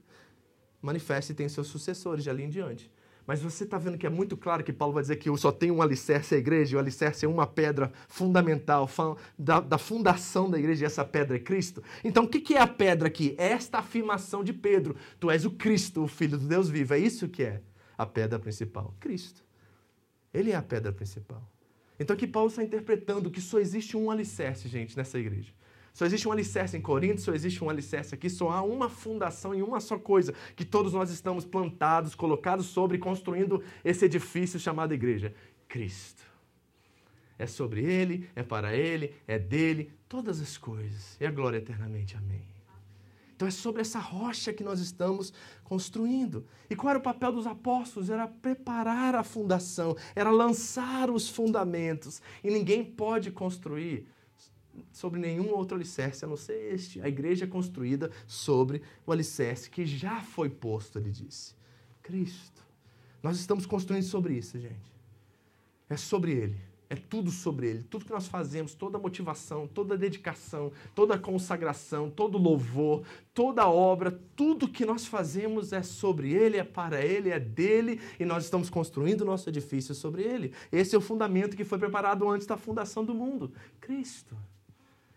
manifesta 0.80 1.32
e 1.32 1.34
tem 1.34 1.48
seus 1.48 1.66
sucessores 1.66 2.24
de 2.24 2.30
ali 2.30 2.44
em 2.44 2.48
diante. 2.48 2.90
Mas 3.28 3.42
você 3.42 3.64
está 3.64 3.76
vendo 3.76 3.98
que 3.98 4.06
é 4.06 4.10
muito 4.10 4.38
claro 4.38 4.64
que 4.64 4.72
Paulo 4.72 4.94
vai 4.94 5.02
dizer 5.02 5.16
que 5.16 5.36
só 5.36 5.52
tem 5.52 5.70
um 5.70 5.82
alicerce 5.82 6.34
a 6.34 6.38
igreja, 6.38 6.72
e 6.72 6.76
o 6.76 6.78
alicerce 6.78 7.26
é 7.26 7.28
uma 7.28 7.46
pedra 7.46 7.92
fundamental 8.08 8.88
da, 9.38 9.60
da 9.60 9.76
fundação 9.76 10.48
da 10.48 10.58
igreja, 10.58 10.84
e 10.84 10.86
essa 10.86 11.04
pedra 11.04 11.36
é 11.36 11.38
Cristo. 11.38 11.82
Então, 12.02 12.24
o 12.24 12.28
que, 12.28 12.40
que 12.40 12.54
é 12.54 12.60
a 12.60 12.66
pedra 12.66 13.06
aqui? 13.06 13.34
É 13.36 13.48
esta 13.48 13.80
afirmação 13.80 14.42
de 14.42 14.54
Pedro: 14.54 14.96
Tu 15.20 15.30
és 15.30 15.44
o 15.44 15.50
Cristo, 15.50 16.04
o 16.04 16.08
Filho 16.08 16.38
do 16.38 16.48
Deus 16.48 16.70
vivo. 16.70 16.94
É 16.94 16.98
isso 16.98 17.28
que 17.28 17.42
é 17.42 17.60
a 17.98 18.06
pedra 18.06 18.38
principal: 18.38 18.94
Cristo. 18.98 19.44
Ele 20.32 20.52
é 20.52 20.56
a 20.56 20.62
pedra 20.62 20.90
principal. 20.90 21.46
Então 22.00 22.14
aqui 22.14 22.26
Paulo 22.26 22.48
está 22.48 22.62
interpretando 22.62 23.30
que 23.30 23.42
só 23.42 23.58
existe 23.58 23.94
um 23.94 24.10
alicerce, 24.10 24.68
gente, 24.68 24.96
nessa 24.96 25.18
igreja. 25.18 25.52
Só 25.98 26.06
existe 26.06 26.28
um 26.28 26.30
alicerce 26.30 26.76
em 26.76 26.80
Corinto, 26.80 27.20
só 27.20 27.34
existe 27.34 27.64
um 27.64 27.68
alicerce 27.68 28.14
aqui, 28.14 28.30
só 28.30 28.50
há 28.50 28.62
uma 28.62 28.88
fundação 28.88 29.52
em 29.52 29.62
uma 29.62 29.80
só 29.80 29.98
coisa, 29.98 30.32
que 30.54 30.64
todos 30.64 30.92
nós 30.92 31.10
estamos 31.10 31.44
plantados, 31.44 32.14
colocados 32.14 32.66
sobre, 32.66 32.98
construindo 32.98 33.64
esse 33.84 34.04
edifício 34.04 34.60
chamado 34.60 34.94
igreja: 34.94 35.34
Cristo. 35.66 36.22
É 37.36 37.48
sobre 37.48 37.82
Ele, 37.82 38.30
é 38.36 38.44
para 38.44 38.76
Ele, 38.76 39.12
é 39.26 39.40
dele, 39.40 39.90
todas 40.08 40.40
as 40.40 40.56
coisas. 40.56 41.16
E 41.20 41.26
a 41.26 41.32
glória 41.32 41.56
eternamente. 41.58 42.16
Amém. 42.16 42.46
Então 43.34 43.48
é 43.48 43.50
sobre 43.50 43.80
essa 43.80 43.98
rocha 43.98 44.52
que 44.52 44.62
nós 44.62 44.78
estamos 44.78 45.32
construindo. 45.64 46.46
E 46.70 46.76
qual 46.76 46.90
era 46.90 47.00
o 47.00 47.02
papel 47.02 47.32
dos 47.32 47.44
apóstolos? 47.44 48.08
Era 48.08 48.28
preparar 48.28 49.16
a 49.16 49.24
fundação, 49.24 49.96
era 50.14 50.30
lançar 50.30 51.10
os 51.10 51.28
fundamentos. 51.28 52.22
E 52.44 52.50
ninguém 52.52 52.84
pode 52.84 53.32
construir 53.32 54.06
sobre 54.92 55.18
nenhum 55.20 55.50
outro 55.50 55.76
alicerce 55.76 56.24
a 56.24 56.28
não 56.28 56.36
ser 56.36 56.74
este. 56.74 57.00
A 57.00 57.08
igreja 57.08 57.44
é 57.44 57.48
construída 57.48 58.10
sobre 58.26 58.82
o 59.06 59.12
alicerce 59.12 59.70
que 59.70 59.86
já 59.86 60.20
foi 60.20 60.48
posto, 60.48 60.98
ele 60.98 61.10
disse. 61.10 61.54
Cristo. 62.02 62.66
Nós 63.22 63.38
estamos 63.38 63.66
construindo 63.66 64.04
sobre 64.04 64.34
isso, 64.34 64.58
gente. 64.58 64.92
É 65.88 65.96
sobre 65.96 66.32
ele. 66.32 66.68
É 66.90 66.96
tudo 66.96 67.30
sobre 67.30 67.68
Ele. 67.68 67.82
Tudo 67.82 68.06
que 68.06 68.10
nós 68.10 68.26
fazemos, 68.26 68.74
toda 68.74 68.96
a 68.96 69.00
motivação, 69.00 69.66
toda 69.66 69.94
a 69.94 69.96
dedicação, 69.96 70.72
toda 70.94 71.14
a 71.14 71.18
consagração, 71.18 72.08
todo 72.08 72.36
o 72.36 72.40
louvor, 72.40 73.02
toda 73.34 73.62
a 73.62 73.70
obra, 73.70 74.18
tudo 74.34 74.68
que 74.68 74.86
nós 74.86 75.06
fazemos 75.06 75.72
é 75.72 75.82
sobre 75.82 76.32
Ele, 76.32 76.56
é 76.56 76.64
para 76.64 77.04
Ele, 77.04 77.30
é 77.30 77.38
dele 77.38 78.00
e 78.18 78.24
nós 78.24 78.44
estamos 78.44 78.70
construindo 78.70 79.20
o 79.20 79.26
nosso 79.26 79.48
edifício 79.50 79.94
sobre 79.94 80.22
Ele. 80.22 80.54
Esse 80.72 80.94
é 80.94 80.98
o 80.98 81.02
fundamento 81.02 81.56
que 81.56 81.64
foi 81.64 81.78
preparado 81.78 82.26
antes 82.26 82.46
da 82.46 82.56
fundação 82.56 83.04
do 83.04 83.14
mundo. 83.14 83.52
Cristo. 83.80 84.34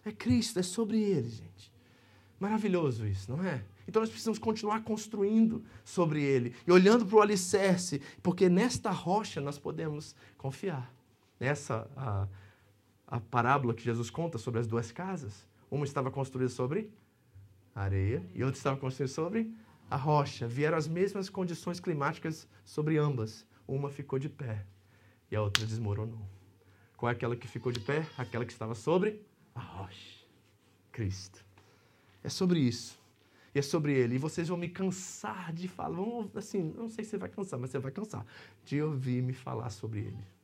É 0.03 0.11
Cristo, 0.11 0.59
é 0.59 0.63
sobre 0.63 0.99
Ele, 0.99 1.29
gente. 1.29 1.71
Maravilhoso 2.39 3.05
isso, 3.05 3.31
não 3.31 3.43
é? 3.43 3.63
Então 3.87 4.01
nós 4.01 4.09
precisamos 4.09 4.39
continuar 4.39 4.83
construindo 4.83 5.63
sobre 5.83 6.23
Ele 6.23 6.55
e 6.65 6.71
olhando 6.71 7.05
para 7.05 7.17
o 7.17 7.21
alicerce, 7.21 8.01
porque 8.23 8.49
nesta 8.49 8.89
rocha 8.89 9.39
nós 9.39 9.59
podemos 9.59 10.15
confiar 10.37 10.91
nessa 11.39 11.89
a, 11.95 12.27
a 13.07 13.19
parábola 13.19 13.73
que 13.73 13.83
Jesus 13.83 14.09
conta 14.09 14.37
sobre 14.37 14.59
as 14.59 14.67
duas 14.67 14.91
casas. 14.91 15.45
Uma 15.69 15.85
estava 15.85 16.09
construída 16.09 16.49
sobre 16.49 16.91
areia 17.75 18.25
e 18.33 18.43
outra 18.43 18.57
estava 18.57 18.77
construída 18.77 19.13
sobre 19.13 19.53
a 19.89 19.95
rocha. 19.95 20.47
Vieram 20.47 20.77
as 20.77 20.87
mesmas 20.87 21.29
condições 21.29 21.79
climáticas 21.79 22.47
sobre 22.65 22.97
ambas. 22.97 23.45
Uma 23.67 23.89
ficou 23.89 24.17
de 24.17 24.29
pé 24.29 24.65
e 25.29 25.35
a 25.35 25.41
outra 25.41 25.65
desmoronou. 25.65 26.27
Qual 26.97 27.09
é 27.09 27.13
aquela 27.13 27.35
que 27.35 27.47
ficou 27.47 27.71
de 27.71 27.79
pé? 27.79 28.05
Aquela 28.17 28.45
que 28.45 28.51
estava 28.51 28.75
sobre 28.75 29.21
a 29.61 29.81
rocha. 29.83 30.21
Cristo. 30.91 31.45
É 32.23 32.29
sobre 32.29 32.59
isso. 32.59 32.99
E 33.53 33.59
é 33.59 33.61
sobre 33.61 33.93
ele. 33.93 34.15
E 34.15 34.17
vocês 34.17 34.47
vão 34.47 34.57
me 34.57 34.69
cansar 34.69 35.53
de 35.53 35.67
falar. 35.67 35.95
Vão, 35.95 36.29
assim, 36.35 36.73
não 36.75 36.89
sei 36.89 37.03
se 37.03 37.11
você 37.11 37.17
vai 37.17 37.29
cansar, 37.29 37.59
mas 37.59 37.69
você 37.69 37.79
vai 37.79 37.91
cansar 37.91 38.25
de 38.65 38.81
ouvir 38.81 39.21
me 39.21 39.33
falar 39.33 39.69
sobre 39.69 39.99
ele. 39.99 40.41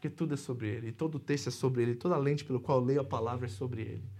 Porque 0.00 0.08
tudo 0.08 0.32
é 0.32 0.36
sobre 0.38 0.66
Ele, 0.66 0.88
e 0.88 0.92
todo 0.92 1.16
o 1.16 1.18
texto 1.18 1.48
é 1.48 1.50
sobre 1.50 1.82
Ele, 1.82 1.94
toda 1.94 2.14
a 2.14 2.18
lente 2.18 2.42
pelo 2.42 2.58
qual 2.58 2.78
eu 2.78 2.84
leio 2.86 3.00
a 3.02 3.04
palavra 3.04 3.44
é 3.44 3.50
sobre 3.50 3.82
Ele. 3.82 4.10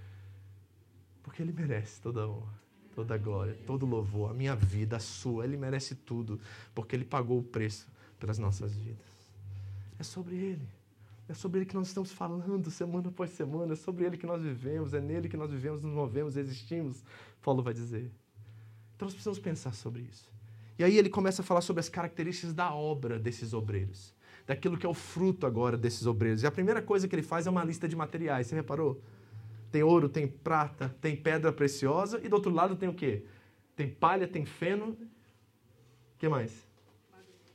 Porque 1.22 1.40
Ele 1.40 1.54
merece 1.54 2.02
toda 2.02 2.20
a 2.20 2.28
honra, 2.28 2.52
toda 2.94 3.14
a 3.14 3.16
glória, 3.16 3.56
todo 3.66 3.84
o 3.84 3.88
louvor, 3.88 4.30
a 4.30 4.34
minha 4.34 4.54
vida, 4.54 4.96
a 4.96 5.00
sua. 5.00 5.42
Ele 5.42 5.56
merece 5.56 5.94
tudo, 5.94 6.38
porque 6.74 6.94
Ele 6.94 7.06
pagou 7.06 7.38
o 7.38 7.42
preço 7.42 7.88
pelas 8.18 8.38
nossas 8.38 8.76
vidas. 8.76 9.06
É 9.98 10.02
sobre 10.02 10.36
Ele. 10.36 10.68
É 11.30 11.34
sobre 11.34 11.60
Ele 11.60 11.66
que 11.66 11.74
nós 11.74 11.86
estamos 11.86 12.10
falando 12.10 12.68
semana 12.72 13.08
após 13.08 13.30
semana. 13.30 13.72
É 13.72 13.76
sobre 13.76 14.04
Ele 14.04 14.16
que 14.16 14.26
nós 14.26 14.42
vivemos. 14.42 14.92
É 14.92 15.00
nele 15.00 15.28
que 15.28 15.36
nós 15.36 15.50
vivemos, 15.50 15.80
nos 15.80 15.92
movemos, 15.92 16.36
existimos. 16.36 17.04
Paulo 17.40 17.62
vai 17.62 17.72
dizer. 17.72 18.10
Então 18.96 19.06
nós 19.06 19.14
precisamos 19.14 19.38
pensar 19.38 19.72
sobre 19.74 20.02
isso. 20.02 20.28
E 20.78 20.84
aí 20.84 20.98
ele 20.98 21.08
começa 21.08 21.42
a 21.42 21.44
falar 21.44 21.60
sobre 21.60 21.80
as 21.80 21.88
características 21.88 22.52
da 22.52 22.74
obra 22.74 23.18
desses 23.18 23.52
obreiros 23.52 24.14
daquilo 24.46 24.76
que 24.76 24.84
é 24.84 24.88
o 24.88 24.94
fruto 24.94 25.46
agora 25.46 25.76
desses 25.76 26.06
obreiros. 26.06 26.42
E 26.42 26.46
a 26.46 26.50
primeira 26.50 26.82
coisa 26.82 27.06
que 27.06 27.14
ele 27.14 27.22
faz 27.22 27.46
é 27.46 27.50
uma 27.50 27.62
lista 27.62 27.88
de 27.88 27.94
materiais. 27.94 28.48
Você 28.48 28.56
reparou? 28.56 29.00
Tem 29.70 29.80
ouro, 29.84 30.08
tem 30.08 30.26
prata, 30.26 30.88
tem 31.00 31.14
pedra 31.14 31.52
preciosa 31.52 32.20
e 32.20 32.28
do 32.28 32.34
outro 32.34 32.50
lado 32.50 32.74
tem 32.74 32.88
o 32.88 32.94
quê? 32.94 33.24
Tem 33.76 33.88
palha, 33.88 34.26
tem 34.26 34.44
feno. 34.44 34.88
O 34.88 36.18
que 36.18 36.28
mais? 36.28 36.66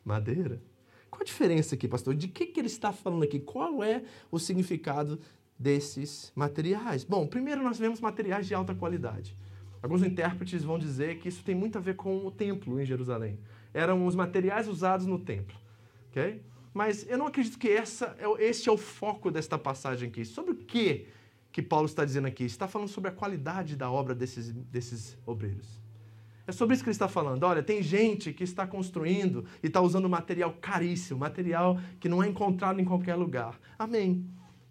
Madeira. 0.06 0.42
Madeira. 0.46 0.75
Qual 1.16 1.22
a 1.22 1.24
diferença 1.24 1.76
aqui, 1.76 1.88
pastor? 1.88 2.14
De 2.14 2.28
que, 2.28 2.46
que 2.46 2.60
ele 2.60 2.68
está 2.68 2.92
falando 2.92 3.24
aqui? 3.24 3.40
Qual 3.40 3.82
é 3.82 4.04
o 4.30 4.38
significado 4.38 5.18
desses 5.58 6.34
materiais? 6.36 7.06
Bom, 7.06 7.26
primeiro 7.26 7.64
nós 7.64 7.80
vemos 7.80 8.02
materiais 8.02 8.46
de 8.46 8.54
alta 8.54 8.76
qualidade. 8.76 9.38
Alguns 9.82 10.04
intérpretes 10.04 10.62
vão 10.62 10.78
dizer 10.78 11.20
que 11.20 11.30
isso 11.30 11.42
tem 11.42 11.56
muito 11.56 11.78
a 11.78 11.82
ver 11.82 11.96
com 11.96 12.26
o 12.26 12.30
templo 12.30 12.82
em 12.82 12.86
Jerusalém. 12.86 13.40
Eram 13.74 14.06
os 14.06 14.14
materiais 14.14 14.68
usados 14.68 15.08
no 15.08 15.18
templo. 15.18 15.58
ok? 16.10 16.44
Mas 16.74 17.10
eu 17.10 17.18
não 17.18 17.28
acredito 17.28 17.58
que 17.58 17.70
essa, 17.70 18.14
é 18.20 18.44
esse 18.44 18.68
é 18.68 18.72
o 18.72 18.78
foco 18.78 19.32
desta 19.32 19.58
passagem 19.58 20.10
aqui. 20.10 20.26
Sobre 20.26 20.52
o 20.52 20.56
que 20.56 21.08
que 21.50 21.62
Paulo 21.62 21.86
está 21.86 22.04
dizendo 22.04 22.28
aqui? 22.28 22.44
Está 22.44 22.68
falando 22.68 22.90
sobre 22.90 23.10
a 23.10 23.14
qualidade 23.14 23.78
da 23.78 23.90
obra 23.90 24.14
desses, 24.14 24.52
desses 24.52 25.18
obreiros. 25.26 25.80
É 26.48 26.52
sobre 26.52 26.76
isso 26.76 26.84
que 26.84 26.90
ele 26.90 26.96
está 26.96 27.08
falando. 27.08 27.44
Olha, 27.44 27.64
tem 27.64 27.82
gente 27.82 28.32
que 28.32 28.44
está 28.44 28.68
construindo 28.68 29.46
e 29.64 29.68
está 29.68 29.82
usando 29.82 30.08
material 30.08 30.54
caríssimo, 30.62 31.20
material 31.20 31.80
que 32.00 32.08
não 32.08 32.22
é 32.22 32.28
encontrado 32.28 32.80
em 32.80 32.86
qualquer 32.86 33.16
lugar. 33.16 33.60
Amém. 33.80 34.24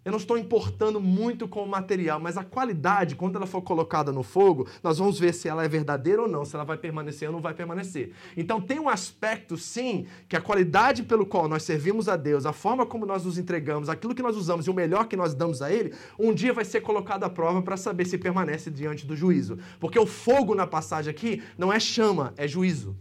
Eu 0.05 0.11
não 0.11 0.19
estou 0.19 0.37
importando 0.37 1.01
muito 1.01 1.47
com 1.47 1.63
o 1.63 1.67
material, 1.67 2.19
mas 2.19 2.37
a 2.37 2.43
qualidade, 2.43 3.15
quando 3.15 3.37
ela 3.37 3.47
for 3.47 3.63
colocada 3.63 4.11
no 4.11 4.21
fogo, 4.21 4.67
nós 4.83 4.99
vamos 4.99 5.17
ver 5.17 5.33
se 5.33 5.49
ela 5.49 5.65
é 5.65 5.67
verdadeira 5.67 6.21
ou 6.21 6.27
não, 6.27 6.45
se 6.45 6.55
ela 6.55 6.63
vai 6.63 6.77
permanecer 6.77 7.27
ou 7.27 7.33
não 7.33 7.41
vai 7.41 7.55
permanecer. 7.55 8.11
Então 8.37 8.61
tem 8.61 8.79
um 8.79 8.87
aspecto, 8.87 9.57
sim, 9.57 10.05
que 10.29 10.35
a 10.35 10.41
qualidade 10.41 11.01
pelo 11.01 11.25
qual 11.25 11.47
nós 11.47 11.63
servimos 11.63 12.07
a 12.07 12.15
Deus, 12.15 12.45
a 12.45 12.53
forma 12.53 12.85
como 12.85 13.03
nós 13.03 13.25
nos 13.25 13.39
entregamos, 13.39 13.89
aquilo 13.89 14.13
que 14.13 14.21
nós 14.21 14.37
usamos 14.37 14.67
e 14.67 14.69
o 14.69 14.75
melhor 14.75 15.07
que 15.07 15.17
nós 15.17 15.33
damos 15.33 15.59
a 15.63 15.71
Ele, 15.71 15.91
um 16.19 16.35
dia 16.35 16.53
vai 16.53 16.65
ser 16.65 16.81
colocado 16.81 17.23
à 17.23 17.29
prova 17.29 17.63
para 17.63 17.75
saber 17.75 18.05
se 18.05 18.19
permanece 18.19 18.69
diante 18.69 19.07
do 19.07 19.15
juízo. 19.15 19.57
Porque 19.79 19.97
o 19.97 20.05
fogo 20.05 20.53
na 20.53 20.67
passagem 20.67 21.09
aqui 21.09 21.41
não 21.57 21.73
é 21.73 21.79
chama, 21.79 22.31
é 22.37 22.47
juízo. 22.47 22.95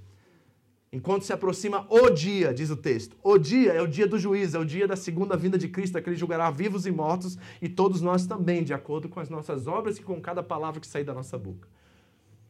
Enquanto 0.95 1.25
se 1.25 1.33
aproxima 1.33 1.85
o 1.91 2.09
dia, 2.09 2.55
diz 2.55 2.71
o 2.71 2.77
texto. 2.77 3.17
O 3.21 3.37
dia 3.37 3.73
é 3.73 3.83
o 3.83 3.87
dia 3.89 4.07
do 4.07 4.17
juízo, 4.17 4.57
é 4.57 4.61
o 4.61 4.65
dia 4.65 4.87
da 4.87 4.95
segunda 4.95 5.37
vinda 5.37 5.59
de 5.59 5.67
Cristo, 5.67 5.99
aquele 5.99 6.15
julgará 6.15 6.49
vivos 6.53 6.87
e 6.87 6.93
mortos, 6.93 7.37
e 7.61 7.69
todos 7.69 8.01
nós 8.01 8.29
também, 8.29 8.63
de 8.63 8.73
acordo 8.73 9.09
com 9.09 9.19
as 9.19 9.29
nossas 9.29 9.67
obras 9.67 9.99
e 9.99 10.03
com 10.03 10.21
cada 10.21 10.41
palavra 10.41 10.81
que 10.81 10.87
sair 10.87 11.03
da 11.03 11.13
nossa 11.13 11.37
boca. 11.37 11.67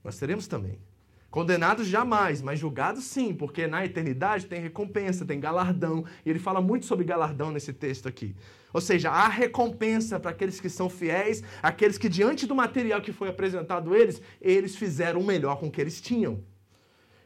Nós 0.05 0.19
teremos 0.19 0.47
também. 0.47 0.79
Condenados 1.31 1.87
jamais, 1.87 2.43
mas 2.43 2.61
julgados 2.61 3.05
sim, 3.05 3.33
porque 3.33 3.67
na 3.67 3.83
eternidade 3.83 4.45
tem 4.45 4.61
recompensa, 4.61 5.25
tem 5.25 5.41
galardão. 5.41 6.05
E 6.23 6.29
ele 6.29 6.39
fala 6.39 6.61
muito 6.61 6.85
sobre 6.85 7.07
galardão 7.07 7.51
nesse 7.51 7.73
texto 7.73 8.07
aqui. 8.07 8.37
Ou 8.75 8.81
seja, 8.83 9.11
há 9.11 9.27
recompensa 9.27 10.21
para 10.21 10.33
aqueles 10.33 10.61
que 10.61 10.69
são 10.69 10.91
fiéis, 10.91 11.43
aqueles 11.63 11.97
que 11.97 12.11
diante 12.11 12.47
do 12.47 12.55
material 12.55 13.01
que 13.01 13.11
foi 13.11 13.31
apresentado 13.31 13.95
a 13.95 13.99
eles, 13.99 14.21
eles 14.39 14.77
fizeram 14.77 15.21
o 15.21 15.27
melhor 15.27 15.59
com 15.59 15.69
o 15.69 15.71
que 15.71 15.81
eles 15.81 15.99
tinham. 15.99 16.45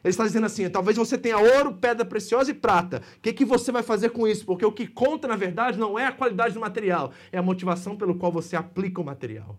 Ele 0.09 0.15
está 0.15 0.25
dizendo 0.25 0.47
assim: 0.47 0.69
talvez 0.71 0.97
você 0.97 1.19
tenha 1.19 1.37
ouro, 1.37 1.75
pedra 1.75 2.05
preciosa 2.05 2.51
e 2.51 2.55
prata. 2.55 3.03
O 3.19 3.21
que, 3.21 3.33
que 3.33 3.45
você 3.45 3.71
vai 3.71 3.83
fazer 3.83 4.09
com 4.09 4.27
isso? 4.27 4.45
Porque 4.47 4.65
o 4.65 4.73
que 4.73 4.87
conta, 4.87 5.29
na 5.29 5.37
verdade, 5.37 5.79
não 5.79 5.99
é 5.99 6.07
a 6.07 6.13
qualidade 6.13 6.55
do 6.55 6.61
material, 6.61 7.13
é 7.31 7.37
a 7.37 7.43
motivação 7.43 7.95
pelo 7.95 8.15
qual 8.15 8.33
você 8.33 8.57
aplica 8.57 9.03
o 9.03 9.05
material. 9.05 9.59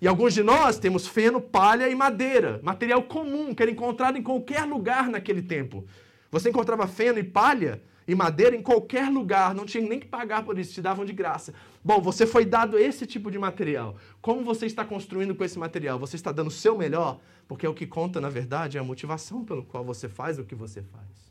E 0.00 0.06
alguns 0.06 0.34
de 0.34 0.42
nós 0.44 0.78
temos 0.78 1.06
feno, 1.06 1.40
palha 1.40 1.88
e 1.88 1.94
madeira, 1.96 2.60
material 2.62 3.02
comum, 3.02 3.52
que 3.52 3.62
era 3.62 3.72
encontrado 3.72 4.16
em 4.16 4.22
qualquer 4.22 4.64
lugar 4.64 5.08
naquele 5.08 5.42
tempo. 5.42 5.84
Você 6.30 6.48
encontrava 6.48 6.86
feno 6.86 7.18
e 7.18 7.24
palha 7.24 7.82
e 8.06 8.14
madeira 8.14 8.56
em 8.56 8.62
qualquer 8.62 9.08
lugar, 9.10 9.54
não 9.54 9.64
tinha 9.64 9.86
nem 9.86 10.00
que 10.00 10.06
pagar 10.06 10.44
por 10.44 10.58
isso, 10.58 10.72
te 10.72 10.82
davam 10.82 11.04
de 11.04 11.12
graça. 11.12 11.54
Bom, 11.84 12.00
você 12.00 12.26
foi 12.26 12.44
dado 12.44 12.78
esse 12.78 13.06
tipo 13.06 13.30
de 13.30 13.38
material. 13.38 13.96
Como 14.20 14.42
você 14.44 14.66
está 14.66 14.84
construindo 14.84 15.34
com 15.34 15.44
esse 15.44 15.58
material? 15.58 15.98
Você 15.98 16.16
está 16.16 16.32
dando 16.32 16.48
o 16.48 16.50
seu 16.50 16.76
melhor? 16.76 17.20
Porque 17.46 17.66
o 17.66 17.74
que 17.74 17.86
conta, 17.86 18.20
na 18.20 18.28
verdade, 18.28 18.76
é 18.76 18.80
a 18.80 18.84
motivação 18.84 19.44
pelo 19.44 19.64
qual 19.64 19.84
você 19.84 20.08
faz 20.08 20.38
o 20.38 20.44
que 20.44 20.54
você 20.54 20.82
faz. 20.82 21.30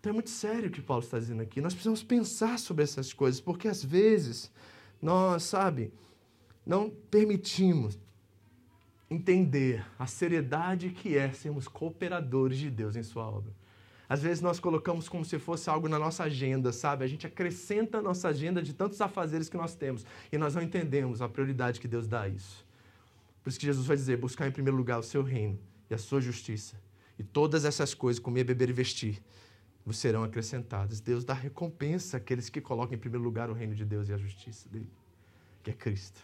Então 0.00 0.10
é 0.10 0.12
muito 0.14 0.30
sério 0.30 0.68
o 0.68 0.72
que 0.72 0.82
Paulo 0.82 1.04
está 1.04 1.18
dizendo 1.18 1.42
aqui. 1.42 1.60
Nós 1.60 1.74
precisamos 1.74 2.02
pensar 2.02 2.58
sobre 2.58 2.82
essas 2.82 3.12
coisas, 3.12 3.40
porque 3.40 3.68
às 3.68 3.84
vezes 3.84 4.50
nós, 5.00 5.44
sabe, 5.44 5.92
não 6.66 6.90
permitimos 6.90 7.98
entender 9.08 9.86
a 9.98 10.06
seriedade 10.06 10.90
que 10.90 11.16
é 11.16 11.32
sermos 11.32 11.68
cooperadores 11.68 12.58
de 12.58 12.70
Deus 12.70 12.96
em 12.96 13.02
Sua 13.02 13.28
obra. 13.28 13.52
Às 14.12 14.20
vezes 14.20 14.42
nós 14.42 14.60
colocamos 14.60 15.08
como 15.08 15.24
se 15.24 15.38
fosse 15.38 15.70
algo 15.70 15.88
na 15.88 15.98
nossa 15.98 16.24
agenda, 16.24 16.70
sabe? 16.70 17.02
A 17.02 17.06
gente 17.06 17.26
acrescenta 17.26 17.96
a 17.96 18.02
nossa 18.02 18.28
agenda 18.28 18.62
de 18.62 18.74
tantos 18.74 19.00
afazeres 19.00 19.48
que 19.48 19.56
nós 19.56 19.74
temos 19.74 20.04
e 20.30 20.36
nós 20.36 20.54
não 20.54 20.60
entendemos 20.60 21.22
a 21.22 21.28
prioridade 21.30 21.80
que 21.80 21.88
Deus 21.88 22.06
dá 22.06 22.20
a 22.20 22.28
isso. 22.28 22.62
Por 23.42 23.48
isso 23.48 23.58
que 23.58 23.64
Jesus 23.64 23.86
vai 23.86 23.96
dizer: 23.96 24.18
buscar 24.18 24.46
em 24.46 24.50
primeiro 24.50 24.76
lugar 24.76 24.98
o 24.98 25.02
seu 25.02 25.22
reino 25.22 25.58
e 25.88 25.94
a 25.94 25.96
sua 25.96 26.20
justiça. 26.20 26.78
E 27.18 27.22
todas 27.22 27.64
essas 27.64 27.94
coisas, 27.94 28.20
comer, 28.20 28.44
beber 28.44 28.68
e 28.68 28.74
vestir, 28.74 29.22
serão 29.90 30.22
acrescentadas. 30.22 31.00
Deus 31.00 31.24
dá 31.24 31.32
recompensa 31.32 32.18
àqueles 32.18 32.50
que 32.50 32.60
colocam 32.60 32.94
em 32.94 32.98
primeiro 32.98 33.24
lugar 33.24 33.48
o 33.48 33.54
reino 33.54 33.74
de 33.74 33.86
Deus 33.86 34.10
e 34.10 34.12
a 34.12 34.18
justiça 34.18 34.68
dele, 34.68 34.90
que 35.62 35.70
é 35.70 35.72
Cristo. 35.72 36.20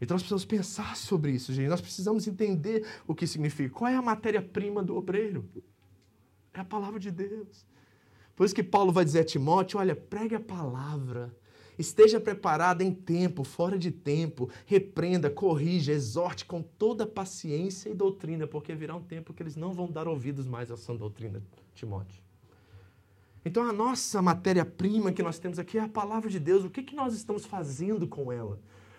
Então 0.00 0.14
nós 0.14 0.22
precisamos 0.22 0.46
pensar 0.46 0.96
sobre 0.96 1.32
isso, 1.32 1.52
gente. 1.52 1.68
Nós 1.68 1.82
precisamos 1.82 2.26
entender 2.26 2.86
o 3.06 3.14
que 3.14 3.26
significa. 3.26 3.74
Qual 3.74 3.90
é 3.90 3.94
a 3.94 4.00
matéria-prima 4.00 4.82
do 4.82 4.96
obreiro? 4.96 5.46
É 6.52 6.60
a 6.60 6.64
palavra 6.64 6.98
de 6.98 7.10
Deus. 7.10 7.66
Por 8.34 8.44
isso 8.44 8.54
que 8.54 8.62
Paulo 8.62 8.92
vai 8.92 9.04
dizer 9.04 9.20
a 9.20 9.24
Timóteo: 9.24 9.78
olha, 9.78 9.96
pregue 9.96 10.34
a 10.34 10.40
palavra. 10.40 11.34
Esteja 11.78 12.18
preparado 12.18 12.82
em 12.82 12.92
tempo, 12.92 13.44
fora 13.44 13.78
de 13.78 13.92
tempo, 13.92 14.50
repreenda, 14.66 15.30
corrija, 15.30 15.92
exorte 15.92 16.44
com 16.44 16.60
toda 16.60 17.06
paciência 17.06 17.88
e 17.88 17.94
doutrina, 17.94 18.48
porque 18.48 18.74
virá 18.74 18.96
um 18.96 19.02
tempo 19.02 19.32
que 19.32 19.40
eles 19.42 19.54
não 19.54 19.72
vão 19.72 19.88
dar 19.88 20.08
ouvidos 20.08 20.44
mais 20.44 20.72
à 20.72 20.76
sã 20.76 20.96
doutrina, 20.96 21.40
Timóteo. 21.74 22.20
Então 23.44 23.62
a 23.62 23.72
nossa 23.72 24.20
matéria-prima 24.20 25.12
que 25.12 25.22
nós 25.22 25.38
temos 25.38 25.58
aqui 25.58 25.78
é 25.78 25.82
a 25.82 25.88
palavra 25.88 26.28
de 26.28 26.40
Deus. 26.40 26.64
O 26.64 26.70
que, 26.70 26.82
que 26.82 26.96
nós 26.96 27.14
estamos 27.14 27.46
fazendo 27.46 28.08
com 28.08 28.32
ela? 28.32 28.58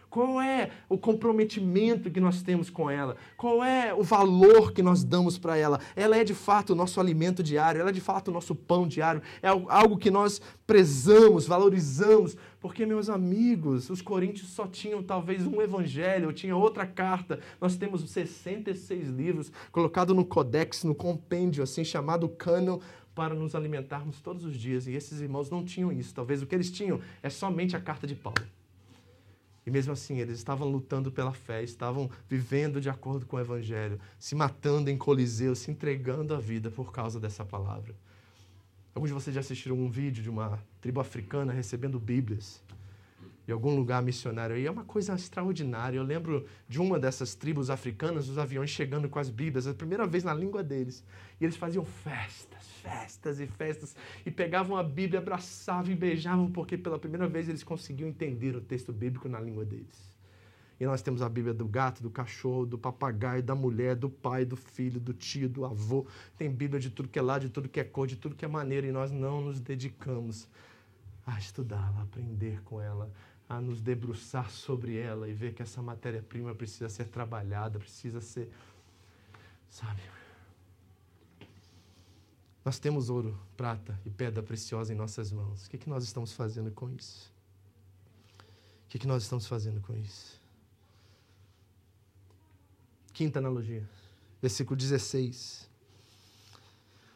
Qual 0.09 0.41
é 0.41 0.71
o 0.89 0.97
comprometimento 0.97 2.09
que 2.09 2.19
nós 2.19 2.41
temos 2.41 2.69
com 2.69 2.89
ela? 2.89 3.15
Qual 3.37 3.63
é 3.63 3.93
o 3.93 4.01
valor 4.01 4.71
que 4.71 4.81
nós 4.81 5.03
damos 5.03 5.37
para 5.37 5.55
ela? 5.55 5.79
Ela 5.95 6.17
é 6.17 6.23
de 6.23 6.33
fato 6.33 6.71
o 6.71 6.75
nosso 6.75 6.99
alimento 6.99 7.43
diário, 7.43 7.79
ela 7.79 7.91
é 7.91 7.93
de 7.93 8.01
fato 8.01 8.29
o 8.29 8.31
nosso 8.31 8.55
pão 8.55 8.87
diário, 8.87 9.21
é 9.41 9.47
algo 9.47 9.97
que 9.97 10.09
nós 10.09 10.41
prezamos, 10.65 11.45
valorizamos. 11.45 12.35
Porque, 12.59 12.85
meus 12.85 13.07
amigos, 13.07 13.89
os 13.89 14.01
coríntios 14.01 14.49
só 14.49 14.65
tinham 14.65 15.03
talvez 15.03 15.45
um 15.45 15.61
evangelho, 15.61 16.27
ou 16.27 16.33
tinha 16.33 16.55
outra 16.55 16.87
carta. 16.87 17.39
Nós 17.61 17.77
temos 17.77 18.09
66 18.09 19.09
livros 19.09 19.51
colocados 19.71 20.15
no 20.15 20.25
codex, 20.25 20.83
no 20.83 20.95
compêndio, 20.95 21.63
assim 21.63 21.83
chamado 21.83 22.27
cânon, 22.27 22.79
para 23.13 23.35
nos 23.35 23.53
alimentarmos 23.53 24.19
todos 24.21 24.43
os 24.43 24.57
dias. 24.57 24.87
E 24.87 24.93
esses 24.93 25.21
irmãos 25.21 25.49
não 25.49 25.63
tinham 25.63 25.91
isso. 25.91 26.13
Talvez 26.13 26.41
o 26.41 26.47
que 26.47 26.55
eles 26.55 26.71
tinham 26.71 26.99
é 27.21 27.29
somente 27.29 27.75
a 27.75 27.79
carta 27.79 28.07
de 28.07 28.15
Paulo. 28.15 28.41
E 29.69 29.71
mesmo 29.71 29.93
assim, 29.93 30.17
eles 30.17 30.39
estavam 30.39 30.67
lutando 30.67 31.11
pela 31.11 31.31
fé, 31.31 31.61
estavam 31.61 32.09
vivendo 32.27 32.81
de 32.81 32.89
acordo 32.89 33.27
com 33.27 33.37
o 33.37 33.39
Evangelho, 33.39 33.99
se 34.17 34.33
matando 34.33 34.89
em 34.89 34.97
Coliseu, 34.97 35.55
se 35.55 35.69
entregando 35.69 36.33
a 36.33 36.39
vida 36.39 36.71
por 36.71 36.91
causa 36.91 37.19
dessa 37.19 37.45
palavra. 37.45 37.93
Alguns 38.95 39.09
de 39.09 39.13
vocês 39.13 39.31
já 39.31 39.41
assistiram 39.41 39.77
um 39.77 39.87
vídeo 39.87 40.23
de 40.23 40.29
uma 40.29 40.57
tribo 40.81 40.99
africana 40.99 41.53
recebendo 41.53 41.99
Bíblias 41.99 42.63
em 43.49 43.53
algum 43.53 43.75
lugar 43.75 44.01
missionário. 44.01 44.57
E 44.57 44.65
é 44.65 44.71
uma 44.71 44.83
coisa 44.83 45.15
extraordinária. 45.15 45.97
Eu 45.97 46.03
lembro 46.03 46.45
de 46.67 46.79
uma 46.79 46.99
dessas 46.99 47.33
tribos 47.33 47.69
africanas, 47.69 48.29
os 48.29 48.37
aviões 48.37 48.69
chegando 48.69 49.09
com 49.09 49.17
as 49.19 49.29
Bíblias, 49.29 49.65
a 49.65 49.73
primeira 49.73 50.05
vez 50.05 50.23
na 50.23 50.33
língua 50.33 50.63
deles. 50.63 51.03
E 51.39 51.43
eles 51.43 51.55
faziam 51.55 51.83
festas, 51.83 52.67
festas 52.81 53.39
e 53.39 53.47
festas. 53.47 53.95
E 54.25 54.29
pegavam 54.31 54.77
a 54.77 54.83
Bíblia, 54.83 55.19
abraçavam 55.19 55.91
e 55.91 55.95
beijavam, 55.95 56.51
porque 56.51 56.77
pela 56.77 56.99
primeira 56.99 57.27
vez 57.27 57.49
eles 57.49 57.63
conseguiam 57.63 58.07
entender 58.07 58.55
o 58.55 58.61
texto 58.61 58.93
bíblico 58.93 59.27
na 59.27 59.39
língua 59.39 59.65
deles. 59.65 60.09
E 60.79 60.85
nós 60.85 61.01
temos 61.01 61.21
a 61.21 61.27
Bíblia 61.27 61.53
do 61.53 61.67
gato, 61.67 62.01
do 62.01 62.09
cachorro, 62.09 62.65
do 62.65 62.77
papagaio, 62.77 63.43
da 63.43 63.53
mulher, 63.53 63.95
do 63.95 64.09
pai, 64.09 64.45
do 64.45 64.55
filho, 64.55 64.97
do 64.97 65.11
tio, 65.11 65.49
do 65.49 65.65
avô. 65.65 66.05
Tem 66.37 66.49
Bíblia 66.49 66.79
de 66.79 66.89
tudo 66.89 67.09
que 67.09 67.19
é 67.19 67.21
lado, 67.21 67.41
de 67.41 67.49
tudo 67.49 67.67
que 67.67 67.81
é 67.81 67.83
cor, 67.83 68.07
de 68.07 68.15
tudo 68.15 68.33
que 68.33 68.45
é 68.45 68.47
maneira. 68.47 68.87
E 68.87 68.91
nós 68.91 69.11
não 69.11 69.41
nos 69.41 69.59
dedicamos 69.59 70.47
a 71.25 71.37
estudá-la, 71.37 71.99
a 71.99 72.03
aprender 72.03 72.61
com 72.63 72.81
ela, 72.81 73.11
a 73.49 73.59
nos 73.59 73.81
debruçar 73.81 74.51
sobre 74.51 74.95
ela 74.95 75.27
e 75.27 75.33
ver 75.33 75.55
que 75.55 75.63
essa 75.63 75.81
matéria-prima 75.81 76.53
precisa 76.53 76.87
ser 76.87 77.05
trabalhada, 77.05 77.79
precisa 77.79 78.21
ser. 78.21 78.47
Sabe? 79.71 80.01
Nós 82.63 82.77
temos 82.77 83.09
ouro, 83.09 83.35
prata 83.57 83.99
e 84.05 84.09
pedra 84.11 84.43
preciosa 84.43 84.93
em 84.93 84.95
nossas 84.95 85.31
mãos. 85.31 85.65
O 85.65 85.69
que, 85.71 85.79
que 85.79 85.89
nós 85.89 86.03
estamos 86.03 86.31
fazendo 86.33 86.69
com 86.69 86.91
isso? 86.91 87.33
O 88.85 88.89
que, 88.89 88.99
que 88.99 89.07
nós 89.07 89.23
estamos 89.23 89.47
fazendo 89.47 89.81
com 89.81 89.97
isso? 89.97 90.39
Quinta 93.11 93.39
analogia, 93.39 93.89
versículo 94.39 94.77
16. 94.77 95.67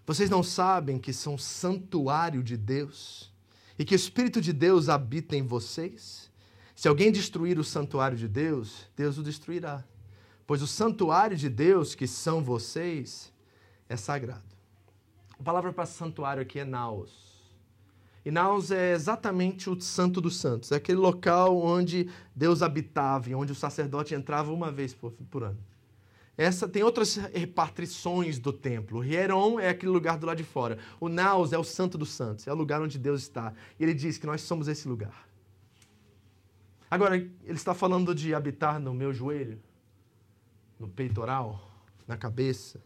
Vocês 0.06 0.30
não 0.30 0.42
sabem 0.42 0.98
que 0.98 1.14
são 1.14 1.38
santuário 1.38 2.44
de 2.44 2.58
Deus 2.58 3.33
e 3.78 3.86
que 3.86 3.94
o 3.94 3.96
Espírito 3.96 4.40
de 4.40 4.54
Deus 4.54 4.90
habita 4.90 5.36
em 5.36 5.44
vocês? 5.44 6.32
Se 6.76 6.88
alguém 6.88 7.12
destruir 7.12 7.60
o 7.60 7.64
santuário 7.64 8.18
de 8.18 8.28
Deus, 8.28 8.90
Deus 8.96 9.18
o 9.18 9.24
destruirá. 9.24 9.84
Pois 10.46 10.62
o 10.62 10.68
santuário 10.68 11.38
de 11.38 11.50
Deus, 11.50 11.96
que 11.96 12.08
são 12.08 12.44
vocês, 12.44 13.32
é 13.88 13.96
sagrado. 13.96 14.44
A 15.40 15.44
palavra 15.44 15.72
para 15.72 15.86
santuário 15.86 16.42
aqui 16.42 16.60
é 16.60 16.66
naos. 16.66 17.34
E 18.26 18.32
Naus 18.32 18.72
é 18.72 18.94
exatamente 18.94 19.70
o 19.70 19.80
Santo 19.82 20.22
dos 20.22 20.38
Santos. 20.38 20.72
É 20.72 20.76
aquele 20.76 20.98
local 20.98 21.58
onde 21.58 22.10
Deus 22.34 22.62
habitava 22.62 23.30
e 23.30 23.36
onde 23.36 23.52
o 23.52 23.56
sacerdote 23.56 24.16
entrava 24.16 24.52
uma 24.52 24.72
vez 24.72 24.94
por, 24.94 25.12
por 25.30 25.44
ano. 25.44 25.60
Essa 26.36 26.68
tem 26.68 26.82
outras 26.82 27.16
repartições 27.16 28.40
do 28.40 28.52
templo. 28.52 29.04
Hieron 29.04 29.60
é 29.60 29.70
aquele 29.70 29.92
lugar 29.92 30.18
do 30.18 30.26
lado 30.26 30.38
de 30.38 30.44
fora. 30.44 30.80
O 31.00 31.08
Naus 31.08 31.54
é 31.54 31.58
o 31.58 31.64
Santo 31.64 31.98
dos 31.98 32.10
Santos, 32.10 32.48
é 32.48 32.52
o 32.52 32.56
lugar 32.56 32.82
onde 32.82 32.98
Deus 32.98 33.22
está. 33.22 33.54
E 33.80 33.84
ele 33.84 33.94
diz 33.94 34.18
que 34.18 34.26
nós 34.26 34.42
somos 34.42 34.68
esse 34.68 34.88
lugar. 34.88 35.28
Agora, 36.90 37.16
ele 37.16 37.32
está 37.46 37.74
falando 37.74 38.14
de 38.14 38.34
habitar 38.34 38.80
no 38.80 38.94
meu 38.94 39.14
joelho, 39.14 39.60
no 40.80 40.88
peitoral, 40.88 41.72
na 42.08 42.18
cabeça. 42.18 42.84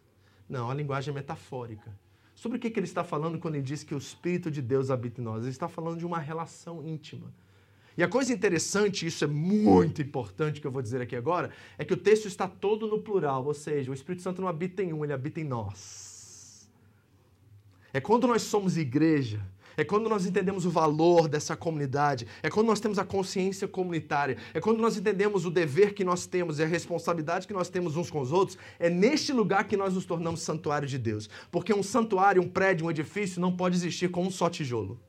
Não, 0.47 0.69
a 0.69 0.73
linguagem 0.73 1.11
é 1.11 1.15
metafórica. 1.15 1.97
Sobre 2.33 2.57
o 2.57 2.61
que 2.61 2.67
ele 2.67 2.85
está 2.85 3.03
falando 3.03 3.39
quando 3.39 3.55
ele 3.55 3.63
diz 3.63 3.83
que 3.83 3.95
o 3.95 3.97
Espírito 3.97 4.51
de 4.51 4.61
Deus 4.61 4.91
habita 4.91 5.19
em 5.19 5.23
nós? 5.23 5.41
Ele 5.41 5.49
está 5.49 5.67
falando 5.67 5.97
de 5.97 6.05
uma 6.05 6.19
relação 6.19 6.85
íntima. 6.85 7.33
E 7.97 8.03
a 8.03 8.07
coisa 8.07 8.31
interessante, 8.31 9.07
isso 9.07 9.23
é 9.23 9.27
muito 9.27 10.01
importante 10.01 10.61
que 10.61 10.67
eu 10.67 10.71
vou 10.71 10.83
dizer 10.83 11.01
aqui 11.01 11.15
agora, 11.15 11.49
é 11.79 11.83
que 11.83 11.93
o 11.93 11.97
texto 11.97 12.27
está 12.27 12.47
todo 12.47 12.87
no 12.87 12.99
plural, 12.99 13.43
ou 13.43 13.55
seja, 13.55 13.89
o 13.89 13.93
Espírito 13.93 14.21
Santo 14.21 14.39
não 14.39 14.47
habita 14.47 14.83
em 14.83 14.93
um, 14.93 15.03
ele 15.03 15.13
habita 15.13 15.41
em 15.41 15.43
nós. 15.43 16.69
É 17.91 17.99
quando 17.99 18.27
nós 18.27 18.43
somos 18.43 18.77
igreja, 18.77 19.41
É 19.79 19.83
quando 19.83 20.09
nós 20.09 20.25
entendemos 20.25 20.65
o 20.65 20.71
valor 20.71 21.27
dessa 21.27 21.55
comunidade, 21.55 22.25
é 22.41 22.49
quando 22.49 22.65
nós 22.65 22.79
temos 22.79 22.97
a 22.97 23.05
consciência 23.05 23.67
comunitária, 23.67 24.35
é 24.51 24.59
quando 24.59 24.79
nós 24.79 24.97
entendemos 24.97 25.45
o 25.45 25.51
dever 25.51 25.93
que 25.93 26.03
nós 26.03 26.25
temos 26.25 26.57
e 26.57 26.63
a 26.63 26.65
responsabilidade 26.65 27.45
que 27.45 27.53
nós 27.53 27.69
temos 27.69 27.95
uns 27.95 28.09
com 28.09 28.19
os 28.19 28.31
outros, 28.31 28.57
é 28.79 28.89
neste 28.89 29.31
lugar 29.31 29.67
que 29.67 29.77
nós 29.77 29.93
nos 29.93 30.03
tornamos 30.03 30.41
santuário 30.41 30.87
de 30.87 30.97
Deus. 30.97 31.29
Porque 31.51 31.71
um 31.71 31.83
santuário, 31.83 32.41
um 32.41 32.49
prédio, 32.49 32.87
um 32.87 32.89
edifício 32.89 33.39
não 33.39 33.55
pode 33.55 33.75
existir 33.75 34.09
com 34.09 34.23
um 34.23 34.31
só 34.31 34.49
tijolo. 34.49 34.99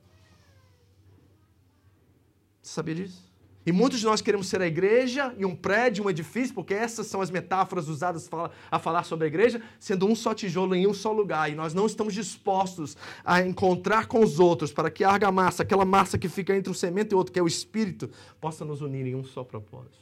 Você 2.69 2.75
sabia 2.75 2.93
disso? 2.93 3.27
E 3.65 3.71
muitos 3.71 3.99
de 3.99 4.05
nós 4.05 4.21
queremos 4.21 4.47
ser 4.47 4.61
a 4.61 4.67
igreja 4.67 5.33
e 5.39 5.43
um 5.43 5.55
prédio, 5.55 6.05
um 6.05 6.09
edifício, 6.09 6.53
porque 6.53 6.73
essas 6.73 7.07
são 7.07 7.19
as 7.19 7.31
metáforas 7.31 7.87
usadas 7.87 8.29
a 8.69 8.77
falar 8.77 9.03
sobre 9.03 9.25
a 9.25 9.27
igreja, 9.27 9.59
sendo 9.79 10.05
um 10.05 10.15
só 10.15 10.35
tijolo 10.35 10.75
em 10.75 10.85
um 10.85 10.93
só 10.93 11.11
lugar. 11.11 11.51
E 11.51 11.55
nós 11.55 11.73
não 11.73 11.87
estamos 11.87 12.13
dispostos 12.13 12.95
a 13.25 13.41
encontrar 13.41 14.05
com 14.05 14.23
os 14.23 14.39
outros 14.39 14.71
para 14.71 14.91
que 14.91 15.03
a 15.03 15.09
argamassa, 15.09 15.63
aquela 15.63 15.83
massa 15.83 16.15
que 16.15 16.29
fica 16.29 16.55
entre 16.55 16.71
o 16.71 16.75
cimento 16.75 17.11
e 17.11 17.15
outro, 17.15 17.33
que 17.33 17.39
é 17.39 17.43
o 17.43 17.47
espírito, 17.47 18.07
possa 18.39 18.63
nos 18.63 18.81
unir 18.81 19.07
em 19.07 19.15
um 19.15 19.23
só 19.23 19.43
propósito. 19.43 19.97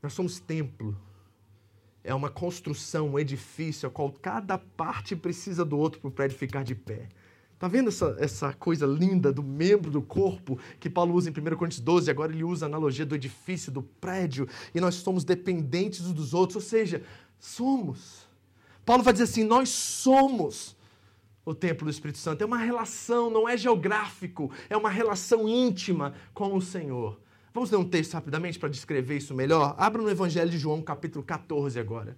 Nós 0.00 0.12
somos 0.12 0.38
templo. 0.38 0.96
É 2.04 2.14
uma 2.14 2.30
construção, 2.30 3.10
um 3.10 3.18
edifício, 3.18 3.88
a 3.88 3.90
qual 3.90 4.12
cada 4.12 4.56
parte 4.56 5.16
precisa 5.16 5.64
do 5.64 5.76
outro 5.76 6.00
para 6.00 6.08
o 6.08 6.12
prédio 6.12 6.38
ficar 6.38 6.62
de 6.62 6.76
pé. 6.76 7.08
Tá 7.62 7.68
vendo 7.68 7.90
essa, 7.90 8.16
essa 8.18 8.52
coisa 8.52 8.84
linda 8.84 9.32
do 9.32 9.40
membro 9.40 9.88
do 9.88 10.02
corpo 10.02 10.58
que 10.80 10.90
Paulo 10.90 11.14
usa 11.14 11.30
em 11.30 11.32
1 11.32 11.56
Coríntios 11.56 11.80
12? 11.80 12.10
Agora 12.10 12.32
ele 12.32 12.42
usa 12.42 12.66
a 12.66 12.68
analogia 12.68 13.06
do 13.06 13.14
edifício, 13.14 13.70
do 13.70 13.84
prédio, 13.84 14.48
e 14.74 14.80
nós 14.80 14.96
somos 14.96 15.22
dependentes 15.22 16.00
uns 16.00 16.12
dos 16.12 16.34
outros, 16.34 16.56
ou 16.56 16.60
seja, 16.60 17.04
somos. 17.38 18.26
Paulo 18.84 19.04
vai 19.04 19.12
dizer 19.12 19.26
assim: 19.26 19.44
nós 19.44 19.68
somos 19.68 20.76
o 21.44 21.54
templo 21.54 21.84
do 21.84 21.90
Espírito 21.92 22.18
Santo. 22.18 22.42
É 22.42 22.44
uma 22.44 22.58
relação, 22.58 23.30
não 23.30 23.48
é 23.48 23.56
geográfico, 23.56 24.50
é 24.68 24.76
uma 24.76 24.90
relação 24.90 25.48
íntima 25.48 26.14
com 26.34 26.56
o 26.56 26.60
Senhor. 26.60 27.16
Vamos 27.54 27.70
ler 27.70 27.76
um 27.76 27.88
texto 27.88 28.14
rapidamente 28.14 28.58
para 28.58 28.70
descrever 28.70 29.18
isso 29.18 29.36
melhor? 29.36 29.76
Abra 29.78 30.02
no 30.02 30.10
Evangelho 30.10 30.50
de 30.50 30.58
João, 30.58 30.82
capítulo 30.82 31.24
14 31.24 31.78
agora. 31.78 32.16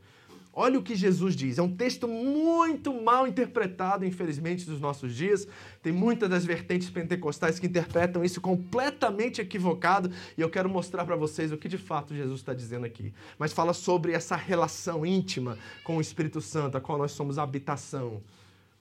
Olha 0.57 0.78
o 0.78 0.82
que 0.82 0.94
Jesus 0.94 1.34
diz. 1.34 1.59
É 1.59 1.62
um 1.62 1.74
texto 1.74 2.07
muito 2.07 2.94
mal 3.02 3.26
interpretado, 3.26 4.05
infelizmente, 4.05 4.64
dos 4.64 4.80
nossos 4.80 5.14
dias. 5.14 5.48
Tem 5.82 5.92
muitas 5.92 6.30
das 6.30 6.44
vertentes 6.44 6.88
pentecostais 6.88 7.59
que 7.59 7.66
interpretam 7.66 8.24
isso 8.24 8.40
completamente 8.40 9.40
equivocado. 9.40 10.12
E 10.38 10.40
eu 10.40 10.48
quero 10.48 10.68
mostrar 10.68 11.05
para 11.05 11.16
vocês 11.16 11.50
o 11.50 11.59
que 11.59 11.68
de 11.68 11.76
fato 11.76 12.14
Jesus 12.14 12.38
está 12.38 12.55
dizendo 12.55 12.86
aqui. 12.86 13.12
Mas 13.36 13.52
fala 13.52 13.72
sobre 13.72 14.12
essa 14.12 14.36
relação 14.36 15.05
íntima 15.05 15.59
com 15.82 15.96
o 15.96 16.00
Espírito 16.00 16.40
Santo, 16.40 16.76
a 16.76 16.80
qual 16.80 16.98
nós 16.98 17.11
somos 17.11 17.36
habitação. 17.36 18.22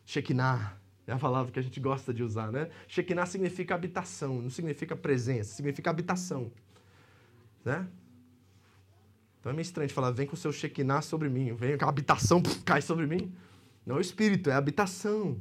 Shekinah. 0.06 0.78
É 1.06 1.12
a 1.12 1.18
palavra 1.18 1.52
que 1.52 1.60
a 1.60 1.62
gente 1.62 1.80
gosta 1.82 2.14
de 2.14 2.24
usar, 2.24 2.50
né? 2.50 2.70
Shekinah 2.88 3.26
significa 3.26 3.76
habitação, 3.76 4.42
não 4.42 4.50
significa 4.50 4.96
presença, 4.96 5.54
significa 5.54 5.90
habitação. 5.90 6.50
Né? 7.66 7.86
Então 9.44 9.52
é 9.52 9.56
meio 9.56 9.64
estranho 9.64 9.90
de 9.90 9.94
falar, 9.94 10.10
vem 10.12 10.26
com 10.26 10.36
o 10.36 10.38
seu 10.38 10.54
Shekinah 10.54 11.02
sobre 11.02 11.28
mim, 11.28 11.54
vem 11.54 11.78
com 11.78 11.84
a 11.84 11.90
habitação, 11.90 12.42
cai 12.64 12.82
sobre 12.82 13.06
mim. 13.06 13.30
Não 13.86 13.96
é 13.96 13.98
o 13.98 14.02
espírito, 14.02 14.50
é 14.50 14.54
a 14.54 14.58
habitação. 14.58 15.36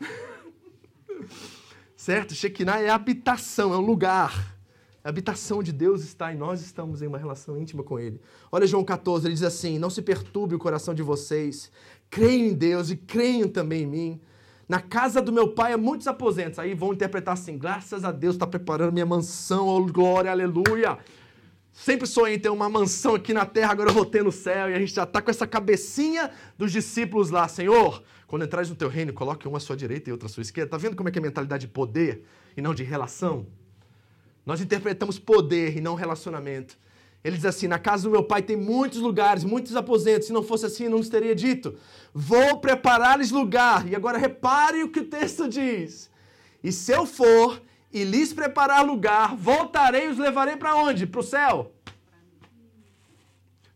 certo? 1.96 2.34
Shekinah 2.34 2.80
é 2.80 2.90
habitação, 2.90 3.72
é 3.72 3.76
um 3.76 3.80
lugar. 3.80 4.56
A 5.04 5.08
habitação 5.08 5.62
de 5.62 5.70
Deus 5.70 6.02
está 6.02 6.32
e 6.32 6.36
nós 6.36 6.62
estamos 6.62 7.00
em 7.00 7.06
uma 7.06 7.16
relação 7.16 7.56
íntima 7.56 7.84
com 7.84 7.96
Ele. 7.96 8.20
Olha 8.50 8.66
João 8.66 8.82
14, 8.82 9.28
ele 9.28 9.34
diz 9.34 9.44
assim: 9.44 9.78
Não 9.78 9.88
se 9.88 10.02
perturbe 10.02 10.56
o 10.56 10.58
coração 10.58 10.92
de 10.92 11.04
vocês, 11.04 11.70
creiam 12.10 12.48
em 12.48 12.54
Deus 12.54 12.90
e 12.90 12.96
creiam 12.96 13.48
também 13.48 13.84
em 13.84 13.86
mim. 13.86 14.20
Na 14.68 14.80
casa 14.80 15.22
do 15.22 15.32
meu 15.32 15.54
pai 15.54 15.74
há 15.74 15.78
muitos 15.78 16.08
aposentos. 16.08 16.58
Aí 16.58 16.74
vão 16.74 16.92
interpretar 16.92 17.34
assim: 17.34 17.56
graças 17.56 18.04
a 18.04 18.10
Deus 18.10 18.34
está 18.34 18.48
preparando 18.48 18.92
minha 18.92 19.06
mansão, 19.06 19.68
oh, 19.68 19.86
glória, 19.86 20.28
aleluia. 20.28 20.98
Sempre 21.72 22.06
sonhei 22.06 22.36
em 22.36 22.38
ter 22.38 22.50
uma 22.50 22.68
mansão 22.68 23.14
aqui 23.14 23.32
na 23.32 23.46
terra, 23.46 23.72
agora 23.72 23.90
eu 23.90 23.94
vou 23.94 24.04
ter 24.04 24.22
no 24.22 24.30
céu. 24.30 24.70
E 24.70 24.74
a 24.74 24.78
gente 24.78 24.94
já 24.94 25.04
está 25.04 25.22
com 25.22 25.30
essa 25.30 25.46
cabecinha 25.46 26.30
dos 26.58 26.70
discípulos 26.70 27.30
lá. 27.30 27.48
Senhor, 27.48 28.02
quando 28.26 28.44
entrares 28.44 28.68
no 28.68 28.76
teu 28.76 28.88
reino, 28.88 29.12
coloque 29.12 29.48
uma 29.48 29.56
à 29.56 29.60
sua 29.60 29.76
direita 29.76 30.10
e 30.10 30.12
outra 30.12 30.26
à 30.26 30.28
sua 30.28 30.42
esquerda. 30.42 30.68
Está 30.68 30.76
vendo 30.76 30.94
como 30.94 31.08
é 31.08 31.12
que 31.12 31.18
é 31.18 31.20
a 31.20 31.22
mentalidade 31.22 31.66
de 31.66 31.72
poder 31.72 32.24
e 32.56 32.60
não 32.60 32.74
de 32.74 32.82
relação? 32.82 33.46
Nós 34.44 34.60
interpretamos 34.60 35.18
poder 35.18 35.76
e 35.76 35.80
não 35.80 35.94
relacionamento. 35.94 36.76
Ele 37.24 37.36
diz 37.36 37.46
assim: 37.46 37.68
Na 37.68 37.78
casa 37.78 38.02
do 38.04 38.10
meu 38.10 38.22
pai 38.22 38.42
tem 38.42 38.56
muitos 38.56 38.98
lugares, 38.98 39.42
muitos 39.42 39.74
aposentos. 39.74 40.26
Se 40.26 40.32
não 40.32 40.42
fosse 40.42 40.66
assim, 40.66 40.88
não 40.88 40.98
nos 40.98 41.08
teria 41.08 41.34
dito: 41.34 41.74
Vou 42.12 42.58
preparar-lhes 42.58 43.30
lugar. 43.30 43.88
E 43.88 43.96
agora 43.96 44.18
repare 44.18 44.82
o 44.82 44.90
que 44.90 45.00
o 45.00 45.04
texto 45.04 45.48
diz. 45.48 46.10
E 46.62 46.70
se 46.70 46.92
eu 46.92 47.06
for 47.06 47.62
e 47.92 48.04
lhes 48.04 48.32
preparar 48.32 48.84
lugar, 48.84 49.36
voltarei 49.36 50.06
e 50.06 50.08
os 50.08 50.18
levarei 50.18 50.56
para 50.56 50.74
onde? 50.74 51.06
Para 51.06 51.20
o 51.20 51.22
céu. 51.22 51.72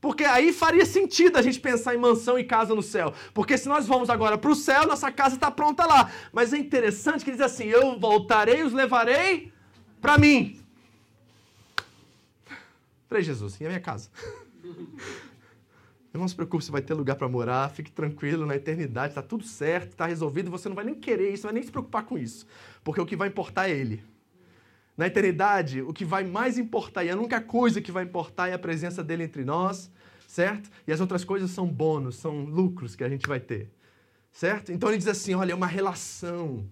Porque 0.00 0.24
aí 0.24 0.52
faria 0.52 0.86
sentido 0.86 1.36
a 1.36 1.42
gente 1.42 1.58
pensar 1.58 1.94
em 1.94 1.98
mansão 1.98 2.38
e 2.38 2.44
casa 2.44 2.74
no 2.74 2.82
céu. 2.82 3.12
Porque 3.34 3.58
se 3.58 3.68
nós 3.68 3.86
vamos 3.86 4.08
agora 4.08 4.38
para 4.38 4.50
o 4.50 4.54
céu, 4.54 4.86
nossa 4.86 5.10
casa 5.10 5.34
está 5.34 5.50
pronta 5.50 5.84
lá. 5.84 6.10
Mas 6.32 6.52
é 6.52 6.58
interessante 6.58 7.24
que 7.24 7.32
diz 7.32 7.40
assim: 7.40 7.64
Eu 7.64 7.98
voltarei 7.98 8.60
e 8.60 8.62
os 8.62 8.72
levarei 8.72 9.52
para 10.00 10.16
mim. 10.16 10.60
Falei, 13.08 13.22
Jesus, 13.22 13.60
e 13.60 13.64
a 13.64 13.68
minha 13.68 13.80
casa? 13.80 14.10
Não 16.16 16.28
se 16.28 16.34
preocupe, 16.34 16.64
você 16.64 16.70
vai 16.70 16.82
ter 16.82 16.94
lugar 16.94 17.16
para 17.16 17.28
morar, 17.28 17.70
fique 17.70 17.90
tranquilo 17.90 18.46
na 18.46 18.56
eternidade, 18.56 19.08
está 19.08 19.22
tudo 19.22 19.44
certo, 19.44 19.90
está 19.90 20.06
resolvido, 20.06 20.50
você 20.50 20.68
não 20.68 20.76
vai 20.76 20.84
nem 20.84 20.94
querer 20.94 21.32
isso, 21.32 21.44
não 21.44 21.48
vai 21.48 21.54
nem 21.54 21.62
se 21.62 21.70
preocupar 21.70 22.04
com 22.04 22.18
isso, 22.18 22.46
porque 22.82 23.00
o 23.00 23.06
que 23.06 23.16
vai 23.16 23.28
importar 23.28 23.68
é 23.68 23.72
Ele. 23.72 24.02
Na 24.96 25.06
eternidade, 25.06 25.82
o 25.82 25.92
que 25.92 26.04
vai 26.04 26.24
mais 26.24 26.56
importar, 26.56 27.04
e 27.04 27.10
a 27.10 27.16
única 27.16 27.40
coisa 27.40 27.80
que 27.80 27.92
vai 27.92 28.04
importar 28.04 28.48
é 28.48 28.54
a 28.54 28.58
presença 28.58 29.04
dele 29.04 29.24
entre 29.24 29.44
nós, 29.44 29.90
certo? 30.26 30.70
E 30.86 30.92
as 30.92 31.00
outras 31.00 31.24
coisas 31.24 31.50
são 31.50 31.66
bônus, 31.66 32.16
são 32.16 32.44
lucros 32.44 32.96
que 32.96 33.04
a 33.04 33.08
gente 33.08 33.26
vai 33.26 33.38
ter, 33.38 33.70
certo? 34.32 34.72
Então 34.72 34.88
ele 34.88 34.98
diz 34.98 35.08
assim: 35.08 35.34
olha, 35.34 35.52
é 35.52 35.54
uma 35.54 35.66
relação 35.66 36.66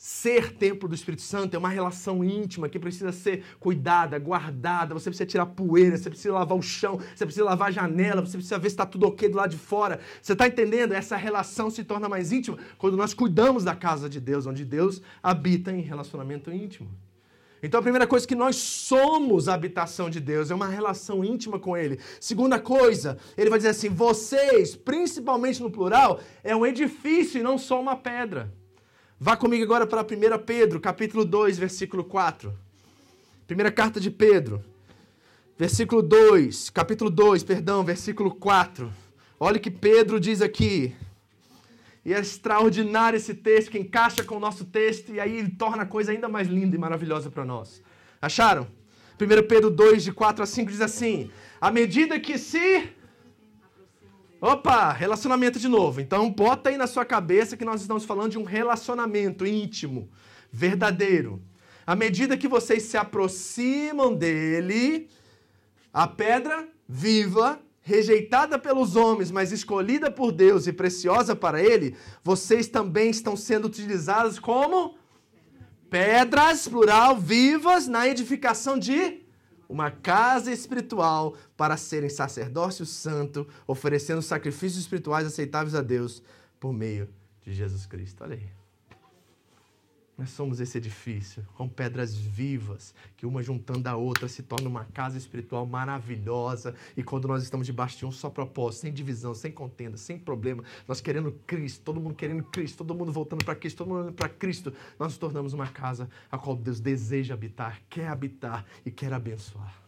Ser 0.00 0.52
templo 0.52 0.88
do 0.88 0.94
Espírito 0.94 1.22
Santo 1.22 1.56
é 1.56 1.58
uma 1.58 1.68
relação 1.68 2.22
íntima 2.22 2.68
que 2.68 2.78
precisa 2.78 3.10
ser 3.10 3.42
cuidada, 3.58 4.16
guardada. 4.16 4.94
Você 4.94 5.10
precisa 5.10 5.26
tirar 5.26 5.46
poeira, 5.46 5.96
você 5.96 6.08
precisa 6.08 6.32
lavar 6.34 6.56
o 6.56 6.62
chão, 6.62 7.00
você 7.16 7.26
precisa 7.26 7.44
lavar 7.44 7.66
a 7.66 7.72
janela, 7.72 8.24
você 8.24 8.36
precisa 8.36 8.60
ver 8.60 8.68
se 8.68 8.74
está 8.74 8.86
tudo 8.86 9.08
ok 9.08 9.28
do 9.28 9.36
lado 9.36 9.50
de 9.50 9.56
fora. 9.56 9.98
Você 10.22 10.34
está 10.34 10.46
entendendo? 10.46 10.92
Essa 10.92 11.16
relação 11.16 11.68
se 11.68 11.82
torna 11.82 12.08
mais 12.08 12.30
íntima 12.30 12.56
quando 12.78 12.96
nós 12.96 13.12
cuidamos 13.12 13.64
da 13.64 13.74
casa 13.74 14.08
de 14.08 14.20
Deus, 14.20 14.46
onde 14.46 14.64
Deus 14.64 15.02
habita 15.20 15.72
em 15.72 15.80
relacionamento 15.80 16.52
íntimo. 16.52 16.88
Então 17.60 17.80
a 17.80 17.82
primeira 17.82 18.06
coisa 18.06 18.24
é 18.24 18.28
que 18.28 18.36
nós 18.36 18.54
somos 18.54 19.48
a 19.48 19.54
habitação 19.54 20.08
de 20.08 20.20
Deus, 20.20 20.52
é 20.52 20.54
uma 20.54 20.68
relação 20.68 21.24
íntima 21.24 21.58
com 21.58 21.76
Ele. 21.76 21.98
Segunda 22.20 22.60
coisa, 22.60 23.18
ele 23.36 23.50
vai 23.50 23.58
dizer 23.58 23.70
assim: 23.70 23.88
vocês, 23.88 24.76
principalmente 24.76 25.60
no 25.60 25.72
plural, 25.72 26.20
é 26.44 26.54
um 26.54 26.64
edifício 26.64 27.40
e 27.40 27.42
não 27.42 27.58
só 27.58 27.80
uma 27.80 27.96
pedra. 27.96 28.56
Vá 29.20 29.36
comigo 29.36 29.64
agora 29.64 29.84
para 29.84 30.02
1 30.02 30.38
Pedro, 30.46 30.78
capítulo 30.78 31.24
2, 31.24 31.58
versículo 31.58 32.04
4. 32.04 32.56
Primeira 33.48 33.72
carta 33.72 33.98
de 33.98 34.12
Pedro, 34.12 34.64
versículo 35.58 36.00
2, 36.00 36.70
capítulo 36.70 37.10
2, 37.10 37.42
perdão, 37.42 37.82
versículo 37.82 38.32
4. 38.32 38.88
Olha 39.40 39.56
o 39.56 39.60
que 39.60 39.72
Pedro 39.72 40.20
diz 40.20 40.40
aqui. 40.40 40.94
E 42.04 42.14
é 42.14 42.20
extraordinário 42.20 43.16
esse 43.16 43.34
texto 43.34 43.72
que 43.72 43.78
encaixa 43.80 44.22
com 44.22 44.36
o 44.36 44.40
nosso 44.40 44.64
texto 44.64 45.12
e 45.12 45.18
aí 45.18 45.50
torna 45.50 45.82
a 45.82 45.86
coisa 45.86 46.12
ainda 46.12 46.28
mais 46.28 46.46
linda 46.46 46.76
e 46.76 46.78
maravilhosa 46.78 47.28
para 47.28 47.44
nós. 47.44 47.82
Acharam? 48.22 48.68
1 49.20 49.48
Pedro 49.48 49.68
2, 49.68 50.04
de 50.04 50.12
4 50.12 50.44
a 50.44 50.46
5 50.46 50.70
diz 50.70 50.80
assim: 50.80 51.28
À 51.60 51.72
medida 51.72 52.20
que 52.20 52.38
se 52.38 52.88
Opa, 54.40 54.92
relacionamento 54.92 55.58
de 55.58 55.66
novo. 55.66 56.00
Então, 56.00 56.30
bota 56.30 56.70
aí 56.70 56.76
na 56.76 56.86
sua 56.86 57.04
cabeça 57.04 57.56
que 57.56 57.64
nós 57.64 57.80
estamos 57.80 58.04
falando 58.04 58.30
de 58.30 58.38
um 58.38 58.44
relacionamento 58.44 59.44
íntimo, 59.44 60.08
verdadeiro. 60.52 61.42
À 61.84 61.96
medida 61.96 62.36
que 62.36 62.46
vocês 62.46 62.84
se 62.84 62.96
aproximam 62.96 64.14
dele, 64.14 65.08
a 65.92 66.06
pedra 66.06 66.68
viva, 66.88 67.60
rejeitada 67.80 68.58
pelos 68.60 68.94
homens, 68.94 69.32
mas 69.32 69.50
escolhida 69.50 70.08
por 70.08 70.30
Deus 70.30 70.68
e 70.68 70.72
preciosa 70.72 71.34
para 71.34 71.60
ele, 71.60 71.96
vocês 72.22 72.68
também 72.68 73.10
estão 73.10 73.34
sendo 73.34 73.64
utilizados 73.64 74.38
como 74.38 74.96
pedras, 75.90 76.68
plural, 76.68 77.18
vivas 77.18 77.88
na 77.88 78.06
edificação 78.06 78.78
de 78.78 79.26
uma 79.68 79.90
casa 79.90 80.50
espiritual 80.50 81.36
para 81.56 81.76
serem 81.76 82.08
sacerdócio 82.08 82.86
santo, 82.86 83.46
oferecendo 83.66 84.22
sacrifícios 84.22 84.80
espirituais 84.80 85.26
aceitáveis 85.26 85.74
a 85.74 85.82
Deus 85.82 86.22
por 86.58 86.72
meio 86.72 87.08
de 87.42 87.52
Jesus 87.52 87.84
Cristo. 87.86 88.24
Olha 88.24 88.34
aí. 88.34 88.57
Nós 90.18 90.30
somos 90.30 90.58
esse 90.58 90.76
edifício, 90.76 91.46
com 91.54 91.68
pedras 91.68 92.12
vivas, 92.12 92.92
que 93.16 93.24
uma 93.24 93.40
juntando 93.40 93.88
a 93.88 93.94
outra 93.94 94.26
se 94.26 94.42
torna 94.42 94.68
uma 94.68 94.84
casa 94.86 95.16
espiritual 95.16 95.64
maravilhosa. 95.64 96.74
E 96.96 97.04
quando 97.04 97.28
nós 97.28 97.44
estamos 97.44 97.68
debaixo 97.68 97.98
de 97.98 98.04
um 98.04 98.10
só 98.10 98.28
propósito, 98.28 98.80
sem 98.80 98.92
divisão, 98.92 99.32
sem 99.32 99.52
contenda, 99.52 99.96
sem 99.96 100.18
problema, 100.18 100.64
nós 100.88 101.00
querendo 101.00 101.30
Cristo, 101.46 101.84
todo 101.84 102.00
mundo 102.00 102.16
querendo 102.16 102.42
Cristo, 102.42 102.78
todo 102.78 102.96
mundo 102.96 103.12
voltando 103.12 103.44
para 103.44 103.54
Cristo, 103.54 103.78
todo 103.78 103.94
mundo 103.94 104.12
para 104.12 104.28
Cristo, 104.28 104.72
nós 104.98 105.10
nos 105.10 105.18
tornamos 105.18 105.52
uma 105.52 105.68
casa 105.68 106.10
a 106.32 106.36
qual 106.36 106.56
Deus 106.56 106.80
deseja 106.80 107.34
habitar, 107.34 107.80
quer 107.88 108.08
habitar 108.08 108.66
e 108.84 108.90
quer 108.90 109.12
abençoar. 109.12 109.80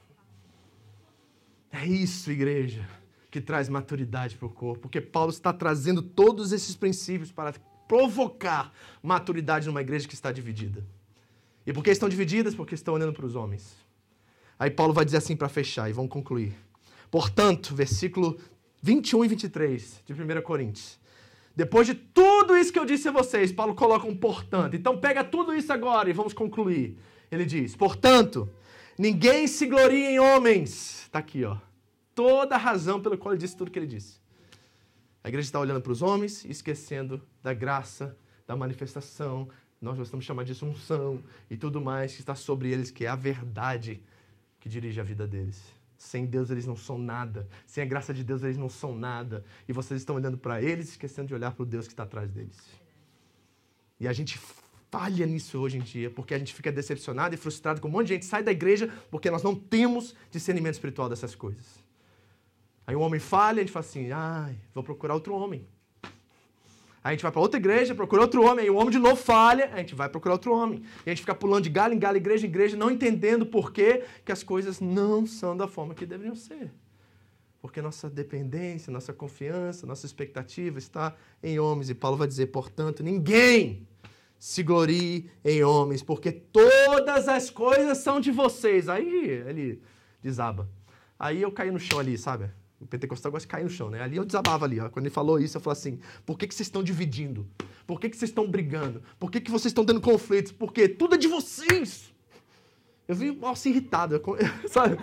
É 1.72 1.85
isso, 1.85 2.31
igreja, 2.31 2.89
que 3.33 3.41
traz 3.41 3.68
maturidade 3.68 4.37
para 4.37 4.47
o 4.47 4.51
corpo, 4.51 4.83
porque 4.83 5.01
Paulo 5.01 5.31
está 5.31 5.53
trazendo 5.53 6.01
todos 6.01 6.53
esses 6.53 6.76
princípios 6.76 7.33
para 7.33 7.53
provocar 7.91 8.72
maturidade 9.03 9.66
numa 9.66 9.80
igreja 9.80 10.07
que 10.07 10.14
está 10.14 10.30
dividida. 10.30 10.86
E 11.66 11.72
por 11.72 11.82
que 11.82 11.91
estão 11.91 12.09
divididas? 12.09 12.55
Porque 12.55 12.76
estão 12.76 12.95
olhando 12.95 13.12
para 13.12 13.26
os 13.26 13.34
homens. 13.34 13.74
Aí 14.57 14.70
Paulo 14.70 14.95
vai 14.95 15.05
dizer 15.05 15.16
assim 15.16 15.34
para 15.34 15.49
fechar 15.49 15.91
e 15.91 15.93
vamos 15.93 16.12
concluir. 16.12 16.55
Portanto, 17.11 17.74
versículo 17.74 18.38
21 18.80 19.24
e 19.24 19.28
23 19.28 20.03
de 20.07 20.12
1 20.12 20.43
Coríntios. 20.43 21.01
Depois 21.57 21.84
de 21.84 21.95
tudo 21.95 22.57
isso 22.57 22.72
que 22.72 22.78
eu 22.78 22.84
disse 22.84 23.09
a 23.09 23.12
vocês, 23.12 23.51
Paulo 23.51 23.74
coloca 23.74 24.07
um 24.07 24.16
portanto. 24.16 24.76
Então 24.76 24.97
pega 24.97 25.24
tudo 25.24 25.53
isso 25.53 25.72
agora 25.72 26.09
e 26.09 26.12
vamos 26.12 26.32
concluir. 26.32 26.97
Ele 27.28 27.45
diz: 27.45 27.74
Portanto, 27.74 28.49
ninguém 28.97 29.49
se 29.49 29.66
gloria 29.66 30.12
em 30.12 30.20
homens. 30.20 31.03
Está 31.03 31.18
aqui, 31.18 31.45
ó. 31.45 31.57
Toda 32.14 32.55
a 32.55 32.59
razão 32.59 33.01
pela 33.01 33.16
qual 33.16 33.34
ele 33.34 33.41
disse 33.41 33.57
tudo 33.57 33.68
que 33.68 33.78
ele 33.80 33.88
disse. 33.88 34.20
A 35.23 35.29
igreja 35.29 35.49
está 35.49 35.61
olhando 35.61 35.81
para 35.81 35.93
os 35.93 36.03
homens 36.03 36.45
e 36.45 36.51
esquecendo 36.51 37.21
da 37.43 37.53
graça, 37.53 38.16
da 38.47 38.57
manifestação, 38.57 39.49
nós 39.81 39.97
gostamos 39.97 40.25
de 40.25 40.27
chamar 40.27 40.45
disso 40.45 40.66
unção 40.66 41.23
e 41.49 41.57
tudo 41.57 41.81
mais 41.81 42.12
que 42.12 42.21
está 42.21 42.35
sobre 42.35 42.71
eles, 42.71 42.91
que 42.91 43.07
é 43.07 43.09
a 43.09 43.16
verdade 43.16 44.03
que 44.59 44.68
dirige 44.68 45.01
a 45.01 45.05
vida 45.05 45.27
deles. 45.27 45.59
Sem 45.97 46.27
Deus 46.27 46.51
eles 46.51 46.66
não 46.66 46.77
são 46.77 46.99
nada. 46.99 47.49
Sem 47.66 47.83
a 47.83 47.87
graça 47.87 48.12
de 48.12 48.23
Deus 48.23 48.43
eles 48.43 48.59
não 48.59 48.68
são 48.68 48.95
nada. 48.95 49.45
E 49.66 49.73
vocês 49.73 50.01
estão 50.01 50.16
olhando 50.16 50.37
para 50.37 50.62
eles 50.62 50.91
esquecendo 50.91 51.29
de 51.29 51.35
olhar 51.35 51.53
para 51.53 51.62
o 51.62 51.66
Deus 51.66 51.87
que 51.87 51.95
está 51.95 52.03
atrás 52.03 52.31
deles. 52.31 52.59
E 53.99 54.07
a 54.07 54.12
gente 54.12 54.39
falha 54.91 55.25
nisso 55.25 55.59
hoje 55.59 55.79
em 55.79 55.83
dia, 55.83 56.11
porque 56.11 56.35
a 56.35 56.39
gente 56.39 56.53
fica 56.53 56.71
decepcionado 56.71 57.35
e 57.35 57.39
frustrado 57.39 57.81
com 57.81 57.89
um 57.89 57.91
monte 57.91 58.09
de 58.09 58.14
gente 58.14 58.27
sai 58.27 58.43
da 58.43 58.53
igreja 58.53 58.93
porque 59.11 59.31
nós 59.31 59.43
não 59.43 59.55
temos 59.55 60.14
discernimento 60.31 60.75
espiritual 60.75 61.09
dessas 61.09 61.35
coisas. 61.35 61.80
Aí 62.91 62.97
um 62.97 63.03
homem 63.03 63.20
falha, 63.20 63.59
a 63.59 63.62
gente 63.62 63.70
fala 63.70 63.86
assim: 63.86 64.11
ai, 64.11 64.57
vou 64.74 64.82
procurar 64.82 65.14
outro 65.14 65.32
homem. 65.32 65.64
Aí 66.03 66.11
a 67.05 67.11
gente 67.12 67.22
vai 67.22 67.30
para 67.30 67.41
outra 67.41 67.57
igreja, 67.57 67.95
procura 67.95 68.22
outro 68.22 68.43
homem, 68.43 68.64
aí 68.64 68.70
o 68.70 68.74
homem 68.74 68.91
de 68.91 68.99
novo 68.99 69.14
falha, 69.14 69.70
a 69.72 69.76
gente 69.76 69.95
vai 69.95 70.09
procurar 70.09 70.34
outro 70.34 70.53
homem. 70.53 70.82
E 71.07 71.09
a 71.09 71.11
gente 71.11 71.20
fica 71.20 71.32
pulando 71.32 71.62
de 71.62 71.70
galho 71.70 71.95
em 71.95 72.01
galho, 72.01 72.16
igreja 72.16 72.45
em 72.45 72.51
igreja, 72.51 72.76
não 72.76 72.91
entendendo 72.91 73.47
por 73.47 73.72
quê 73.72 74.03
que 74.24 74.32
as 74.32 74.43
coisas 74.43 74.80
não 74.80 75.24
são 75.24 75.57
da 75.57 75.68
forma 75.68 75.95
que 75.95 76.05
deveriam 76.05 76.34
ser. 76.34 76.68
Porque 77.62 77.80
nossa 77.80 78.11
dependência, 78.11 78.93
nossa 78.93 79.12
confiança, 79.12 79.86
nossa 79.86 80.05
expectativa 80.05 80.76
está 80.76 81.14
em 81.41 81.61
homens. 81.61 81.91
E 81.91 81.95
Paulo 81.95 82.16
vai 82.16 82.26
dizer, 82.26 82.47
portanto, 82.47 83.05
ninguém 83.05 83.86
se 84.36 84.64
glorie 84.64 85.30
em 85.45 85.62
homens, 85.62 86.03
porque 86.03 86.32
todas 86.32 87.28
as 87.28 87.51
coisas 87.51 87.99
são 87.99 88.20
de 88.20 88.32
vocês. 88.32 88.88
Aí 88.88 89.26
ele 89.47 89.80
desaba. 90.20 90.68
Aí 91.16 91.41
eu 91.41 91.53
caí 91.53 91.70
no 91.70 91.78
chão 91.78 92.01
ali, 92.01 92.18
sabe? 92.18 92.51
O 92.81 92.87
pentecostal 92.87 93.31
gosta 93.31 93.47
de 93.47 93.51
cair 93.51 93.64
no 93.64 93.68
chão, 93.68 93.91
né? 93.91 94.01
Ali 94.01 94.16
eu 94.16 94.24
desabava 94.24 94.64
ali, 94.64 94.81
ó. 94.81 94.89
Quando 94.89 95.05
ele 95.05 95.14
falou 95.14 95.39
isso, 95.39 95.57
eu 95.57 95.61
falei 95.61 95.78
assim: 95.78 96.01
por 96.24 96.39
que, 96.39 96.47
que 96.47 96.55
vocês 96.55 96.66
estão 96.66 96.83
dividindo? 96.83 97.47
Por 97.87 98.01
que, 98.01 98.09
que 98.09 98.16
vocês 98.16 98.31
estão 98.31 98.49
brigando? 98.49 99.03
Por 99.18 99.31
que, 99.31 99.41
que 99.41 99.51
vocês 99.51 99.70
estão 99.70 99.85
tendo 99.85 100.01
conflitos? 100.01 100.51
Porque 100.51 100.89
tudo 100.89 101.14
é 101.14 101.18
de 101.18 101.28
vocês. 101.28 102.12
Eu 103.07 103.14
vi 103.14 103.31
o 103.31 103.37
Paulo 103.37 103.53
assim 103.53 103.70
irritado, 103.70 104.20
sabe? 104.70 104.97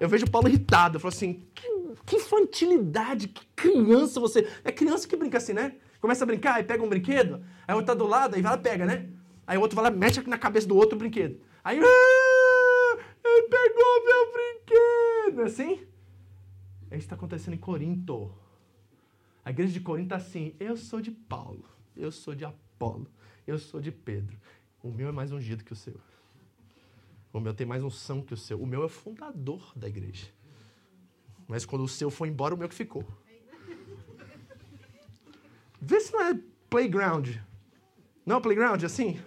Eu 0.00 0.08
vejo 0.08 0.26
o 0.26 0.30
Paulo 0.30 0.48
irritado. 0.48 0.96
Eu 0.96 1.00
falo 1.00 1.14
assim: 1.14 1.44
que, 1.54 1.68
que 2.04 2.16
infantilidade, 2.16 3.28
que 3.28 3.46
criança 3.54 4.18
você. 4.18 4.48
É 4.64 4.72
criança 4.72 5.06
que 5.06 5.16
brinca 5.16 5.38
assim, 5.38 5.52
né? 5.52 5.74
Começa 6.00 6.24
a 6.24 6.26
brincar, 6.26 6.54
aí 6.54 6.64
pega 6.64 6.82
um 6.82 6.88
brinquedo, 6.88 7.42
aí 7.66 7.74
o 7.74 7.78
outro 7.78 7.86
tá 7.86 7.94
do 7.94 8.06
lado, 8.06 8.34
aí 8.34 8.42
vai 8.42 8.52
lá 8.52 8.58
pega, 8.58 8.84
né? 8.84 9.08
Aí 9.46 9.56
o 9.56 9.60
outro 9.60 9.76
vai 9.76 9.84
lá, 9.84 9.96
mete 9.96 10.20
na 10.28 10.36
cabeça 10.36 10.66
do 10.66 10.76
outro 10.76 10.98
brinquedo. 10.98 11.40
Aí. 11.62 11.78
Ah, 11.80 12.98
ele 13.24 13.48
pegou 13.48 14.04
meu 14.04 14.32
brinquedo! 14.32 15.42
Assim? 15.42 15.86
É 16.90 16.96
isso 16.96 17.06
que 17.06 17.06
está 17.06 17.16
acontecendo 17.16 17.54
em 17.54 17.58
Corinto. 17.58 18.32
A 19.44 19.50
igreja 19.50 19.72
de 19.72 19.80
Corinto 19.80 20.14
está 20.14 20.16
assim: 20.16 20.54
eu 20.58 20.76
sou 20.76 21.00
de 21.00 21.10
Paulo, 21.10 21.64
eu 21.96 22.10
sou 22.10 22.34
de 22.34 22.44
Apolo, 22.44 23.06
eu 23.46 23.58
sou 23.58 23.80
de 23.80 23.90
Pedro. 23.90 24.36
O 24.82 24.90
meu 24.90 25.08
é 25.08 25.12
mais 25.12 25.32
ungido 25.32 25.64
que 25.64 25.72
o 25.72 25.76
seu. 25.76 26.00
O 27.32 27.40
meu 27.40 27.52
tem 27.52 27.66
mais 27.66 27.82
unção 27.82 28.22
que 28.22 28.34
o 28.34 28.36
seu. 28.36 28.60
O 28.60 28.66
meu 28.66 28.82
é 28.82 28.86
o 28.86 28.88
fundador 28.88 29.72
da 29.76 29.88
igreja. 29.88 30.26
Mas 31.46 31.64
quando 31.64 31.82
o 31.82 31.88
seu 31.88 32.10
foi 32.10 32.28
embora, 32.28 32.54
o 32.54 32.58
meu 32.58 32.68
que 32.68 32.74
ficou. 32.74 33.04
Vê 35.80 36.00
se 36.00 36.12
não 36.12 36.22
é 36.22 36.40
playground. 36.68 37.36
Não 38.24 38.36
é 38.36 38.40
playground 38.40 38.82
assim? 38.82 39.20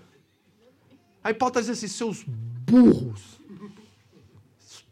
Aí 1.23 1.33
Paulo 1.33 1.51
está 1.51 1.59
dizendo 1.61 1.75
assim: 1.75 1.87
seus 1.87 2.23
burros. 2.23 3.38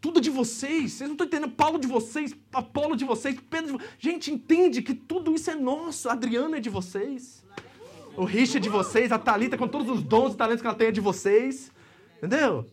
Tudo 0.00 0.20
de 0.20 0.30
vocês. 0.30 0.92
Vocês 0.92 1.08
não 1.08 1.14
estão 1.14 1.26
entendendo. 1.26 1.50
Paulo 1.50 1.78
de 1.78 1.86
vocês, 1.86 2.34
Apolo 2.52 2.96
de 2.96 3.04
vocês, 3.04 3.36
Pedro 3.50 3.66
de 3.66 3.72
vocês. 3.72 3.90
Gente, 3.98 4.32
entende 4.32 4.82
que 4.82 4.94
tudo 4.94 5.34
isso 5.34 5.50
é 5.50 5.54
nosso. 5.54 6.08
A 6.08 6.12
Adriana 6.12 6.58
é 6.58 6.60
de 6.60 6.70
vocês. 6.70 7.44
O 8.16 8.24
Richard 8.24 8.58
é 8.58 8.60
de 8.60 8.68
vocês. 8.68 9.10
A 9.10 9.18
Thalita, 9.18 9.56
com 9.56 9.66
todos 9.66 9.88
os 9.88 10.02
dons 10.02 10.34
e 10.34 10.36
talentos 10.36 10.60
que 10.60 10.66
ela 10.66 10.76
tem, 10.76 10.88
é 10.88 10.92
de 10.92 11.00
vocês. 11.00 11.72
Entendeu? 12.18 12.64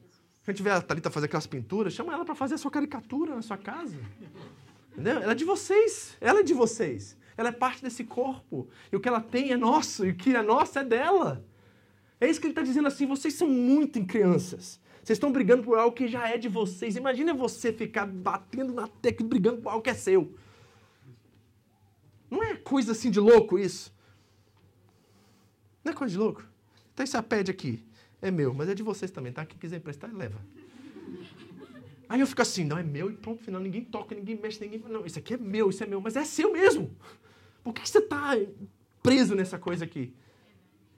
Se 0.43 0.51
a 0.51 0.53
gente 0.53 0.63
vê 0.63 0.69
a 0.69 0.81
Thalita 0.81 1.09
fazer 1.09 1.25
aquelas 1.25 1.47
pinturas, 1.47 1.93
chama 1.93 2.13
ela 2.13 2.23
para 2.23 2.35
fazer 2.35 2.55
a 2.55 2.57
sua 2.57 2.69
caricatura 2.69 3.35
na 3.35 3.41
sua 3.41 3.57
casa. 3.57 3.97
Entendeu? 4.93 5.17
Ela 5.17 5.31
é 5.31 5.35
de 5.35 5.45
vocês. 5.45 6.15
Ela 6.21 6.41
é 6.41 6.43
de 6.43 6.53
vocês. 6.53 7.17
Ela 7.35 7.49
é 7.49 7.51
parte 7.51 7.81
desse 7.81 8.03
corpo. 8.03 8.67
E 8.91 8.95
o 8.95 8.99
que 8.99 9.07
ela 9.09 9.19
tem 9.19 9.51
é 9.51 9.57
nosso. 9.57 10.05
E 10.05 10.11
o 10.11 10.15
que 10.15 10.35
é 10.35 10.41
nosso 10.41 10.77
é 10.77 10.83
dela. 10.83 11.43
É 12.21 12.29
isso 12.29 12.39
que 12.39 12.45
ele 12.45 12.51
está 12.51 12.61
dizendo 12.61 12.87
assim. 12.87 13.05
Vocês 13.05 13.33
são 13.33 13.47
muito 13.47 13.99
em 13.99 14.05
crianças. 14.05 14.79
Vocês 15.05 15.17
estão 15.17 15.31
brigando 15.31 15.61
por 15.61 15.77
algo 15.77 15.95
que 15.95 16.07
já 16.07 16.27
é 16.27 16.35
de 16.35 16.49
vocês. 16.49 16.95
Imagina 16.95 17.31
você 17.31 17.71
ficar 17.71 18.07
batendo 18.07 18.73
na 18.73 18.87
tecla 18.87 19.27
brigando 19.27 19.61
por 19.61 19.69
algo 19.69 19.83
que 19.83 19.91
é 19.91 19.93
seu. 19.93 20.33
Não 22.27 22.41
é 22.41 22.55
coisa 22.55 22.93
assim 22.93 23.11
de 23.11 23.19
louco 23.19 23.59
isso? 23.59 23.93
Não 25.83 25.91
é 25.91 25.95
coisa 25.95 26.11
de 26.11 26.17
louco? 26.17 26.43
Então 26.91 27.03
esse 27.03 27.15
iPad 27.15 27.49
aqui 27.49 27.85
é 28.19 28.31
meu, 28.31 28.51
mas 28.51 28.67
é 28.67 28.73
de 28.73 28.81
vocês 28.81 29.11
também, 29.11 29.31
tá? 29.31 29.45
Quem 29.45 29.59
quiser 29.59 29.77
emprestar, 29.77 30.11
leva. 30.11 30.41
Aí 32.09 32.19
eu 32.19 32.25
fico 32.25 32.41
assim, 32.41 32.63
não, 32.63 32.75
é 32.75 32.81
meu 32.81 33.11
e 33.11 33.15
pronto, 33.15 33.43
final, 33.43 33.61
ninguém 33.61 33.85
toca, 33.85 34.15
ninguém 34.15 34.39
mexe, 34.41 34.59
ninguém... 34.59 34.79
Não, 34.89 35.05
isso 35.05 35.19
aqui 35.19 35.35
é 35.35 35.37
meu, 35.37 35.69
isso 35.69 35.83
é 35.83 35.85
meu, 35.85 36.01
mas 36.01 36.15
é 36.15 36.25
seu 36.25 36.51
mesmo. 36.51 36.89
Por 37.63 37.75
que 37.75 37.87
você 37.87 37.99
está 37.99 38.31
preso 39.03 39.35
nessa 39.35 39.59
coisa 39.59 39.85
aqui? 39.85 40.15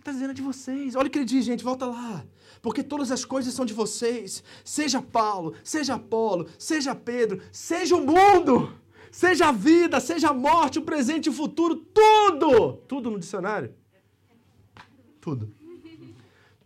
Está 0.08 0.14
dizendo 0.14 0.32
é 0.32 0.36
de 0.36 0.42
vocês. 0.42 0.96
Olha 0.96 1.08
o 1.08 1.10
que 1.10 1.18
ele 1.18 1.26
diz, 1.26 1.44
gente, 1.44 1.66
volta 1.66 1.86
lá. 1.86 2.26
Porque 2.62 2.82
todas 2.82 3.12
as 3.12 3.26
coisas 3.26 3.54
são 3.54 3.66
de 3.66 3.74
vocês. 3.74 4.42
Seja 4.64 5.02
Paulo, 5.02 5.54
seja 5.66 5.96
Apolo, 5.96 6.48
seja 6.58 6.96
Pedro, 6.96 7.42
seja 7.52 7.94
o 7.94 8.06
mundo, 8.06 8.74
seja 9.12 9.50
a 9.50 9.52
vida, 9.52 10.00
seja 10.00 10.30
a 10.30 10.34
morte, 10.34 10.80
o 10.80 10.84
presente 10.84 11.28
o 11.28 11.34
futuro, 11.34 11.76
tudo. 11.76 12.78
Tudo 12.88 13.12
no 13.12 13.20
dicionário. 13.20 13.74
Tudo. 15.20 15.54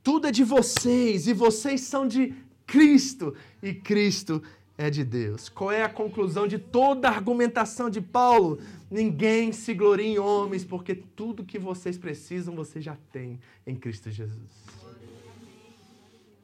Tudo 0.03 0.27
é 0.27 0.31
de 0.31 0.43
vocês 0.43 1.25
e 1.25 1.33
vocês 1.33 1.81
são 1.81 2.07
de 2.07 2.35
Cristo 2.67 3.33
e 3.59 3.73
Cristo 3.73 4.43
é 4.43 4.60
de 4.89 5.03
Deus. 5.03 5.49
Qual 5.49 5.71
é 5.71 5.83
a 5.83 5.89
conclusão 5.89 6.47
de 6.47 6.57
toda 6.57 7.07
a 7.07 7.11
argumentação 7.11 7.89
de 7.89 8.01
Paulo? 8.01 8.59
Ninguém 8.89 9.51
se 9.51 9.73
gloria 9.73 10.05
em 10.05 10.19
homens, 10.19 10.65
porque 10.65 10.95
tudo 10.95 11.45
que 11.45 11.59
vocês 11.59 11.97
precisam 11.97 12.55
você 12.55 12.81
já 12.81 12.97
tem 13.11 13.39
em 13.65 13.75
Cristo 13.75 14.09
Jesus. 14.09 14.49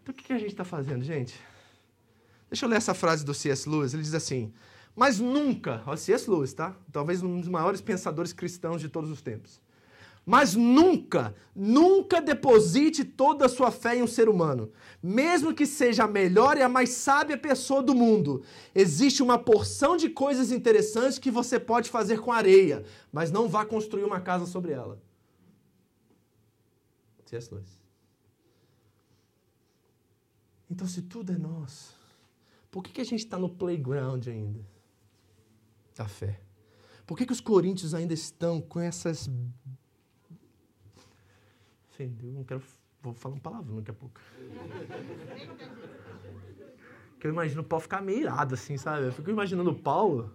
Então 0.03 0.13
o 0.13 0.13
que 0.13 0.31
a 0.31 0.37
gente 0.37 0.51
está 0.51 0.63
fazendo, 0.63 1.03
gente? 1.03 1.39
Deixa 2.49 2.65
eu 2.65 2.69
ler 2.69 2.77
essa 2.77 2.93
frase 2.93 3.25
do 3.25 3.33
C.S. 3.33 3.67
Lewis. 3.67 3.93
Ele 3.93 4.03
diz 4.03 4.13
assim: 4.13 4.53
Mas 4.95 5.19
nunca, 5.19 5.83
C.S. 5.97 6.29
Lewis, 6.29 6.53
tá? 6.53 6.75
Talvez 6.91 7.21
um 7.21 7.39
dos 7.39 7.49
maiores 7.49 7.81
pensadores 7.81 8.31
cristãos 8.31 8.79
de 8.79 8.87
todos 8.87 9.09
os 9.09 9.21
tempos. 9.21 9.59
Mas 10.29 10.55
nunca, 10.55 11.33
nunca 11.55 12.21
deposite 12.21 13.05
toda 13.05 13.45
a 13.45 13.49
sua 13.49 13.71
fé 13.71 13.95
em 13.95 14.03
um 14.03 14.07
ser 14.07 14.27
humano. 14.27 14.69
Mesmo 15.01 15.53
que 15.53 15.65
seja 15.65 16.03
a 16.03 16.07
melhor 16.07 16.57
e 16.57 16.61
a 16.61 16.67
mais 16.67 16.89
sábia 16.89 17.37
pessoa 17.37 17.81
do 17.81 17.95
mundo, 17.95 18.43
existe 18.75 19.23
uma 19.23 19.39
porção 19.39 19.95
de 19.95 20.09
coisas 20.09 20.51
interessantes 20.51 21.17
que 21.17 21.31
você 21.31 21.57
pode 21.57 21.89
fazer 21.89 22.19
com 22.19 22.33
areia, 22.33 22.83
mas 23.09 23.31
não 23.31 23.47
vá 23.47 23.63
construir 23.65 24.03
uma 24.03 24.19
casa 24.19 24.45
sobre 24.45 24.73
ela. 24.73 25.01
C.S. 27.25 27.53
Lewis. 27.53 27.79
Então, 30.69 30.85
se 30.85 31.03
tudo 31.03 31.31
é 31.31 31.37
nosso, 31.37 31.95
por 32.69 32.83
que, 32.83 32.91
que 32.91 32.99
a 32.99 33.05
gente 33.05 33.23
está 33.23 33.39
no 33.39 33.47
playground 33.47 34.27
ainda? 34.27 34.59
Da 35.95 36.05
fé. 36.05 36.41
Por 37.05 37.17
que, 37.17 37.25
que 37.25 37.31
os 37.31 37.39
coríntios 37.39 37.93
ainda 37.93 38.13
estão 38.13 38.59
com 38.59 38.81
essas 38.81 39.29
Entendeu? 41.99 42.31
Não 42.31 42.43
quero 42.43 42.61
Vou 43.01 43.13
falar 43.13 43.35
um 43.35 43.39
palavrão 43.39 43.75
daqui 43.77 43.91
a 43.91 43.93
pouco. 43.93 44.19
Que 47.19 47.27
eu 47.27 47.31
imagino 47.31 47.61
o 47.61 47.63
Paulo 47.63 47.81
ficar 47.81 48.01
meio 48.01 48.21
irado, 48.21 48.53
assim, 48.55 48.77
sabe? 48.77 49.05
Eu 49.05 49.11
fico 49.11 49.29
imaginando 49.29 49.69
o 49.71 49.75
Paulo. 49.75 50.31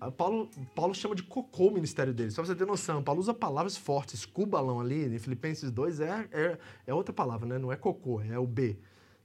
a 0.00 0.10
Paulo, 0.10 0.48
Paulo 0.74 0.94
chama 0.94 1.14
de 1.14 1.22
cocô 1.22 1.68
o 1.68 1.72
ministério 1.72 2.12
dele, 2.12 2.30
só 2.30 2.42
pra 2.42 2.46
você 2.52 2.54
ter 2.54 2.66
noção. 2.66 3.02
Paulo 3.02 3.20
usa 3.20 3.34
palavras 3.34 3.76
fortes. 3.76 4.24
Cubalão 4.26 4.80
ali, 4.80 5.06
em 5.14 5.18
Filipenses 5.18 5.70
2, 5.70 6.00
é, 6.00 6.28
é, 6.32 6.58
é 6.86 6.94
outra 6.94 7.12
palavra, 7.14 7.46
né? 7.46 7.58
Não 7.58 7.72
é 7.72 7.76
cocô, 7.76 8.20
é 8.20 8.38
o 8.38 8.46
B, 8.46 8.78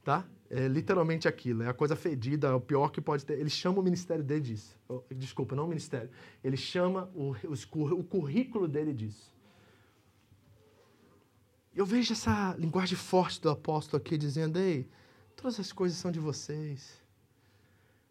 tá? 0.03 0.25
É 0.49 0.67
literalmente 0.67 1.27
aquilo, 1.27 1.61
é 1.61 1.67
a 1.67 1.73
coisa 1.73 1.95
fedida, 1.95 2.47
é 2.47 2.53
o 2.53 2.59
pior 2.61 2.89
que 2.89 2.99
pode 2.99 3.23
ter. 3.25 3.37
Ele 3.37 3.49
chama 3.49 3.79
o 3.79 3.83
ministério 3.83 4.23
dele 4.23 4.41
disso. 4.41 4.75
Oh, 4.87 5.01
Desculpa, 5.11 5.55
não 5.55 5.65
o 5.65 5.67
ministério. 5.67 6.09
Ele 6.43 6.57
chama 6.57 7.09
o, 7.13 7.33
cur- 7.69 7.93
o 7.93 8.03
currículo 8.03 8.67
dele 8.67 8.93
disso. 8.93 9.37
Eu 11.75 11.85
vejo 11.85 12.13
essa 12.13 12.55
linguagem 12.57 12.97
forte 12.97 13.39
do 13.41 13.49
apóstolo 13.49 14.01
aqui 14.01 14.17
dizendo: 14.17 14.57
Ei, 14.59 14.89
todas 15.35 15.59
as 15.59 15.71
coisas 15.71 15.97
são 15.97 16.11
de 16.11 16.19
vocês. 16.19 16.99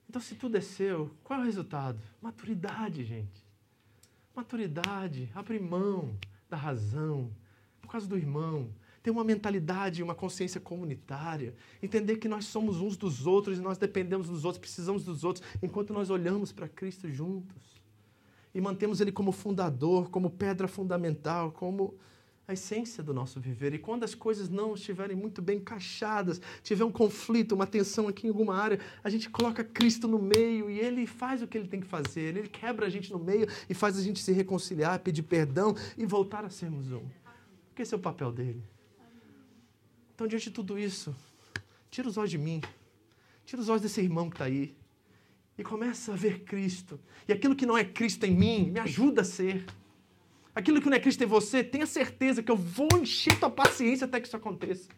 Então, 0.08 0.22
se 0.22 0.34
tudo 0.34 0.56
é 0.56 0.60
seu, 0.60 1.10
qual 1.22 1.40
é 1.40 1.42
o 1.42 1.44
resultado? 1.44 1.98
Maturidade, 2.22 3.04
gente. 3.04 3.44
Maturidade, 4.34 5.30
abrir 5.34 5.60
mão 5.60 6.16
da 6.48 6.56
razão, 6.56 7.30
por 7.82 7.90
causa 7.90 8.06
do 8.06 8.16
irmão. 8.16 8.72
Ter 9.02 9.10
uma 9.10 9.22
mentalidade, 9.22 10.02
uma 10.02 10.14
consciência 10.14 10.60
comunitária. 10.60 11.54
Entender 11.82 12.16
que 12.16 12.28
nós 12.28 12.46
somos 12.46 12.80
uns 12.80 12.96
dos 12.96 13.26
outros 13.26 13.58
e 13.58 13.60
nós 13.60 13.76
dependemos 13.76 14.28
dos 14.28 14.44
outros, 14.44 14.60
precisamos 14.60 15.04
dos 15.04 15.24
outros, 15.24 15.46
enquanto 15.62 15.92
nós 15.92 16.08
olhamos 16.08 16.52
para 16.52 16.68
Cristo 16.68 17.10
juntos. 17.10 17.78
E 18.54 18.60
mantemos 18.60 19.00
Ele 19.00 19.12
como 19.12 19.30
fundador, 19.30 20.08
como 20.08 20.30
pedra 20.30 20.66
fundamental, 20.66 21.52
como 21.52 21.98
a 22.48 22.54
essência 22.54 23.02
do 23.02 23.12
nosso 23.12 23.38
viver. 23.38 23.74
E 23.74 23.78
quando 23.78 24.04
as 24.04 24.14
coisas 24.14 24.48
não 24.48 24.72
estiverem 24.72 25.14
muito 25.14 25.42
bem 25.42 25.58
encaixadas, 25.58 26.40
tiver 26.62 26.82
um 26.82 26.90
conflito, 26.90 27.54
uma 27.54 27.66
tensão 27.66 28.08
aqui 28.08 28.26
em 28.26 28.30
alguma 28.30 28.56
área, 28.56 28.80
a 29.04 29.10
gente 29.10 29.28
coloca 29.28 29.62
Cristo 29.62 30.08
no 30.08 30.18
meio 30.18 30.70
e 30.70 30.80
ele 30.80 31.06
faz 31.06 31.42
o 31.42 31.46
que 31.46 31.58
ele 31.58 31.68
tem 31.68 31.78
que 31.78 31.86
fazer. 31.86 32.34
Ele 32.34 32.48
quebra 32.48 32.86
a 32.86 32.88
gente 32.88 33.12
no 33.12 33.18
meio 33.18 33.46
e 33.68 33.74
faz 33.74 33.98
a 33.98 34.02
gente 34.02 34.22
se 34.22 34.32
reconciliar, 34.32 34.98
pedir 35.00 35.24
perdão 35.24 35.76
e 35.98 36.06
voltar 36.06 36.42
a 36.42 36.48
sermos 36.48 36.90
um. 36.90 37.02
Porque 37.68 37.82
esse 37.82 37.92
é 37.92 37.98
o 37.98 38.00
papel 38.00 38.32
dele. 38.32 38.62
Então, 40.14 40.26
diante 40.26 40.44
de 40.44 40.50
tudo 40.50 40.78
isso, 40.78 41.14
tira 41.90 42.08
os 42.08 42.16
olhos 42.16 42.30
de 42.30 42.38
mim, 42.38 42.62
tira 43.44 43.60
os 43.60 43.68
olhos 43.68 43.82
desse 43.82 44.00
irmão 44.00 44.30
que 44.30 44.36
está 44.36 44.46
aí 44.46 44.74
e 45.58 45.62
começa 45.62 46.14
a 46.14 46.16
ver 46.16 46.44
Cristo. 46.44 46.98
E 47.28 47.32
aquilo 47.32 47.54
que 47.54 47.66
não 47.66 47.76
é 47.76 47.84
Cristo 47.84 48.24
em 48.24 48.34
mim, 48.34 48.70
me 48.70 48.80
ajuda 48.80 49.20
a 49.20 49.24
ser. 49.24 49.66
Aquilo 50.58 50.82
que 50.82 50.90
não 50.90 50.96
é 50.96 50.98
Cristo 50.98 51.22
em 51.22 51.26
você, 51.26 51.62
tenha 51.62 51.86
certeza 51.86 52.42
que 52.42 52.50
eu 52.50 52.56
vou 52.56 52.88
encher 53.00 53.38
tua 53.38 53.48
paciência 53.48 54.06
até 54.06 54.20
que 54.20 54.26
isso 54.26 54.36
aconteça. 54.36 54.88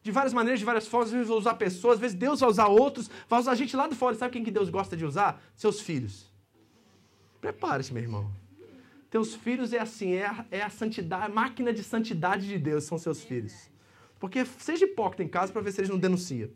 De 0.00 0.12
várias 0.12 0.32
maneiras, 0.32 0.60
de 0.60 0.64
várias 0.64 0.86
formas, 0.86 1.08
às 1.08 1.12
vezes 1.12 1.26
vou 1.26 1.36
usar 1.36 1.54
pessoas, 1.54 1.94
às 1.94 2.00
vezes 2.00 2.16
Deus 2.16 2.38
vai 2.38 2.48
usar 2.48 2.68
outros, 2.68 3.10
vai 3.28 3.40
usar 3.40 3.56
gente 3.56 3.74
lá 3.74 3.88
de 3.88 3.96
fora. 3.96 4.14
Sabe 4.14 4.34
quem 4.34 4.44
que 4.44 4.50
Deus 4.52 4.70
gosta 4.70 4.96
de 4.96 5.04
usar? 5.04 5.42
Seus 5.56 5.80
filhos. 5.80 6.32
Prepare-se, 7.40 7.92
meu 7.92 8.00
irmão. 8.00 8.30
Teus 9.10 9.34
filhos 9.34 9.72
é 9.72 9.80
assim, 9.80 10.12
é 10.12 10.26
a, 10.26 10.46
é 10.52 10.62
a 10.62 10.70
santidade, 10.70 11.24
a 11.24 11.28
máquina 11.28 11.72
de 11.72 11.82
santidade 11.82 12.46
de 12.46 12.56
Deus 12.56 12.84
são 12.84 12.96
seus 12.96 13.24
filhos. 13.24 13.68
Porque 14.20 14.44
seja 14.44 14.84
hipócrita 14.84 15.24
em 15.24 15.28
casa 15.28 15.52
para 15.52 15.62
ver 15.62 15.72
se 15.72 15.80
eles 15.80 15.90
não 15.90 15.98
denunciam. 15.98 16.48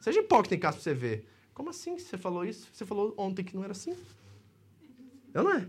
Seja 0.00 0.20
hipócrita 0.20 0.54
em 0.54 0.58
casa 0.58 0.78
para 0.78 0.84
você 0.84 0.94
ver. 0.94 1.28
Como 1.52 1.68
assim 1.68 1.98
você 1.98 2.16
falou 2.16 2.46
isso? 2.46 2.66
Você 2.72 2.86
falou 2.86 3.12
ontem 3.18 3.44
que 3.44 3.54
não 3.54 3.62
era 3.62 3.72
assim? 3.72 3.94
Eu 5.34 5.44
não 5.44 5.52
é? 5.52 5.68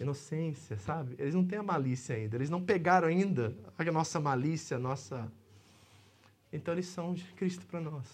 Inocência, 0.00 0.78
sabe? 0.78 1.14
Eles 1.18 1.34
não 1.34 1.44
têm 1.44 1.58
a 1.58 1.62
malícia 1.62 2.16
ainda. 2.16 2.36
Eles 2.36 2.50
não 2.50 2.62
pegaram 2.62 3.08
ainda 3.08 3.54
a 3.76 3.84
nossa 3.92 4.18
malícia, 4.18 4.76
a 4.76 4.80
nossa. 4.80 5.30
Então 6.52 6.74
eles 6.74 6.86
são 6.86 7.14
de 7.14 7.24
Cristo 7.34 7.64
para 7.66 7.80
nós. 7.80 8.06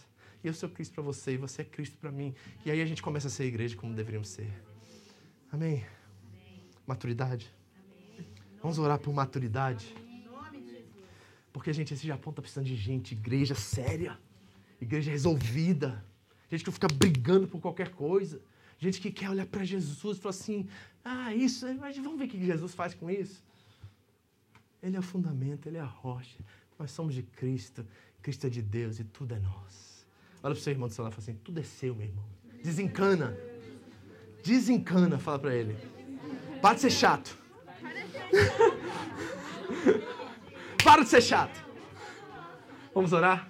E 0.43 0.47
eu 0.47 0.55
sou 0.55 0.69
Cristo 0.69 0.95
para 0.95 1.03
você, 1.03 1.33
e 1.33 1.37
você 1.37 1.63
é 1.63 1.65
Cristo 1.65 1.97
para 1.99 2.13
mim. 2.13 2.35
E 2.65 2.71
aí 2.71 2.81
a 2.81 2.87
gente 2.87 3.03
começa 3.03 3.27
a 3.27 3.31
ser 3.31 3.45
igreja 3.45 3.77
como 3.77 3.95
deveríamos 3.95 4.29
ser. 4.29 4.53
Amém? 5.51 5.85
Maturidade. 6.87 7.53
Vamos 8.63 8.79
orar 8.79 8.99
por 8.99 9.13
maturidade. 9.13 9.95
Porque, 11.53 11.73
gente, 11.73 11.95
esse 11.95 12.07
Japão 12.07 12.33
tá 12.33 12.41
precisando 12.41 12.67
de 12.67 12.77
gente, 12.77 13.13
igreja 13.13 13.55
séria, 13.55 14.19
igreja 14.81 15.11
resolvida, 15.11 16.05
gente 16.51 16.63
que 16.63 16.69
não 16.69 16.75
fica 16.75 16.89
brigando 16.89 17.49
por 17.49 17.61
qualquer 17.61 17.91
coisa, 17.91 18.41
gente 18.79 19.01
que 19.01 19.11
quer 19.11 19.31
olhar 19.31 19.47
para 19.47 19.65
Jesus 19.65 20.17
e 20.17 20.21
falar 20.21 20.31
assim: 20.31 20.69
ah, 21.05 21.35
isso, 21.35 21.67
mas 21.79 21.97
vamos 21.97 22.19
ver 22.19 22.27
o 22.27 22.29
que 22.29 22.45
Jesus 22.45 22.75
faz 22.75 22.95
com 22.95 23.11
isso. 23.11 23.43
Ele 24.83 24.97
é 24.97 24.99
o 25.01 25.03
fundamento, 25.03 25.67
ele 25.67 25.77
é 25.79 25.81
a 25.81 25.85
rocha. 25.85 26.39
Nós 26.79 26.91
somos 26.91 27.15
de 27.15 27.23
Cristo, 27.23 27.85
Cristo 28.23 28.47
é 28.47 28.51
de 28.51 28.63
Deus 28.63 29.01
e 29.01 29.05
tudo 29.05 29.35
é 29.35 29.39
nosso. 29.39 30.07
Olha 30.43 30.55
para 30.55 30.61
o 30.61 30.63
seu 30.63 30.73
irmão 30.73 30.89
do 30.89 30.95
celular 30.95 31.11
e 31.11 31.15
fala 31.15 31.25
assim: 31.25 31.41
tudo 31.43 31.59
é 31.59 31.65
seu, 31.65 31.95
meu 31.95 32.07
irmão. 32.07 32.25
Desencana. 32.63 33.37
Desencana, 34.45 35.19
fala 35.19 35.39
para 35.39 35.55
ele. 35.55 35.77
Para 36.63 36.75
de 36.75 36.83
ser 36.83 36.91
chato. 36.91 37.37
Para 40.85 41.03
de 41.03 41.09
ser 41.09 41.21
chato. 41.21 41.67
Vamos 42.95 43.13
orar? 43.13 43.48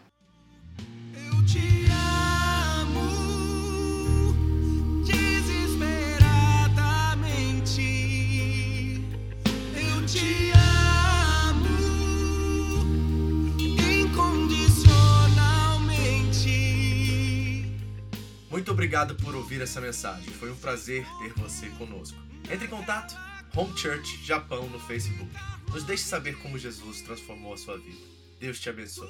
Muito 18.58 18.72
obrigado 18.72 19.14
por 19.14 19.36
ouvir 19.36 19.60
essa 19.60 19.80
mensagem. 19.80 20.32
Foi 20.32 20.50
um 20.50 20.56
prazer 20.56 21.06
ter 21.20 21.32
você 21.34 21.68
conosco. 21.78 22.18
Entre 22.50 22.66
em 22.66 22.68
contato 22.68 23.16
Home 23.54 23.72
Church 23.78 24.18
Japão 24.24 24.68
no 24.68 24.80
Facebook. 24.80 25.30
Nos 25.72 25.84
deixe 25.84 26.02
saber 26.02 26.36
como 26.38 26.58
Jesus 26.58 27.00
transformou 27.02 27.54
a 27.54 27.56
sua 27.56 27.78
vida. 27.78 28.00
Deus 28.40 28.58
te 28.58 28.68
abençoe. 28.68 29.08